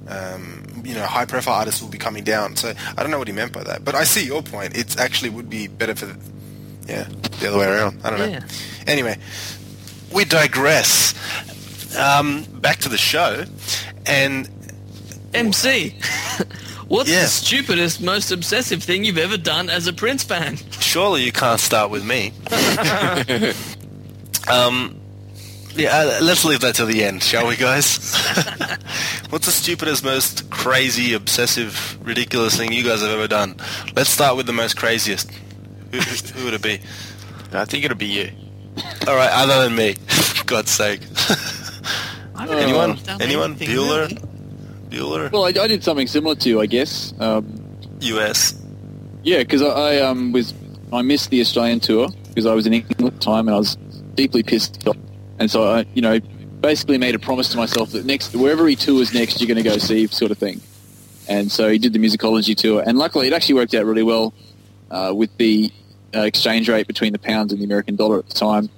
[0.08, 2.56] um, you know, high profile artists will be coming down.
[2.56, 4.76] So I don't know what he meant by that, but I see your point.
[4.76, 6.18] It actually would be better for, the,
[6.86, 7.04] yeah,
[7.40, 8.00] the other way around.
[8.04, 8.26] I don't know.
[8.26, 8.46] Yeah.
[8.86, 9.18] Anyway,
[10.12, 11.14] we digress.
[11.96, 13.44] Um, back to the show,
[14.06, 14.48] and
[15.34, 15.96] MC.
[16.92, 17.22] What's Yeah.
[17.22, 20.58] the stupidest, most obsessive thing you've ever done as a Prince fan?
[20.78, 22.32] surely you can't start with me.
[24.50, 25.00] um,
[25.74, 28.14] yeah, uh, let's leave that till the end, shall we, guys?
[29.30, 33.56] What's the stupidest, most crazy, obsessive, ridiculous thing you guys have ever done?
[33.96, 35.30] Let's start with the most craziest.
[35.92, 36.78] Who, who, who would it be?
[37.54, 38.30] I think it'll be you.
[39.08, 39.96] All right, other than me,
[40.46, 41.00] God's sake.
[42.34, 42.90] I haven't Anyone?
[42.96, 43.50] really Anyone?
[43.52, 44.28] anything, Bueller?
[45.32, 47.14] Well, I, I did something similar to you, I guess.
[47.18, 48.60] Um, U.S.
[49.22, 50.54] yeah, because I, I um, was
[50.92, 53.58] I missed the Australian tour because I was in England at the time and I
[53.58, 53.76] was
[54.14, 54.96] deeply pissed off.
[55.38, 56.20] And so I, you know,
[56.60, 59.68] basically made a promise to myself that next wherever he tours next, you're going to
[59.68, 60.60] go see, sort of thing.
[61.28, 64.34] And so he did the musicology tour, and luckily it actually worked out really well
[64.90, 65.70] uh, with the
[66.14, 68.68] uh, exchange rate between the pound and the American dollar at the time.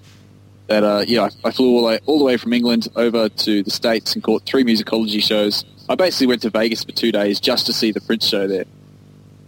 [0.67, 3.71] That uh, yeah, I, I flew all all the way from England over to the
[3.71, 5.65] states and caught three musicology shows.
[5.89, 8.65] I basically went to Vegas for two days just to see the Prince show there.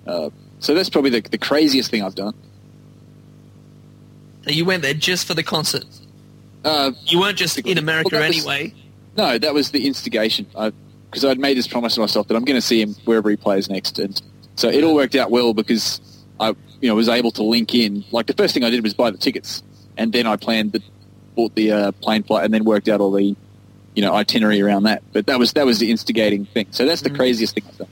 [0.07, 0.31] Uh,
[0.61, 2.35] so that's probably the, the craziest thing I've done.
[4.45, 5.85] So you went there just for the concert.
[6.65, 8.75] Uh, You weren't just in America Well, that was- anyway.
[9.17, 10.47] no, that was the instigation.
[11.11, 13.37] Because I'd made this promise to myself that I'm going to see him wherever he
[13.37, 14.21] plays next, and
[14.57, 16.01] so it all worked out well because
[16.39, 16.49] I,
[16.81, 18.05] you know, was able to link in.
[18.11, 19.63] Like the first thing I did was buy the tickets,
[19.97, 20.83] and then I planned the,
[21.35, 23.35] bought the uh, plane flight, and then worked out all the,
[23.97, 25.03] you know, itinerary around that.
[25.13, 26.69] But that was that was the instigating thing.
[26.71, 27.17] So that's the mm.
[27.17, 27.89] craziest thing I've done.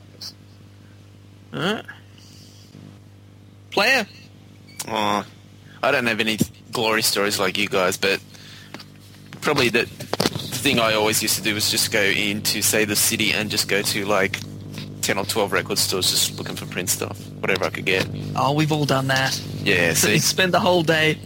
[1.52, 1.56] I.
[1.56, 1.86] Alright.
[3.70, 4.06] Player.
[4.86, 5.26] Oh,
[5.82, 6.38] I don't have any
[6.70, 8.20] glory stories like you guys, but
[9.40, 12.96] probably the, the thing I always used to do was just go into, say, the
[12.96, 14.38] city and just go to like
[15.00, 18.06] 10 or 12 record stores just looking for print stuff, whatever I could get.
[18.36, 19.40] Oh, we've all done that.
[19.62, 20.14] Yeah, So see?
[20.14, 21.18] you spend the whole day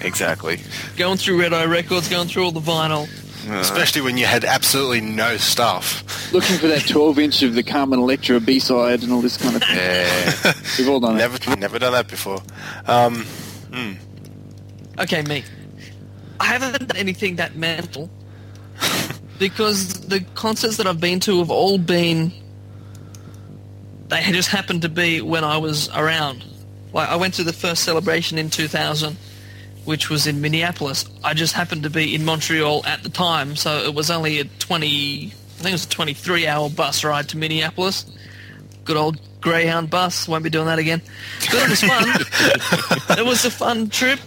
[0.00, 0.60] exactly.
[0.96, 3.08] Going through Red Eye Records, going through all the vinyl.
[3.48, 6.32] Especially when you had absolutely no stuff.
[6.32, 9.56] Looking for that 12 inch of the Carmen Electra B side and all this kind
[9.56, 9.76] of thing.
[9.76, 10.52] Yeah.
[10.78, 11.18] We've all done it.
[11.18, 12.40] Never, never done that before.
[12.86, 13.24] Um,
[14.98, 15.44] Okay, me.
[16.40, 18.10] I haven't done anything that mental
[19.38, 22.32] because the concerts that I've been to have all been.
[24.08, 26.44] They just happened to be when I was around.
[26.92, 29.16] Like I went to the first celebration in 2000,
[29.86, 31.06] which was in Minneapolis.
[31.24, 34.44] I just happened to be in Montreal at the time, so it was only a
[34.44, 35.26] 20.
[35.26, 38.04] I think it was a 23-hour bus ride to Minneapolis.
[38.84, 40.28] Good old Greyhound bus.
[40.28, 41.00] Won't be doing that again.
[41.40, 43.18] But it was fun.
[43.18, 44.18] it was a fun trip.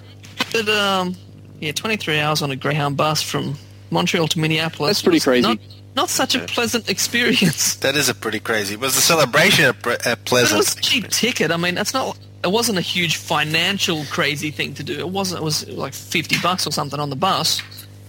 [0.51, 1.15] But um,
[1.59, 3.55] yeah, 23 hours on a Greyhound bus from
[3.91, 4.97] Montreal to Minneapolis.
[4.97, 5.47] That's pretty crazy.
[5.47, 5.59] Not,
[5.95, 7.75] not such a pleasant experience.
[7.75, 8.75] that is a pretty crazy.
[8.75, 11.51] Was the celebration a, pre- a But it was a cheap ticket.
[11.51, 12.17] I mean, that's not.
[12.43, 14.97] It wasn't a huge financial crazy thing to do.
[14.97, 15.41] It wasn't.
[15.41, 17.61] It was like 50 bucks or something on the bus,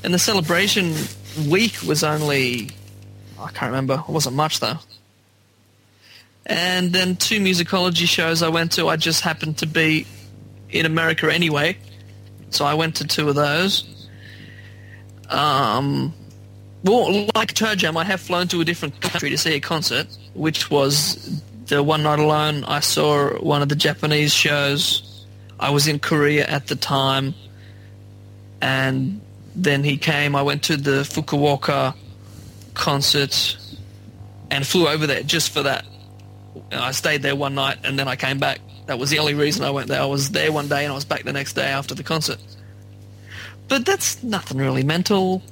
[0.05, 0.95] and the celebration
[1.49, 2.71] week was only.
[3.39, 3.95] I can't remember.
[3.95, 4.79] It wasn't much though.
[6.47, 8.89] And then two musicology shows I went to.
[8.89, 10.07] I just happened to be
[10.71, 11.77] in America anyway,
[12.51, 14.09] so I went to two of those.
[15.29, 16.13] Um,
[16.85, 20.07] well, like Toe Jam, I have flown to a different country to see a concert,
[20.35, 22.65] which was the one night alone.
[22.65, 25.25] I saw one of the Japanese shows.
[25.59, 27.35] I was in Korea at the time,
[28.61, 29.21] and
[29.57, 30.37] then he came.
[30.37, 31.95] I went to the Fukuoka
[32.75, 33.57] concert
[34.51, 35.85] and flew over there just for that.
[36.73, 38.59] I stayed there one night and then I came back.
[38.87, 40.01] That was the only reason I went there.
[40.01, 42.39] I was there one day and I was back the next day after the concert.
[43.69, 45.43] But that's nothing really mental.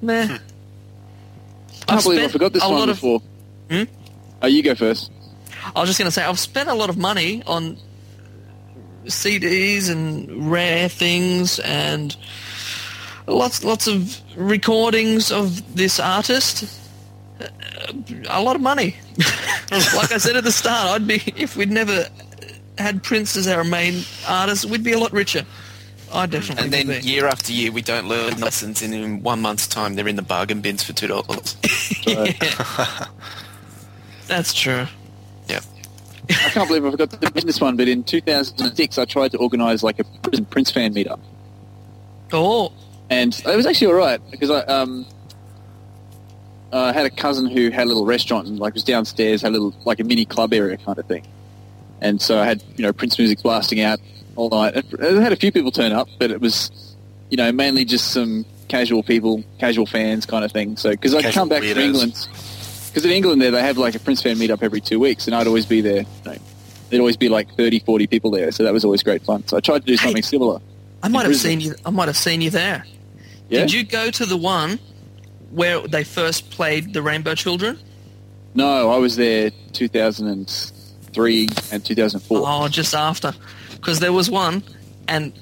[0.00, 0.38] Meh.
[1.88, 3.22] I can't believe I forgot this one lot of- before.
[3.70, 3.84] Hmm?
[4.42, 5.10] Oh, you go first.
[5.74, 7.76] I was just going to say, I've spent a lot of money on
[9.06, 12.16] CDs and rare things and
[13.26, 16.64] lots, lots of recordings of this artist.
[17.40, 17.46] Uh,
[18.28, 18.96] A lot of money.
[19.70, 22.06] like I said at the start, I'd be if we'd never
[22.78, 25.44] had Prince as our main artist, we'd be a lot richer.
[26.12, 29.68] I definitely And then year after year, we don't learn lessons, and in one month's
[29.68, 31.56] time, they're in the bargain bins for two dollars.
[34.30, 34.86] That's true.
[35.48, 35.60] yeah.
[36.30, 39.38] I can't believe I forgot to mention this one, but in 2006 I tried to
[39.38, 41.18] organise like a Prince- Prince fan meetup.
[42.32, 42.72] Oh,
[43.10, 45.04] and it was actually all right because I um
[46.72, 49.58] uh, had a cousin who had a little restaurant and like was downstairs, had a
[49.58, 51.26] little like a mini club area kind of thing,
[52.00, 53.98] and so I had you know Prince music blasting out
[54.36, 54.76] all night.
[54.76, 56.70] It, it had a few people turn up, but it was
[57.28, 60.76] you know mainly just some casual people, casual fans kind of thing.
[60.76, 61.72] So because I'd come back weirdos.
[61.72, 62.28] from England,
[62.90, 65.34] because in England there they have like a Prince fan meetup every two weeks, and
[65.34, 66.00] I'd always be there.
[66.02, 66.36] You know,
[66.90, 69.46] there'd always be like 30, 40 people there, so that was always great fun.
[69.46, 69.98] So I tried to do Hey.
[70.06, 70.60] something similar.
[71.02, 71.60] I might have Brisbane.
[71.60, 71.74] seen you.
[71.86, 72.84] I might have seen you there.
[73.48, 73.60] Yeah.
[73.60, 74.78] Did you go to the one
[75.50, 77.78] where they first played the Rainbow Children?
[78.54, 82.42] No, I was there 2003 and 2004.
[82.44, 83.32] Oh, just after,
[83.72, 84.62] because there was one,
[85.08, 85.32] and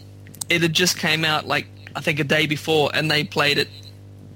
[0.49, 3.69] it had just came out like I think a day before, and they played it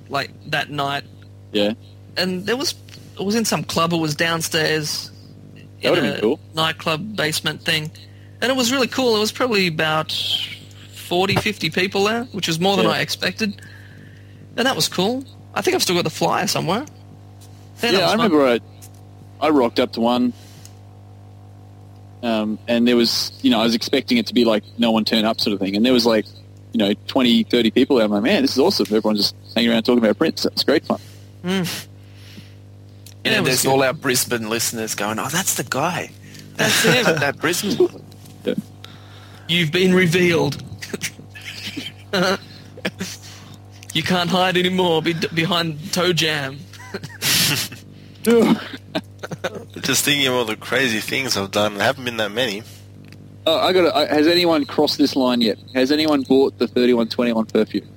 [0.09, 1.05] like that night,
[1.53, 1.75] Yeah,
[2.17, 2.73] and there was
[3.23, 3.93] it was in some club.
[3.93, 5.11] It was downstairs
[5.83, 6.41] That in a cool.
[6.55, 7.91] nightclub basement thing,
[8.41, 9.17] and it was really cool.
[9.17, 10.13] It was probably about
[10.95, 12.93] 40, 50 people there, which was more than Yeah.
[12.93, 13.61] I expected,
[14.57, 15.25] and that was cool.
[15.55, 16.85] I think I've still got the flyer somewhere.
[17.83, 18.09] yeah.
[18.09, 18.61] I remember I,
[19.41, 20.33] I rocked up to one,
[22.23, 25.05] um, and there was, you know, I was expecting it to be like no one
[25.05, 26.25] turn up sort of thing, and there was like,
[26.73, 28.05] you know, 20, 30 people there.
[28.07, 28.87] I'm like, man, this is awesome.
[28.87, 30.45] Everyone just hanging around talking about Prince.
[30.47, 31.01] It's great fun.
[31.45, 31.65] Yeah,
[33.25, 33.71] And it there's good.
[33.71, 36.11] all our Brisbane listeners going, "Oh, that's the guy.
[36.57, 37.05] That's it.
[37.05, 37.89] that Brisbane."
[38.45, 38.55] Yeah.
[39.49, 40.63] You've been revealed.
[43.95, 46.59] you can't hide anymore be- behind toe jam.
[49.81, 51.75] Just thinking of all the crazy things I've done.
[51.75, 52.63] There haven't been that many.
[53.47, 53.93] Oh, I got.
[53.93, 55.59] to Has anyone crossed this line yet?
[55.75, 57.89] Has anyone bought the 3121 perfume?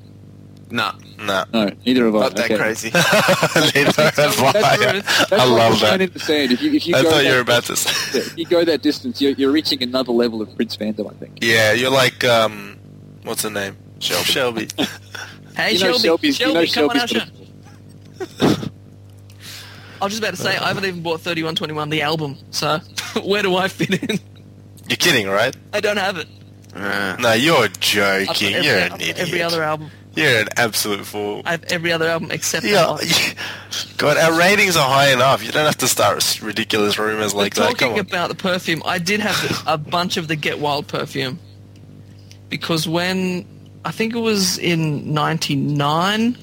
[0.72, 1.45] Nah, Nah.
[1.53, 2.20] No, neither have I.
[2.20, 2.57] not that Okay.
[2.57, 2.89] crazy.
[2.93, 4.51] Neither have That's I.
[4.51, 6.01] That's I love that.
[6.01, 6.51] in the sand.
[6.51, 8.20] If you, if you I go thought that, you were about to say.
[8.20, 11.09] if you go that distance, you're, you're reaching another level of Prince fandom.
[11.09, 11.38] I think.
[11.41, 12.78] Yeah, you're like, um,
[13.24, 13.78] what's her name?
[13.99, 14.26] Shelby.
[14.26, 14.68] Shelby.
[15.55, 18.49] Hey, You know Shelby, Shelby's- you know Shelby, come on Shelby's our.
[20.01, 22.80] I was just about to say, I haven't even bought 3121, the album, so
[23.24, 24.20] where do I fit in?
[24.89, 25.55] You're kidding, right?
[25.74, 26.28] I don't have it.
[26.76, 28.53] Uh, No, you're joking.
[28.55, 29.18] every, You're an idiot.
[29.20, 29.89] every other album.
[30.16, 31.41] You're an absolute fool.
[31.45, 32.97] I have every other album except Yeah.
[33.97, 35.43] God, our ratings are high enough.
[35.45, 37.78] You don't have to start ridiculous rumors like But that.
[37.80, 41.39] talking about the perfume, I did have a bunch of the Get Wild perfume.
[42.49, 43.45] because when
[43.84, 46.38] I think it was in '99,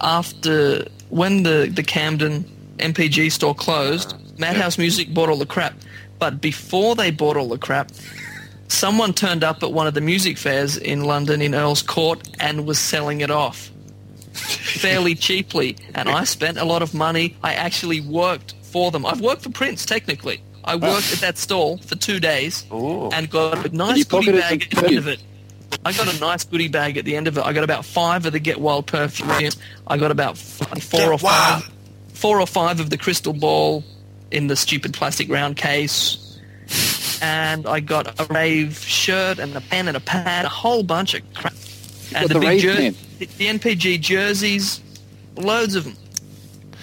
[0.00, 2.44] after when the the Camden
[2.78, 5.74] NPG store closed, Madhouse Music bought all the crap.
[6.18, 7.90] But before they bought all the crap,
[8.68, 12.66] someone turned up at one of the music fairs in London in Earl's Court and
[12.66, 13.70] was selling it off
[14.32, 15.76] fairly cheaply.
[15.94, 17.36] And I spent a lot of money.
[17.42, 19.04] I actually worked for them.
[19.04, 20.42] I've worked for Prince technically.
[20.64, 23.10] I worked at that stall for two days Ooh.
[23.10, 25.22] and got a nice goodie bag at the end of it.
[25.84, 27.44] I got a nice goodie bag at the end of it.
[27.44, 29.56] I got about five of the Get Wild perfumes.
[29.86, 31.64] I got about four Get or five, Wild.
[32.12, 33.82] four or five of the crystal ball
[34.30, 36.38] in the stupid plastic round case.
[37.22, 41.14] And I got a rave shirt and a pen and a pad, a whole bunch
[41.14, 41.54] of crap.
[42.14, 44.82] And the, the big jer- the, the NPG jerseys,
[45.36, 45.96] loads of them.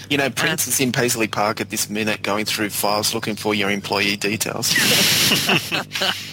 [0.09, 3.53] You know, Prince is in Paisley Park at this minute going through files looking for
[3.53, 4.73] your employee details.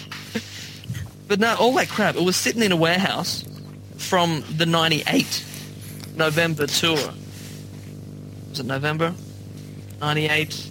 [1.27, 3.43] But no, all that crap, it was sitting in a warehouse
[3.97, 5.43] from the 98
[6.15, 7.13] November tour.
[8.49, 9.13] Was it November?
[9.99, 10.69] 98?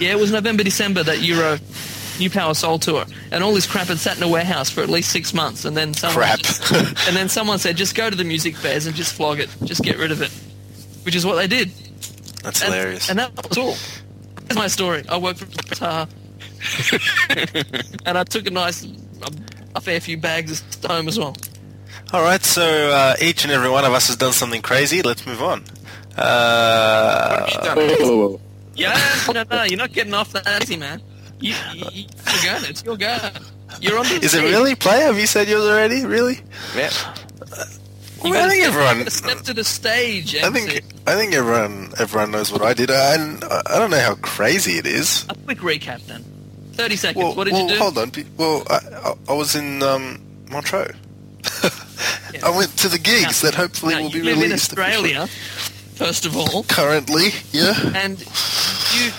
[0.00, 1.58] Yeah, it was November, December, that Euro
[2.18, 3.04] New Power Soul tour.
[3.30, 5.64] And all this crap had sat in a warehouse for at least six months.
[5.64, 6.38] And then someone, Crap.
[7.06, 9.48] and then someone said, just go to the music fairs and just flog it.
[9.64, 10.30] Just get rid of it.
[11.04, 11.70] Which is what they did.
[12.42, 13.08] That's And, hilarious.
[13.10, 13.74] and that was all.
[14.46, 15.04] That's my story.
[15.08, 16.08] I worked for Qatar.
[18.06, 19.30] and I took a nice, a,
[19.76, 21.36] a fair few bags of home as well.
[22.12, 25.02] All right, so uh, each and every one of us has done something crazy.
[25.02, 25.64] Let's move on.
[26.16, 27.98] Uh, What have you Whoa, done?
[28.08, 28.40] whoa, whoa.
[28.74, 28.98] Yeah,
[29.32, 31.00] no, no, you're not getting off that easy, man.
[31.40, 32.04] You, you, you-
[32.42, 32.64] you're going.
[32.70, 33.18] It's your go.
[33.80, 35.00] You're on the is it really play?
[35.00, 36.04] Have you said yours already?
[36.04, 36.40] Really?
[36.74, 36.90] Yeah.
[38.24, 40.34] You Well, I think step, everyone- you step to the stage.
[40.36, 44.00] I think I think everyone everyone knows what I did, and I I don't know
[44.00, 45.26] how crazy it is.
[45.28, 46.24] a quick recap then.
[46.72, 47.22] Thirty seconds.
[47.22, 47.78] Well, what did well you do?
[47.78, 48.10] hold on.
[48.36, 50.20] Well, I, I, I was in um,
[50.50, 50.92] Montreux.
[52.42, 54.72] I went to the gigs Now- that hopefully will be you in released.
[54.72, 55.14] officially.
[55.16, 55.26] Australia,
[55.94, 57.74] first of all, Currently, yeah.
[57.94, 59.12] and you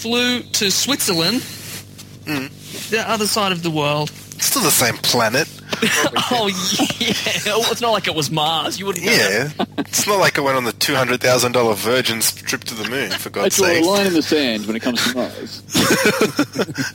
[0.00, 1.40] flew to Switzerland,
[2.26, 2.50] Mm.
[2.90, 4.10] the other side of the world.
[4.38, 5.48] Still the same planet.
[6.32, 7.12] Oh yeah,
[7.72, 8.78] it's not like it was Mars.
[8.78, 9.04] You wouldn't.
[9.06, 9.48] Yeah.
[9.78, 12.88] it's not like I went on the two hundred thousand dollar Virgin trip to the
[12.88, 13.10] moon.
[13.12, 15.62] For I God's draw a line in the sand when it comes to Mars.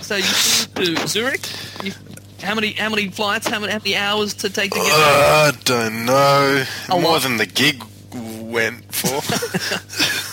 [0.00, 1.46] So you flew to Zurich.
[1.82, 1.92] You,
[2.42, 2.72] how many?
[2.72, 3.46] How many flights?
[3.48, 3.72] How many?
[3.72, 4.94] How many hours to take to get there?
[4.94, 6.64] Uh, I don't know.
[6.88, 7.22] A More lot.
[7.22, 7.82] than the gig
[8.12, 9.20] went for.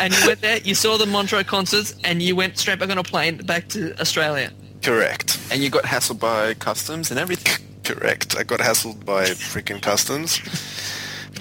[0.00, 0.58] And you went there.
[0.58, 3.98] You saw the Montreux concerts, and you went straight back on a plane back to
[4.00, 4.52] Australia.
[4.82, 5.38] Correct.
[5.50, 7.66] And you got hassled by customs and everything.
[7.82, 8.36] Correct.
[8.36, 10.40] I got hassled by freaking customs.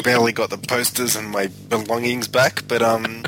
[0.03, 3.24] Barely got the posters and my belongings back, but um,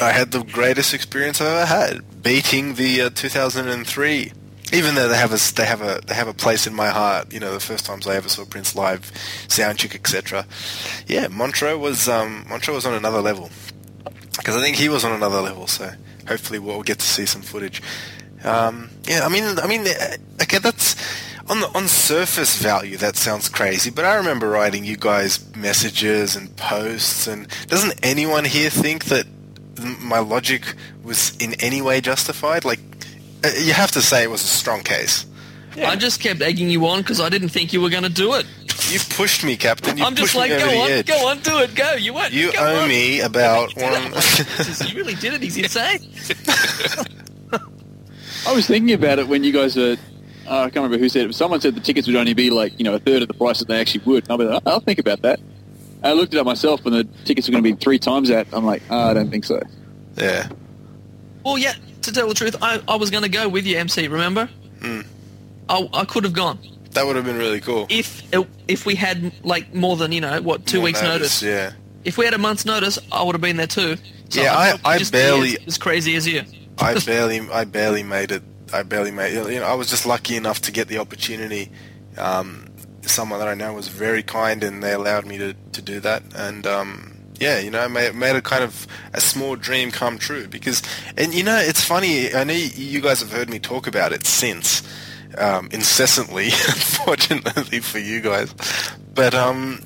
[0.00, 4.32] I had the greatest experience I've ever had, beating the uh, 2003.
[4.72, 7.32] Even though they have a they have a they have a place in my heart,
[7.32, 9.10] you know, the first times I ever saw Prince live,
[9.48, 10.46] soundcheck, etc.
[11.06, 13.50] Yeah, Montreux was um, Montreux was on another level
[14.40, 15.66] because I think he was on another level.
[15.66, 15.92] So
[16.26, 17.82] hopefully we'll get to see some footage.
[18.42, 20.96] Um, yeah, I mean, I mean, uh, okay, that's
[21.48, 22.96] on the on surface value.
[22.96, 28.46] That sounds crazy, but I remember writing you guys messages and posts, and doesn't anyone
[28.46, 29.26] here think that
[30.00, 32.64] my logic was in any way justified?
[32.64, 32.80] Like,
[33.44, 35.26] uh, you have to say it was a strong case.
[35.76, 38.34] I just kept egging you on because I didn't think you were going to do
[38.34, 38.46] it.
[38.90, 39.96] You pushed me, Captain.
[39.96, 41.06] You I'm just like, go on, edge.
[41.06, 41.92] go on, do it, go.
[41.92, 42.32] You won't.
[42.32, 42.88] You go owe on.
[42.88, 44.12] me about You did one.
[44.12, 44.14] it.
[44.56, 45.42] Jesus, you really did it.
[45.42, 46.12] He's insane.
[48.46, 49.96] I was thinking about it when you guys were.
[50.48, 51.28] Uh, I can't remember who said it.
[51.28, 53.34] But someone said the tickets would only be like you know a third of the
[53.34, 54.24] price that they actually would.
[54.24, 55.38] And I'll be like, "Oh, I'll think about that.
[56.02, 58.46] I looked it up myself, and the tickets were going to be three times that.
[58.52, 59.60] I'm like, oh, I don't think so.
[60.16, 60.48] yeah.
[61.44, 61.74] Well, yeah.
[62.02, 64.08] To tell the truth, I, I was going to go with you, MC.
[64.08, 64.48] Remember?
[64.80, 65.02] Hmm.
[65.70, 66.58] I, I could have gone
[66.92, 67.86] That would have been really cool.
[67.88, 71.42] if it, if we had like more than you know what two More weeks notice.
[71.42, 71.72] Yeah.
[72.04, 73.96] If we had a month's notice, I would have been there too.
[74.30, 76.42] So Yeah, I'd I- I barely- as, as crazy as you.
[76.78, 78.42] I barely, I barely made it.
[78.72, 79.34] I barely made.
[79.34, 81.70] You know, I was just lucky enough to get the opportunity.
[82.16, 82.66] Um,
[83.02, 86.22] someone that I know was very kind, and they allowed me to, to do that.
[86.34, 90.46] And um, yeah, you know, made made a kind of a small dream come true.
[90.48, 90.82] Because,
[91.18, 92.32] and you know, it's funny.
[92.34, 94.82] I know you guys have heard me talk about it since.
[95.38, 98.52] Um, incessantly, unfortunately for you guys,
[99.14, 99.80] but um,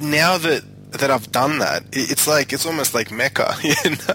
[0.00, 3.54] now that that I've done that, it's like it's almost like Mecca.
[3.62, 4.14] You know,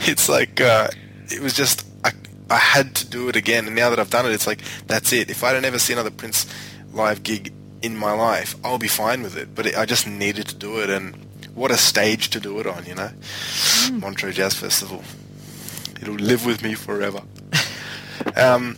[0.00, 0.88] it's like uh,
[1.30, 2.12] it was just I,
[2.50, 5.12] I had to do it again, and now that I've done it, it's like that's
[5.12, 5.30] it.
[5.30, 6.46] If I don't ever see another Prince
[6.92, 9.54] live gig in my life, I'll be fine with it.
[9.54, 11.14] But it, I just needed to do it, and
[11.54, 13.10] what a stage to do it on, you know,
[13.92, 15.02] Montreux Jazz Festival.
[16.00, 17.22] It'll live with me forever.
[18.36, 18.76] um,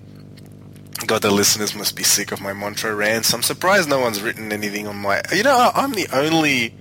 [1.06, 3.32] God, the listeners must be sick of my Montreux rants.
[3.32, 5.22] I'm surprised no one's written anything on my.
[5.32, 6.74] You know, I'm the only.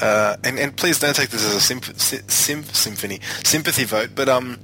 [0.00, 4.28] Uh, and and please don't take this as a symp- sy- symphony sympathy vote, but
[4.28, 4.58] um,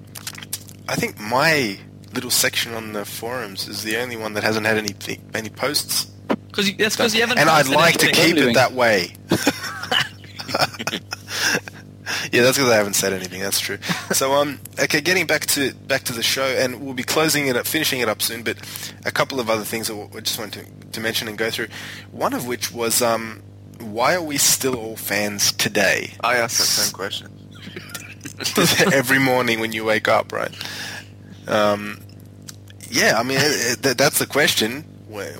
[0.88, 1.78] I think my
[2.12, 4.94] little section on the forums is the only one that hasn't had any
[5.34, 6.10] any posts.
[6.28, 7.38] Because that's because you haven't.
[7.38, 9.14] and I'd like to keep it that way.
[12.32, 13.40] yeah, that's because I haven't said anything.
[13.40, 13.78] That's true.
[14.12, 17.56] So, um, okay, getting back to back to the show, and we'll be closing it
[17.56, 18.42] up, finishing it up soon.
[18.42, 18.58] But
[19.04, 21.68] a couple of other things that I just wanted to, to mention and go through.
[22.10, 23.42] One of which was, um,
[23.80, 26.14] why are we still all fans today?
[26.20, 27.28] I asked that same question.
[28.92, 30.54] Every morning when you wake up, right?
[31.46, 32.00] Um,
[32.90, 34.84] yeah, I mean, it, it, that's the question.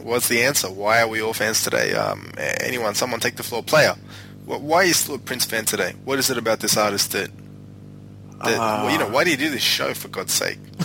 [0.03, 0.71] What's the answer?
[0.71, 1.95] Why are we all fans today?
[1.95, 3.63] Um, anyone, someone take the floor.
[3.63, 3.95] Player,
[4.45, 5.95] why are you still a Prince fan today?
[6.05, 7.31] What is it about this artist that,
[8.45, 10.59] that well, you know, why do you do this show for God's sake?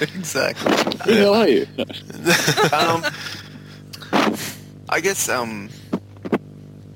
[0.00, 0.72] exactly.
[1.04, 1.66] Who the hell are you?
[2.72, 3.04] um,
[4.88, 5.68] I guess um,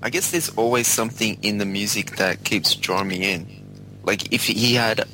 [0.03, 4.01] I guess there's always something in the music that keeps drawing me in.
[4.03, 5.07] Like if he had,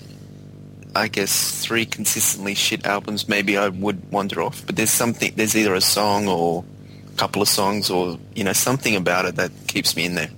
[0.95, 4.65] I guess three consistently shit albums, maybe I would wander off.
[4.65, 5.33] But there's something.
[5.35, 6.76] There's either a song or a
[7.17, 10.31] couple of songs, or you know something about it that keeps me in there.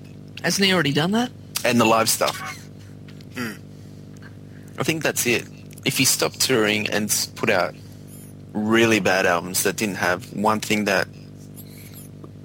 [0.43, 1.31] Hasn't he already done that?
[1.65, 2.41] And the live stuff.
[4.79, 5.47] I think that's it.
[5.85, 7.75] If he stopped touring and put out
[8.53, 11.09] really bad albums that didn't have one thing that,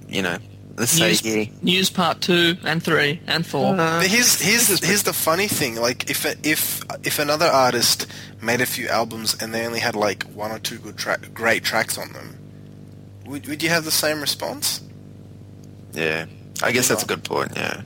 [0.08, 0.38] you know,
[0.76, 3.74] let's News, say he, News Part Two and Three and Four.
[3.74, 5.76] Uh, here's here's here's the funny thing.
[5.76, 8.06] Like if if if another artist
[8.42, 11.64] made a few albums and they only had like one or two good tra- great
[11.64, 12.36] tracks on them,
[13.26, 14.80] would would you have the same response?
[15.92, 16.26] yeah,
[16.62, 17.52] I guess that's a good point.
[17.56, 17.82] Yeah,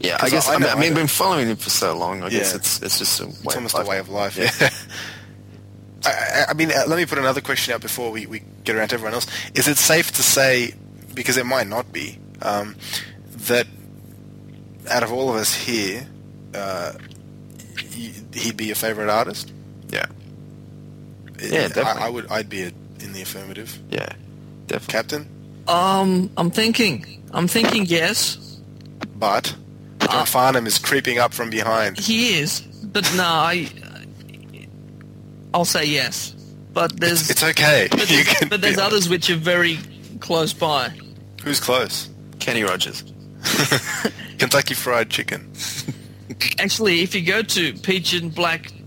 [0.00, 0.18] yeah.
[0.20, 2.22] I guess I I, mean, I I know- been following him for so long.
[2.22, 3.32] I guess it's it's just a way.
[3.44, 3.86] It's almost of life.
[3.86, 4.36] a way of life.
[4.36, 4.50] Yeah.
[4.60, 4.70] Yeah.
[6.06, 8.74] I, I- I mean, uh, let me put another question out before we, we get
[8.76, 9.26] around to everyone else.
[9.54, 10.72] Is it safe to say,
[11.12, 12.74] because it might not be, um,
[13.48, 13.66] that
[14.90, 16.06] out of all of us here,
[16.54, 16.92] uh,
[18.32, 19.52] he'd be your favorite artist?
[19.90, 20.06] Yeah,
[21.38, 22.02] Yeah, I- definitely.
[22.02, 22.26] I, would.
[22.30, 22.72] I'd be a,
[23.02, 23.78] in the affirmative.
[23.90, 24.08] yeah,
[24.66, 24.92] definitely.
[24.92, 25.28] Captain,
[25.68, 27.22] Um, I'm thinking.
[27.32, 28.36] I'm thinking yes.
[29.16, 29.54] but
[30.00, 31.98] John Farnham is creeping up from behind.
[31.98, 33.68] He is, but no, I.
[35.52, 36.30] I'll say yes,
[36.72, 37.88] but there's It's okay.
[37.90, 38.92] but You there's, can but be there's honest.
[38.92, 39.78] others which are very
[40.20, 40.90] close by.
[41.42, 42.08] Who's close?
[42.38, 43.02] Kenny Rogers.
[44.38, 45.50] Kentucky Fried Chicken.
[46.58, 47.72] Actually, if you go to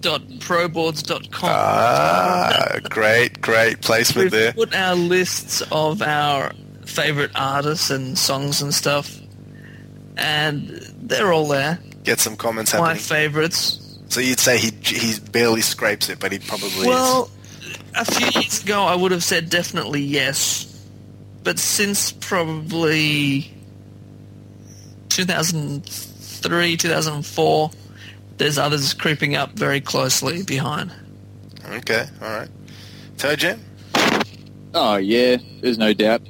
[0.03, 4.53] pigeonblack.proboards.com, Ah, great, great placement we've there.
[4.53, 6.51] put our lists of our
[6.85, 9.17] favorite artists and songs and stuff,
[10.17, 10.67] and
[11.01, 11.79] they're all there.
[12.03, 13.01] Get some comments My happening.
[13.03, 13.79] favorites.
[14.09, 17.31] So you'd say he he barely scrapes it, but he probably Well,
[17.95, 20.67] a few years ago, I would have said definitely yes,
[21.43, 23.51] but since probably
[25.09, 27.71] 2003, 2004,
[28.37, 30.91] there's others creeping up very closely behind.
[31.69, 32.49] Okay, all right.
[33.17, 33.61] Toe Jam?
[34.73, 36.21] Oh yeah, there's no doubt.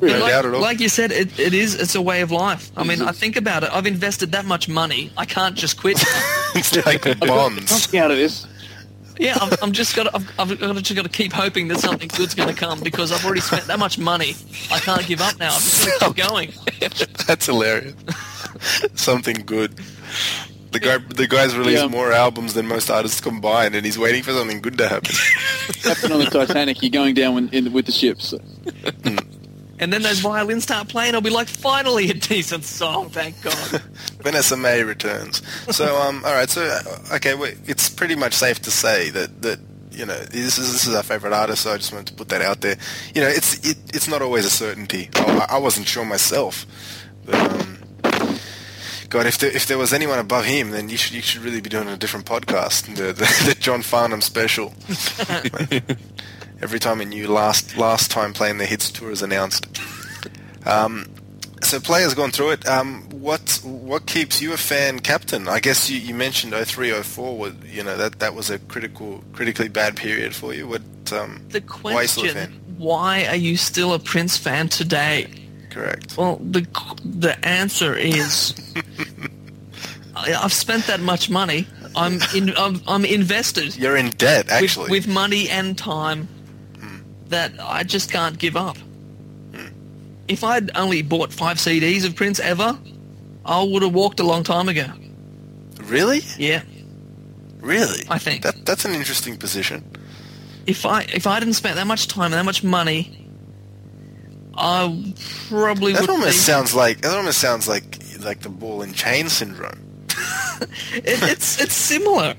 [0.00, 0.60] no like, doubt at all.
[0.60, 1.74] like you said, it, it is.
[1.74, 2.70] It's a way of life.
[2.76, 3.70] I mean, I think about it.
[3.72, 5.10] I've invested that much money.
[5.16, 5.98] I can't just quit.
[6.54, 7.70] it's like bonds.
[7.70, 8.46] Something out of this.
[9.18, 10.12] yeah, I'm, I'm just got.
[10.14, 13.24] I've, I've just got to keep hoping that something good's going to come because I've
[13.24, 14.34] already spent that much money.
[14.70, 15.54] I can't give up now.
[15.54, 16.52] I'm just going to keep going.
[17.26, 17.94] That's hilarious.
[18.94, 19.78] Something good.
[20.72, 21.88] The guy, the guy's released Yeah.
[21.88, 25.14] more albums than most artists combined, and he's waiting for something good to happen.
[25.82, 28.32] Captain on the Titanic, you're going down when, in, with the ships.
[29.78, 31.14] And then those violins start playing.
[31.14, 33.10] I'll be like, finally a decent song.
[33.10, 33.54] Thank God.
[34.22, 35.42] Vanessa-Mae returns.
[35.74, 36.48] So, um, all right.
[36.48, 39.58] So, uh, okay, wait, it's pretty much safe to say that that
[39.90, 41.62] you know this is this is our favorite artist.
[41.64, 42.76] So I just wanted to put that out there.
[43.14, 45.10] You know, it's it, it's not always a certainty.
[45.16, 46.64] I, I wasn't sure myself,
[47.26, 47.78] but um,
[49.12, 51.60] God, if there if there was anyone above him, then you should you should really
[51.60, 54.72] be doing a different podcast, the the, the John Farnham special.
[56.62, 59.66] Every time a new last last time playing the hits tour is announced.
[60.64, 61.10] Um,
[61.60, 62.66] so players gone through it.
[62.66, 65.46] Um, what what keeps you a fan, captain?
[65.46, 69.22] I guess you, you mentioned 03, 04 was you know that that was a critical
[69.34, 70.66] critically bad period for you.
[70.66, 70.80] What
[71.12, 72.76] um, The why you still a question: fan?
[72.78, 75.41] Why are you still a Prince fan today?
[75.72, 76.16] Correct.
[76.18, 76.66] Well, the
[77.02, 78.54] the answer is
[80.14, 81.66] I- I've spent that much money.
[81.96, 82.54] I'm in.
[82.56, 84.90] I'm, I'm invested You're in debt, actually.
[84.90, 86.28] with money and time
[86.78, 86.98] hmm.
[87.28, 88.76] that I just can't give up.
[89.54, 89.68] Hmm.
[90.28, 92.78] If I'd only bought five CDs of Prince ever,
[93.44, 94.86] I would have walked a long time ago.
[95.84, 96.20] really?
[96.38, 96.62] Yeah.
[97.60, 98.04] Really?
[98.10, 98.42] I think.
[98.42, 99.84] that that's an interesting position.
[100.66, 103.21] If I if I didn't spend that much time and that much money,
[104.56, 105.14] I
[105.48, 109.28] probably That almost be, sounds like that almost sounds like like the ball and chain
[109.28, 110.06] syndrome.
[110.94, 112.34] It, it's it's similar.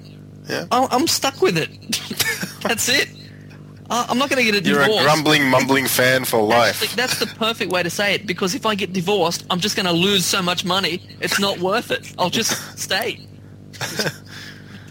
[0.47, 0.65] Yeah.
[0.71, 1.69] I, I'm stuck with it.
[2.61, 3.09] That's it.
[3.89, 5.01] I, I'm not going to get a You're divorce.
[5.01, 6.81] a grumbling, mumbling fan for life.
[6.81, 9.75] Actually, that's the perfect way to say it because if I get divorced, I'm just
[9.75, 11.05] going to lose so much money.
[11.19, 12.13] It's not worth it.
[12.17, 13.27] I'll just stay.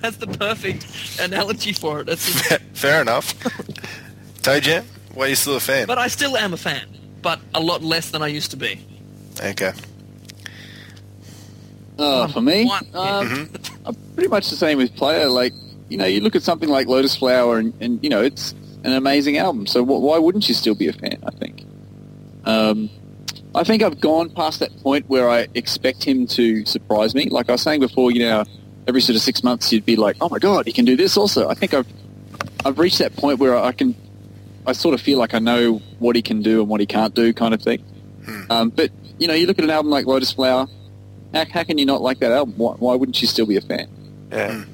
[0.02, 0.86] that's the perfect
[1.20, 2.06] analogy for it.
[2.06, 2.28] That's
[2.74, 3.34] Fair enough.
[4.42, 4.84] Toe Jam,
[5.14, 5.86] why are you still a fan?
[5.86, 6.86] but I still am a fan,
[7.22, 8.84] but a lot less than I used to be.
[9.40, 9.72] Okay.
[11.98, 12.86] Uh, for me, One.
[12.94, 13.50] um,
[13.86, 15.28] I'm pretty much the same with Player.
[15.28, 15.52] Like,
[15.88, 18.52] you know, you look at something like Lotusflow3r, and, and you know, it's
[18.84, 19.66] an amazing album.
[19.66, 21.22] So wh- why wouldn't you still be a fan?
[21.26, 21.64] I think.
[22.44, 22.90] Um,
[23.54, 27.28] I think I've gone past that point where I expect him to surprise me.
[27.28, 28.44] Like I was saying before, you know,
[28.88, 31.16] every sort of six months you'd be like, "Oh my god, he can do this!"
[31.16, 31.86] Also, I think I've
[32.64, 33.94] I've reached that point where I can,
[34.66, 37.14] I sort of feel like I know what he can do and what he can't
[37.14, 37.84] do, kind of thing.
[38.50, 40.68] Um, but you know, you look at an album like Lotusflow3r.
[41.34, 42.54] How, how can you not like that album?
[42.56, 43.88] Why, why wouldn't you still be a fan?
[44.30, 44.64] Yeah.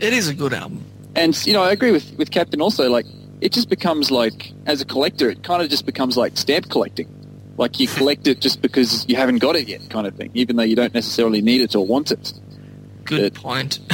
[0.00, 0.84] It is a good album.
[1.14, 2.90] And you know, I agree with with Captain also.
[2.90, 3.06] Like,
[3.40, 7.08] it just becomes like, as a collector, it kind of just becomes like stamp collecting.
[7.56, 10.30] Like you collect it just because you haven't got it yet, kind of thing.
[10.34, 12.32] Even though you don't necessarily need it or want it.
[13.04, 13.78] Good It- point.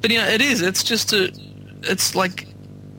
[0.00, 0.62] but you know, it is.
[0.62, 1.32] It's just a.
[1.82, 2.47] It's like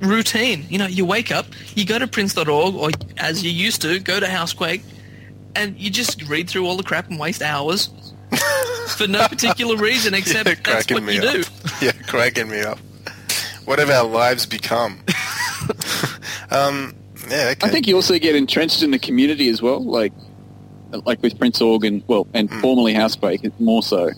[0.02, 0.66] routine.
[0.70, 1.46] You know, you wake up,
[1.76, 4.84] you go to Prince.org, or as you used to, go to Housequake,
[5.56, 7.90] and you just read through all the crap and waste hours
[8.98, 11.44] for no particular reason except Yeah, that's what me you do.
[11.82, 12.80] yeah, cracking me up.
[13.66, 15.00] What have our lives become?
[16.52, 16.96] um,
[17.30, 17.58] yeah, okay.
[17.62, 20.14] I think you also get entrenched in the community as well, like
[21.06, 22.62] like with Prince Organ, well, and Hmm.
[22.62, 24.10] formerly Housequake, more so.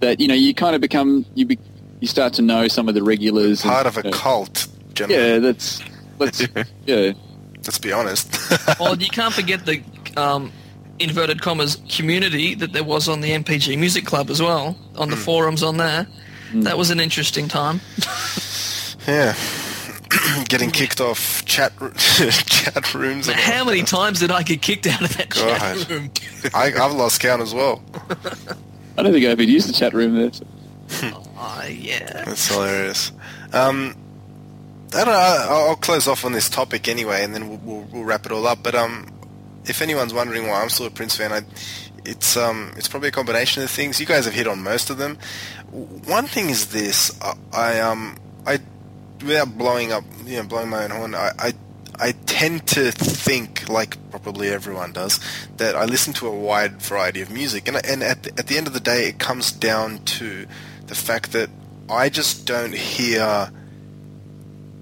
[0.00, 1.58] That you know, you kind of become you be,
[2.00, 3.62] you start to know some of the regulars.
[3.64, 4.66] and, part of a you know, cult,
[4.96, 5.26] gentlemen.
[5.26, 5.82] Yeah, that's
[6.18, 6.40] let's
[6.86, 7.12] yeah.
[7.58, 8.28] Let's be honest.
[8.80, 9.82] Well, you can't forget the
[10.16, 10.52] um,
[10.98, 15.16] inverted commas community that there was on the NPG Music Club as well, on the
[15.16, 16.06] forums on there.
[16.54, 17.80] That was an interesting time.
[19.08, 19.34] yeah.
[20.48, 23.26] Getting kicked off chat chat rooms.
[23.28, 23.88] and How many that.
[23.88, 25.58] times did I get kicked out of that God.
[25.58, 26.10] chat room?
[26.54, 27.82] I, I've lost count as well.
[28.96, 30.32] I don't think I've ever used the chat room there.
[30.32, 32.24] so- Oh, yeah.
[32.24, 33.12] That's hilarious.
[33.52, 33.94] Um,
[34.94, 35.46] I don't know.
[35.48, 38.46] I'll, close off on this topic anyway, and then we'll, we'll, we'll wrap it all
[38.46, 38.62] up.
[38.62, 39.12] But um,
[39.64, 41.42] if anyone's wondering why I'm still a Prince fan, I,
[42.04, 44.00] it's um, it's probably a combination of things.
[44.00, 45.18] You guys have hit on most of them.
[45.70, 48.60] One thing is this: I, I um, I
[49.24, 51.52] without blowing up, you know, blowing my own horn, I, I
[51.98, 55.18] I tend to think, like probably everyone does,
[55.56, 58.56] that I listen to a wide variety of music, and and at the, at the
[58.56, 60.46] end of the day, it comes down to
[60.86, 61.50] the fact that
[61.88, 63.50] I just don't hear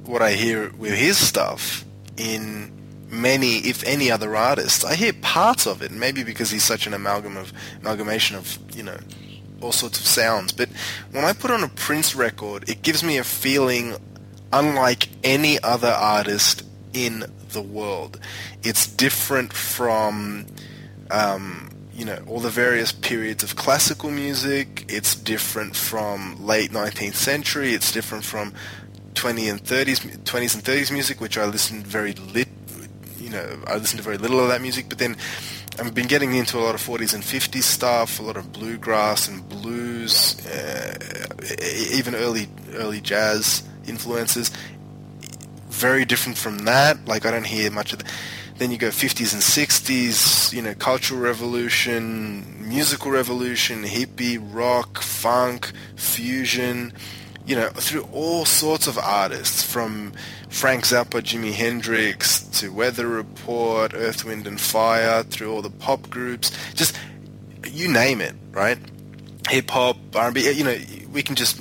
[0.07, 1.85] what I hear with his stuff
[2.17, 2.73] in
[3.09, 4.85] many, if any, other artists.
[4.85, 8.83] I hear parts of it, maybe because he's such an amalgam of amalgamation of you
[8.83, 8.99] know
[9.61, 10.53] all sorts of sounds.
[10.53, 10.69] But
[11.11, 13.97] when I put on a Prince record, it gives me a feeling
[14.53, 18.21] unlike any other artist in the world.
[18.63, 20.47] It's different from
[21.11, 24.85] um, you know all the various periods of classical music.
[24.89, 27.73] It's different from late 19th century.
[27.73, 28.53] It's different from
[29.15, 32.49] 20 and 30s 20s and 30s music, which I listened very lit.
[33.19, 35.17] You know, I listened to very little of that music, but then
[35.79, 39.27] I've been getting into a lot of 40s and 50s stuff, a lot of bluegrass
[39.29, 40.95] and blues, uh,
[41.93, 44.51] even early early jazz influences.
[45.69, 47.07] Very different from that.
[47.07, 48.01] Like I don't hear much of.
[48.01, 48.11] The,
[48.57, 55.73] then you go 50s and 60s, you know, cultural revolution, musical revolution, hippie, rock, funk,
[55.97, 56.93] fusion,
[57.47, 60.13] you know, through all sorts of artists, from
[60.49, 66.09] Frank Zappa, Jimi Hendrix, to Weather Report, Earth, Wind and Fire, through all the pop
[66.09, 66.97] groups, just
[67.71, 68.79] you name it, right?
[69.49, 70.79] Hip hop, R&B, you know,
[71.13, 71.61] we can just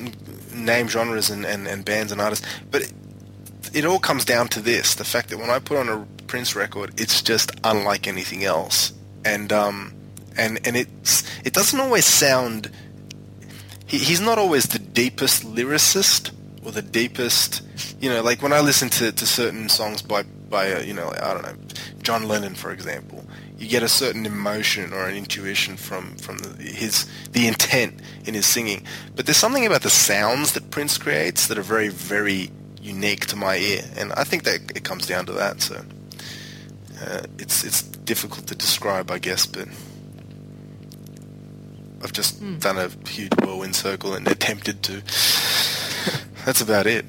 [0.53, 2.93] name genres and, and, and bands and artists, but it,
[3.73, 6.55] it all comes down to this: the fact that when I put on a Prince
[6.55, 8.93] record, it's just unlike anything else,
[9.25, 9.93] and um,
[10.37, 12.71] and and it's it doesn't always sound.
[13.93, 16.31] He, he's not always the deepest lyricist
[16.65, 17.61] or the deepest,
[18.01, 21.13] you know, like when I listen to, to certain songs by by uh, you know,
[21.21, 21.55] I don't know,
[22.01, 23.23] John Lennon, for example.
[23.55, 28.33] You get a certain emotion or an intuition from from the, his the intent in
[28.33, 28.83] his singing,
[29.15, 32.49] but there's something about the sounds that Prince creates that are very very
[32.81, 35.61] unique to my ear, and I think that it comes down to that.
[35.61, 35.75] So
[36.99, 39.67] uh, it's it's difficult to describe, I guess, but
[42.03, 42.57] I've just Hmm.
[42.59, 45.01] done a huge whirlwind circle and attempted to.
[46.45, 47.05] That's about it.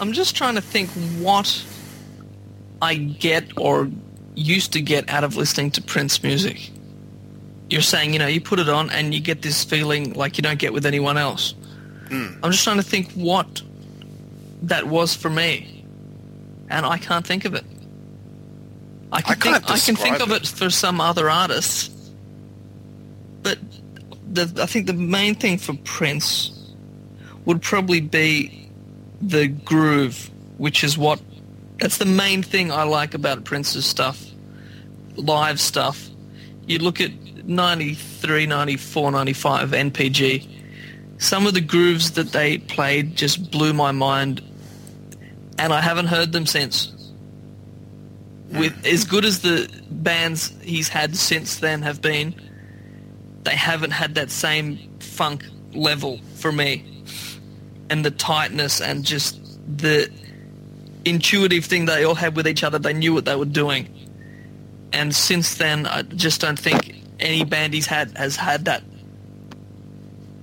[0.00, 1.62] I'm just trying to think what
[2.82, 3.88] I get or
[4.34, 6.70] used to get out of listening to Prince music.
[7.70, 10.42] You're saying, you know, you put it on and you get this feeling like you
[10.42, 11.54] don't get with anyone else.
[12.10, 13.62] I'm just trying to think what
[14.62, 15.84] that was for me,
[16.70, 17.64] and I can't think of it.
[19.10, 20.42] I can I can't think I can think of it.
[20.42, 21.88] it for some other artists,
[23.42, 23.58] but
[24.34, 26.50] the, I think the main thing for Prince
[27.44, 28.70] would probably be
[29.20, 31.20] the groove, which is what
[31.78, 34.24] that's the main thing I like about Prince's stuff,
[35.16, 36.08] live stuff.
[36.66, 37.12] You look at
[37.44, 40.48] 93, 94, 95 NPG.
[41.18, 44.40] Some of the grooves that they played just blew my mind,
[45.58, 46.90] and I haven't heard them since.
[48.50, 52.34] With as good as the bands he's had since then have been,
[53.44, 57.02] they haven't had that same funk level for me
[57.90, 59.40] and the tightness and just
[59.78, 60.10] the
[61.04, 62.78] intuitive thing they all had with each other.
[62.78, 63.88] They knew what they were doing.
[64.92, 68.82] And since then, I just don't think any band he's had has had that.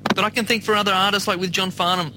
[0.04, 2.14] But I can think for other artists like with John Farnham.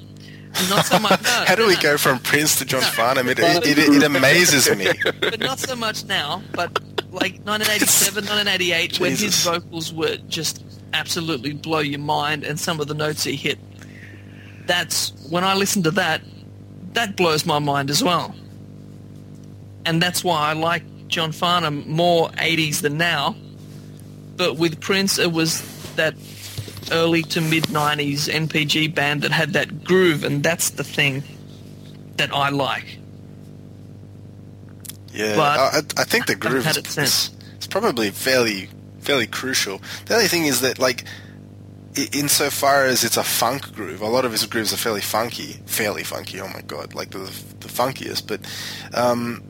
[0.69, 1.23] Not so much.
[1.23, 2.87] No, How do we no, go from Prince to John No.
[2.89, 3.29] Farnham?
[3.29, 4.89] It, it, it, it amazes me.
[5.21, 6.43] But not so much now.
[6.53, 6.79] But
[7.11, 10.63] like 1987, 1988, when his vocals were just
[10.95, 13.59] absolutely blow your mind, and some of the notes he hit.
[14.67, 16.23] That's when I listen to that.
[16.95, 18.35] That blows my mind as well.
[19.85, 23.37] And that's why I like John Farnham more 80s than now.
[24.37, 25.61] But with Prince, it was
[25.97, 26.15] that
[26.93, 31.23] early to mid 90s NPG band that had that groove, and that's the thing
[32.17, 32.99] that I like.
[35.13, 35.59] Yeah, But
[35.99, 37.31] I, I think the groove is, it since.
[37.61, 38.69] is probably fairly
[39.05, 39.81] fairly crucial.
[40.07, 41.05] The only thing is that like
[42.13, 46.03] insofar as it's a funk groove, a lot of his grooves are fairly funky, fairly
[46.03, 46.41] funky.
[46.41, 47.19] Oh my god, like the
[47.61, 48.27] the funkiest.
[48.27, 48.41] But
[48.99, 49.43] um,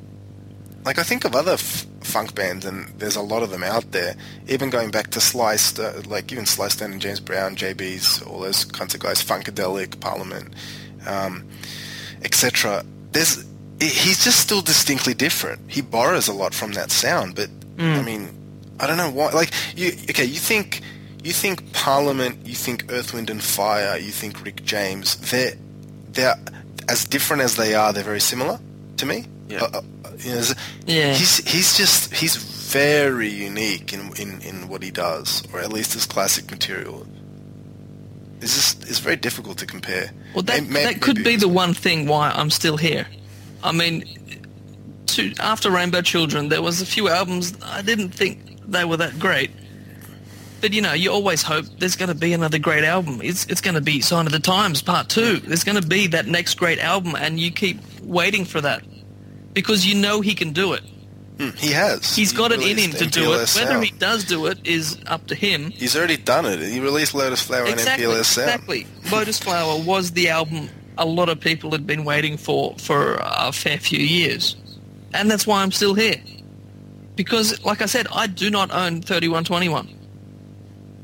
[0.84, 3.92] like I think of other f- funk bands, and there's a lot of them out
[3.92, 4.14] there.
[4.48, 8.40] Even going back to Sly, St- like even Sly Stone and James Brown, JB's, all
[8.40, 10.54] those kinds of guys, Funkadelic, Parliament,
[11.06, 11.48] um,
[12.22, 12.84] etc.
[13.12, 13.42] There's
[13.80, 15.60] he- he's just still distinctly different.
[15.70, 17.48] He borrows a lot from that sound, but
[17.78, 18.28] I mean,
[18.80, 19.30] I don't know why.
[19.30, 20.80] Like you, okay, you think
[21.22, 25.16] you think Parliament, you think Earth, Wind and Fire, you think Rick James.
[25.30, 25.52] They're
[26.10, 26.36] they're
[26.88, 27.92] as different as they are.
[27.92, 28.58] They're very similar
[28.98, 29.26] to me.
[29.48, 29.62] Yeah.
[29.64, 30.42] Uh, uh, you know,
[30.86, 31.14] Yeah.
[31.14, 35.92] He's he's just he's very unique in, in, in what he does, or at least
[35.94, 37.06] his classic material.
[38.40, 40.10] It's just it's very difficult to compare.
[40.34, 43.06] Well, that, May- may- that could be the one thing why I'm still here.
[43.62, 44.04] I mean,
[45.06, 49.18] to, after Rainbow Children, there was a few albums I didn't think they were that
[49.18, 49.50] great.
[50.60, 53.20] But you know, you always hope there's going to be another great album.
[53.22, 55.38] It's it's going to be Sign of the Times Part Two.
[55.40, 58.82] There's going to be that next great album, and you keep waiting for that
[59.52, 60.82] because you know he can do it.
[61.38, 62.14] Hmm, he has.
[62.14, 63.38] He's got it in him to do it.
[63.40, 63.84] MPLS Whether Sound.
[63.84, 65.70] he does do it is up to him.
[65.70, 66.60] He's already done it.
[66.60, 68.18] He released Lotusflow3r Exactly, and MPLSound.
[68.18, 68.86] exactly.
[69.02, 73.78] Lotusflow3r was the album a lot of people had been waiting for for a fair
[73.78, 74.56] few years,
[75.12, 76.16] and that's why I'm still here.
[77.16, 80.00] Because, like I said, I do not own 3121.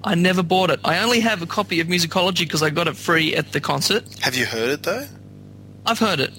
[0.03, 0.81] I never bought it.
[0.85, 4.05] I only have a copy of Musicology because I got it free at the concert.
[4.20, 5.07] Have you heard it though?
[5.87, 6.32] I've heard it,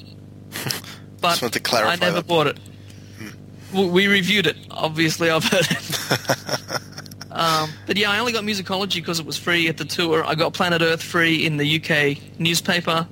[1.22, 2.28] but Just to clarify I never that.
[2.28, 2.60] bought it.
[3.72, 4.58] W We reviewed it.
[4.72, 6.82] Obviously, I've heard it.
[7.32, 10.26] um, but yeah, I only got Musicology because it was free at the tour.
[10.26, 13.08] I got Planet Earth free in the UK newspaper.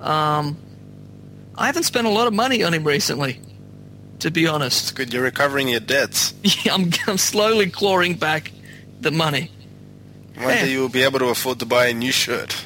[0.00, 0.56] Um,
[1.56, 3.40] I haven't spent a lot of money on him recently,
[4.20, 4.82] to be honest.
[4.82, 5.12] It's good.
[5.12, 6.34] You're recovering your debts.
[6.64, 8.50] Yeah, I'm, I'm slowly clawing back
[9.00, 9.50] the money.
[10.36, 12.52] One day you will be able to afford to buy a new shirt.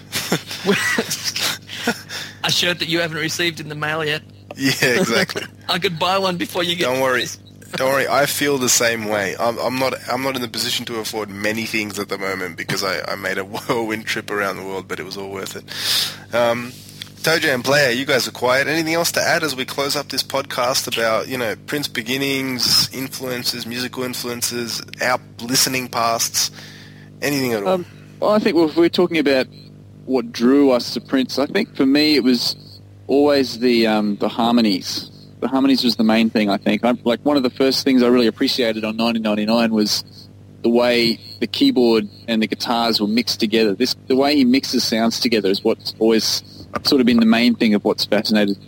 [2.45, 4.23] a shirt that you haven't received in the mail yet.
[4.57, 5.45] yeah, exactly.
[5.69, 6.85] I could buy one before you get.
[6.85, 7.27] Don't worry.
[7.73, 8.09] Don't worry.
[8.09, 9.37] I feel the same way.
[9.39, 9.95] I'm, I'm not.
[10.11, 13.15] I'm not in the position to afford many things at the moment because I, I
[13.15, 16.35] made a whirlwind trip around the world, but it was all worth it.
[16.35, 16.73] Um,
[17.23, 18.67] Tojo and Player, you guys are quiet.
[18.67, 22.89] Anything else to add as we close up this podcast about you know Prince beginnings,
[22.95, 26.51] influences, musical influences, our listening pasts,
[27.21, 27.69] anything at all?
[27.69, 27.87] Um,
[28.21, 29.49] well, I think if we're talking about
[30.07, 34.31] what drew us to Prince, I think for me it was always the um, the
[34.31, 35.11] harmonies.
[35.41, 36.49] The harmonies was the main thing.
[36.49, 36.87] I think.
[36.87, 40.05] I, like one of the first things I really appreciated on 1999 was
[40.63, 43.75] the way the keyboard and the guitars were mixed together.
[43.75, 47.55] This the way he mixes sounds together is what's always sort of been the main
[47.55, 48.59] thing of what's fascinated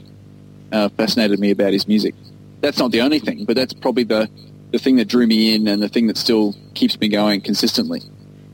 [0.72, 2.14] uh, fascinated me about his music.
[2.60, 4.28] That's not the only thing, but that's probably the
[4.70, 8.00] the thing that drew me in and the thing that still keeps me going consistently.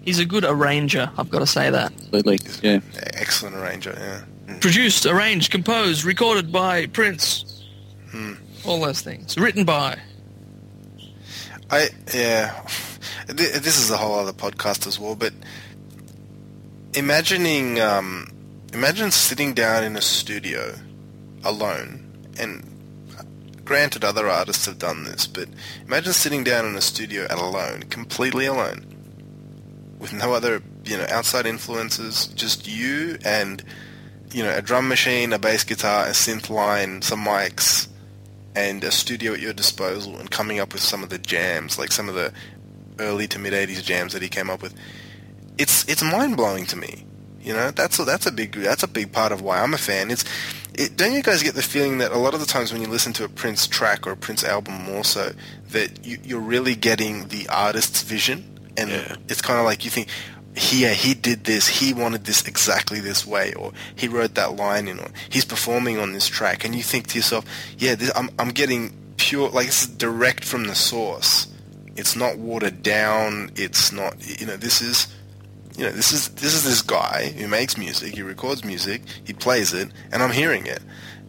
[0.02, 1.10] He's a good arranger.
[1.16, 1.92] I've got to say that.
[1.92, 2.38] Absolutely.
[2.60, 2.80] Yeah.
[3.14, 3.94] Excellent arranger.
[3.96, 4.58] Yeah.
[4.58, 7.64] Produced, arranged, composed, recorded by Prince.
[8.10, 8.32] Hmm.
[8.64, 9.38] All those things.
[9.38, 9.98] Written by.
[11.70, 12.66] I yeah.
[13.26, 15.34] This is a whole other podcast as well, but
[16.94, 18.32] imagining um,
[18.72, 20.74] imagine sitting down in a studio
[21.44, 22.04] alone
[22.38, 22.64] and
[23.64, 25.48] granted other artists have done this but
[25.86, 28.84] imagine sitting down in a studio and alone completely alone
[29.98, 33.62] with no other you know outside influences just you and
[34.32, 37.88] you know a drum machine a bass guitar a synth line some mics
[38.54, 41.92] and a studio at your disposal and coming up with some of the jams like
[41.92, 42.32] some of the
[42.98, 44.74] early to mid 80s jams that he came up with
[45.58, 47.04] it's it's mind blowing to me.
[47.40, 49.78] You know, that's a, that's a big that's a big part of why I'm a
[49.78, 50.10] fan.
[50.10, 50.24] It's
[50.74, 52.88] it, don't you guys get the feeling that a lot of the times when you
[52.88, 55.32] listen to a Prince track or a Prince album, more so
[55.70, 59.16] that you, you're really getting the artist's vision, and Yeah.
[59.28, 60.08] it's kind of like you think.
[60.56, 61.68] Here, he did this.
[61.68, 65.98] He wanted this exactly this way, or he wrote that line in, or he's performing
[66.00, 67.44] on this track, and you think to yourself,
[67.78, 71.46] "Yeah, this, I'm I'm getting pure, like this is direct from the source.
[71.94, 73.52] It's not watered down.
[73.54, 75.06] It's not, you know, this is
[75.78, 78.14] you know, this is this is this guy who makes music.
[78.14, 79.02] He records music.
[79.24, 80.80] He plays it, and I'm hearing it.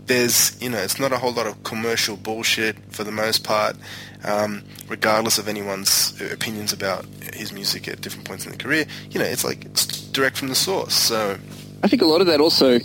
[0.08, 3.76] There's, you know, it's not a whole lot of commercial bullshit for the most part,
[4.24, 8.86] um, regardless of anyone's opinions about his music at different points in the career.
[9.12, 10.96] You know, it's like it's direct from the source.
[10.96, 11.38] So,
[11.84, 12.80] I think a lot of that also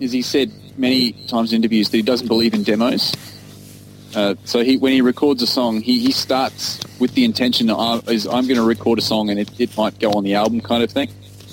[0.00, 3.14] is he said many times in interviews that he doesn't believe in demos.
[4.14, 7.76] Uh, so he, when he records a song, he, he starts with the intention that
[7.76, 10.34] I, is I'm going to record a song and it, it might go on the
[10.34, 11.08] album kind of thing.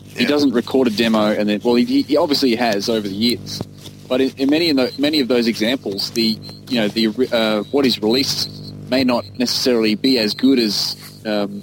[0.08, 3.62] He doesn't record a demo and then well he, he obviously has over the years,
[4.08, 6.40] but in, in many of the, many of those examples, the
[6.70, 8.50] you know the uh, what is released
[8.90, 11.62] may not necessarily be as good as um,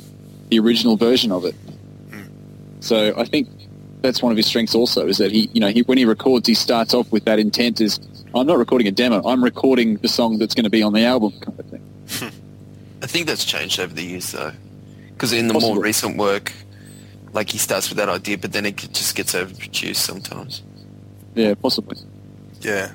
[0.50, 1.56] the original version of it.
[2.78, 3.48] So I think
[4.02, 6.46] that's one of his strengths also is that he, you know, he, when he records,
[6.46, 7.98] he starts off with that intent is,
[8.34, 11.04] I'm not recording a demo, I'm recording the song that's going to be on the
[11.04, 12.32] album kind of thing.
[13.02, 14.52] I think that's changed over the years, though.
[15.10, 16.52] Because in the more recent work,
[17.32, 20.62] like he starts with that idea, but then it just gets overproduced sometimes.
[21.34, 21.96] Yeah, possibly.
[22.60, 22.92] yeah.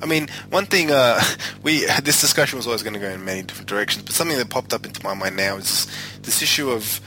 [0.00, 1.20] I mean, one thing uh,
[1.62, 4.48] we this discussion was always going to go in many different directions, but something that
[4.48, 5.86] popped up into my mind now is
[6.22, 7.00] this issue of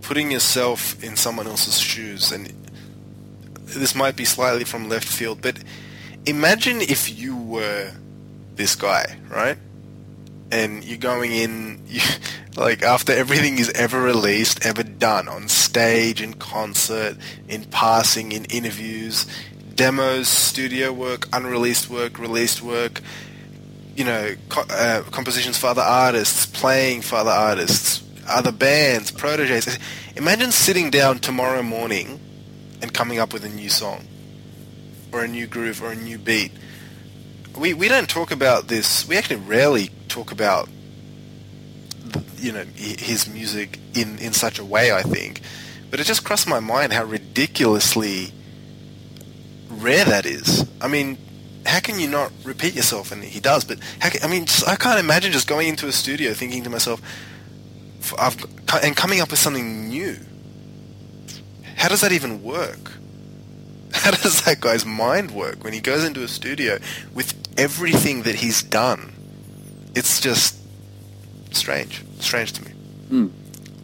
[0.00, 2.50] putting yourself in someone else's shoes, and
[3.64, 5.58] this might be slightly from left field, but
[6.26, 7.92] imagine if you were
[8.54, 9.58] this guy, right?
[10.52, 12.00] And you're going in, you,
[12.56, 17.16] like after everything is ever released, ever done on stage, in concert,
[17.48, 19.26] in passing, in interviews,
[19.74, 23.00] demos, studio work, unreleased work, released work,
[23.96, 29.78] you know, co- uh, compositions for other artists, playing for other artists, other bands, proteges.
[30.16, 32.20] Imagine sitting down tomorrow morning
[32.82, 34.04] and coming up with a new song,
[35.12, 36.52] or a new groove, or a new beat.
[37.56, 39.06] We we don't talk about this.
[39.08, 40.68] We actually rarely talk about,
[42.36, 44.92] you know, his music in in such a way.
[44.92, 45.40] I think,
[45.90, 48.32] but it just crossed my mind how ridiculously
[49.68, 50.66] rare that is.
[50.80, 51.18] I mean,
[51.66, 53.12] how can you not repeat yourself?
[53.12, 55.92] And he does, but can, I mean, just, I can't imagine just going into a
[55.92, 57.00] studio thinking to myself,
[58.18, 58.36] I've
[58.82, 60.16] and coming up with something new.
[61.76, 62.92] How does that even work?
[63.94, 66.78] How does that guy's mind work when he goes into a studio
[67.14, 69.12] with everything that he's done?
[69.94, 70.56] It's just
[71.50, 72.70] strange, strange to me.
[73.08, 73.26] Hmm.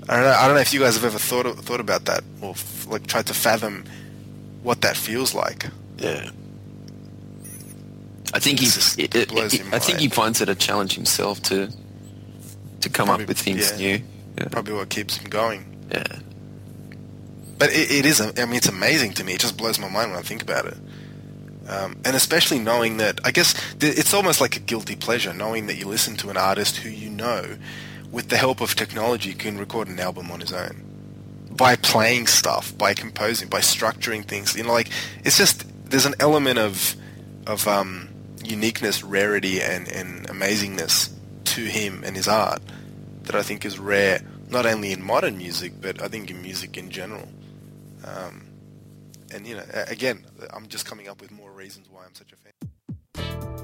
[0.09, 0.31] I don't know.
[0.31, 3.07] I don't know if you guys have ever thought thought about that or f- like
[3.09, 3.85] tried to fathom
[4.63, 5.67] what that feels like.
[5.99, 6.31] Yeah.
[8.35, 8.97] I think he's.
[8.99, 11.73] It, it it- I think he finds it a challenge himself to
[12.83, 13.77] to come Probably- up with things yeah.
[13.97, 14.05] new.
[14.39, 14.49] Yeah.
[14.51, 15.89] Probably what keeps him going.
[15.91, 16.05] yeah.
[17.59, 18.21] But it, it is.
[18.21, 19.35] I mean, it's amazing to me.
[19.35, 20.77] It just blows my mind when I think about it.
[21.69, 25.67] Um, and especially knowing that, I guess th- it's almost like a guilty pleasure, knowing
[25.67, 27.57] that you listen to an artist who you know,
[28.13, 30.83] with the help of technology, can record an album on his own
[31.51, 34.55] by playing stuff, by composing, by structuring things.
[34.57, 34.91] You know, like
[35.25, 36.95] it's just there's an element of
[37.47, 38.09] of um,
[38.45, 41.13] uniqueness, rarity, and, and amazingness
[41.45, 42.61] to him and his art
[43.23, 44.21] that I think is rare,
[44.51, 47.29] not only in modern music, but I think in music in general.
[48.07, 48.47] Um,
[49.35, 52.37] and you know, again, I'm just coming up with more reasons why I'm such a
[52.37, 53.56] fan.